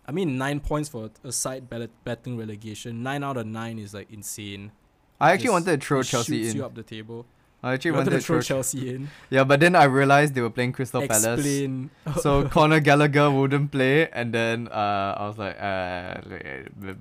[0.07, 3.03] I mean, nine points for a side ballot betting relegation.
[3.03, 4.73] Nine out of nine is like insane.
[5.19, 6.57] I actually Just- wanted to throw it Chelsea shoots in.
[6.59, 7.25] you up the table.
[7.63, 9.09] I actually You wanted, wanted to throw throw Chelsea in.
[9.29, 11.69] Yeah, but then I realized they were playing Crystal Palace.
[12.23, 16.21] So Conor Gallagher wouldn't play, and then uh, I was like, uh,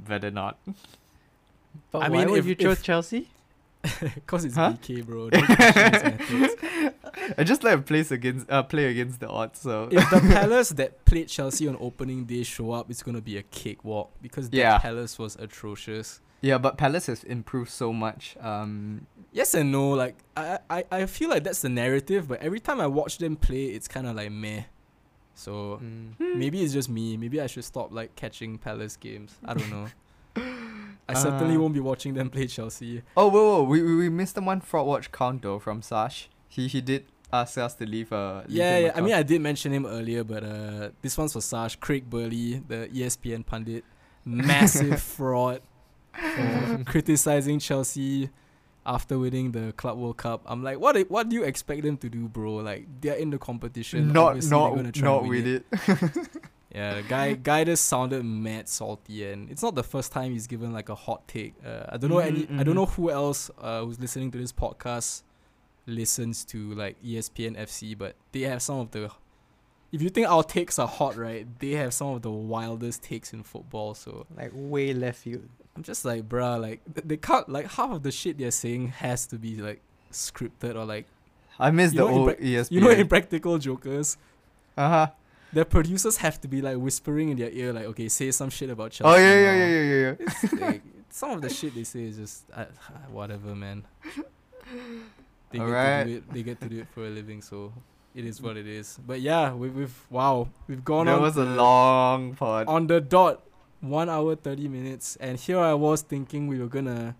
[0.07, 0.57] better not.
[1.91, 3.29] But I why mean, would if- you chose if- Chelsea?
[4.27, 4.73] Cause it's Huh?
[4.73, 5.29] BK, bro.
[5.29, 7.35] Don't question his methods.
[7.37, 9.61] I just like place against uh, play against the odds.
[9.61, 13.37] So if the Palace that played Chelsea on opening day show up, it's gonna be
[13.37, 14.79] a cakewalk because the Yeah.
[14.79, 16.19] Palace was atrocious.
[16.41, 18.35] Yeah, but Palace has improved so much.
[18.41, 19.89] Um, Yes and no.
[19.91, 23.35] Like I, I, I feel like that's the narrative, but every time I watch them
[23.35, 24.63] play, it's kind of like meh.
[25.35, 26.35] So Mm.
[26.35, 27.15] maybe it's just me.
[27.17, 29.35] Maybe I should stop like catching Palace games.
[29.45, 29.87] I don't know.
[31.09, 33.01] I certainly Uh, won't be watching them play Chelsea.
[33.17, 36.29] oh, whoa, whoa, we, we we missed the one fraud watch count though from Sash.
[36.47, 38.11] He he did ask us to leave.
[38.11, 38.91] Uh, leave Yeah, yeah.
[38.95, 39.13] I mean.
[39.13, 41.75] I did mention him earlier, but uh, this one's for Sash.
[41.77, 43.83] Craig Burley, the ESPN pundit,
[44.25, 45.61] massive fraud
[46.85, 48.29] criticizing Chelsea
[48.85, 50.41] after winning the Club World Cup.
[50.45, 50.97] I'm like, what?
[51.09, 52.55] What do you expect them to do, bro?
[52.55, 54.11] Like they're in the competition.
[54.11, 55.65] not obviously they're gonna not try not with it.
[56.73, 60.71] Yeah, guy guy just sounded mad salty, and it's not the first time he's given
[60.71, 61.55] like a hot take.
[61.65, 62.43] Uh, I don't know any.
[62.43, 62.77] Mhm, I don't mhm.
[62.77, 65.23] know who else uh, who's listening to this podcast
[65.87, 69.09] listens to like ESPN FC, but they have some of the.
[69.91, 71.47] If you think our takes are hot, right?
[71.57, 73.95] They have some of the wildest takes in football.
[73.95, 75.49] So Like way left field.
[75.75, 79.25] I'm just like, bruh, like they can't like half of the shit they're saying has
[79.27, 79.81] to be like
[80.11, 81.05] scripted or like
[81.59, 82.71] I miss the old prac- ESPN.
[82.71, 84.17] you know Impractical Jokers.
[84.77, 85.07] uh huh.
[85.51, 88.69] Their producers have to be like whispering in their ear, like, okay, say some shit
[88.69, 89.17] about Chelsea.
[89.17, 90.27] Oh yeah, yeah, yeah, yeah, yeah, yeah.
[90.43, 92.65] It's like, some of the shit they say is just uh,
[93.11, 93.83] whatever, man.
[95.51, 96.05] They get to Alright.
[96.07, 96.33] do it.
[96.33, 97.73] They get to do it for a living, so
[98.13, 98.99] it is what it is.
[99.05, 102.67] But yeah, we, we've wow, we've gone That was a long pod.
[102.67, 103.41] on the dot,
[103.81, 107.15] one hour thirty minutes, and here I was thinking we were gonna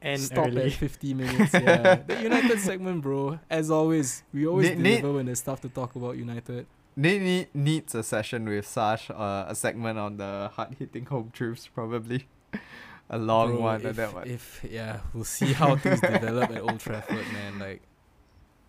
[0.00, 0.66] And stop early.
[0.66, 1.52] at fifty minutes.
[1.54, 3.38] Yeah, the United segment, bro.
[3.50, 6.66] As always, we always Nate- deliver when there's stuff to talk about United.
[6.96, 11.30] Nate need, needs a session with Sash, uh, a segment on the hard hitting home
[11.32, 12.26] truths, probably.
[13.10, 14.28] a long Bro, one, if, and that one.
[14.28, 17.58] If yeah, we'll see how things develop at Old Trafford, man.
[17.58, 17.82] Like,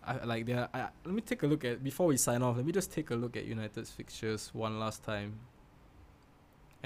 [0.04, 0.68] I like there.
[0.74, 2.56] I, let me take a look at before we sign off.
[2.56, 5.34] Let me just take a look at United's fixtures one last time.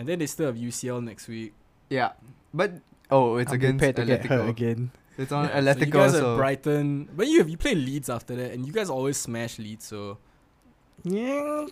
[0.01, 1.53] And then they still have UCL next week.
[1.93, 2.13] Yeah,
[2.57, 4.49] but oh, it's I'm against prepared to get hurt Atletico.
[4.49, 4.91] again.
[5.19, 8.09] It's on Yeah, so you guys so, have Brighton, but you have you play Leeds
[8.09, 9.85] after that, and you guys always smash Leeds.
[9.85, 10.17] So
[11.05, 11.67] Yeah.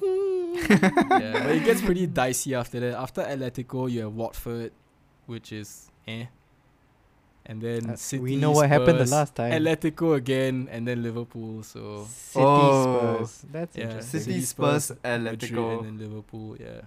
[0.68, 2.94] yeah, but it gets pretty dicey after that.
[3.00, 4.72] After Atletico, you have Watford,
[5.24, 6.26] which is eh.
[7.48, 9.52] And then Uh, City, we know what happened the last time.
[9.52, 11.62] Atletico again, and then Liverpool.
[11.62, 13.24] So City Oh.
[13.24, 13.44] Spurs.
[13.50, 14.20] That's yeah, interesting.
[14.20, 15.78] City, Spurs, Madrid, Atletico.
[15.78, 16.56] and then Liverpool.
[16.60, 16.82] Yeah,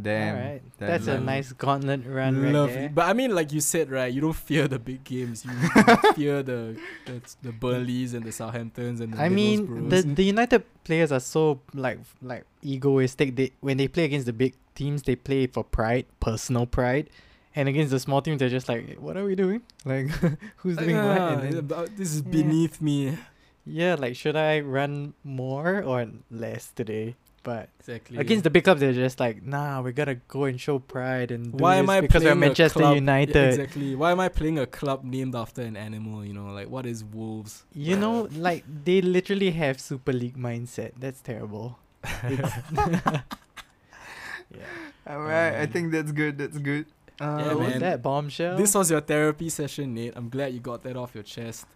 [0.00, 0.36] Damn.
[0.36, 0.62] Alright.
[0.78, 2.74] that That's a nice gauntlet run right Lovely.
[2.74, 2.88] there.
[2.90, 4.12] But I mean, like you said, right?
[4.12, 5.44] You don't fear the big games.
[5.44, 5.52] You
[6.14, 10.64] fear the the the Burnleys and the Southamptons and the I mean, the the United
[10.84, 13.36] players are so like like egoistic.
[13.36, 17.08] They when they play against the big teams, they play for pride, personal pride,
[17.54, 19.62] and against the small teams, they're just like, "What are we doing?
[19.86, 20.08] Like,
[20.60, 22.30] who's doing what?" Ah, And then, about- this is Yeah.
[22.36, 23.16] beneath me.
[23.64, 27.16] yeah, like, should I run more or less today?
[27.46, 28.18] But Exactly.
[28.18, 31.52] against the big clubs, they're just like, "Nah, we gotta go and show pride and
[31.52, 33.94] do Why this am I because we're playing a Manchester club- Yeah, United." exactly.
[33.94, 36.24] Why am I playing a club named after an animal?
[36.24, 37.62] You know, like what is wolves?
[37.72, 40.92] You know, like they literally have Super League mindset.
[40.98, 41.78] That's terrible.
[44.50, 44.62] Yeah.
[45.08, 46.38] Alright, I Um, think that's good.
[46.38, 46.86] That's good.
[47.20, 47.80] Uh, Yeah, What was man.
[47.80, 48.56] that bombshell?
[48.56, 50.14] This was your therapy session, Nate.
[50.16, 51.66] I'm glad you got that off your chest.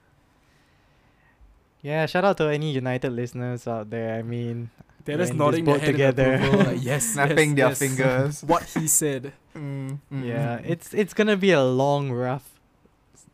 [1.83, 4.15] Yeah, shout out to any United listeners out there.
[4.19, 4.71] I mean,
[5.05, 6.33] They're just nodding their head together.
[6.35, 7.97] in like, yes, snapping yes, their yes.
[7.97, 8.45] fingers.
[8.47, 9.33] What he said.
[9.51, 10.71] Mm, mm, yeah, mm.
[10.71, 12.61] it's it's gonna be a long, rough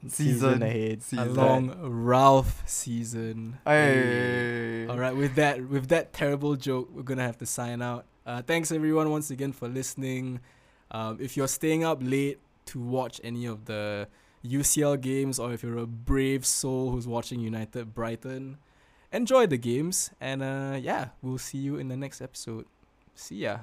[0.08, 0.60] Season.
[0.60, 1.02] season, ahead.
[1.18, 3.58] A long Ralph season.
[3.66, 4.86] Hey.
[4.88, 8.06] All right, with that with that terrible joke, we're gonna have to sign out.
[8.24, 10.40] Uh, thanks everyone once again for listening.
[10.90, 14.08] Um, if you're staying up late to watch any of the
[14.44, 18.58] UCL games, or if you're a brave soul who's watching United Brighton,
[19.12, 20.10] enjoy the games.
[20.20, 22.66] And uh, yeah, we'll see you in the next episode.
[23.14, 23.58] See ya.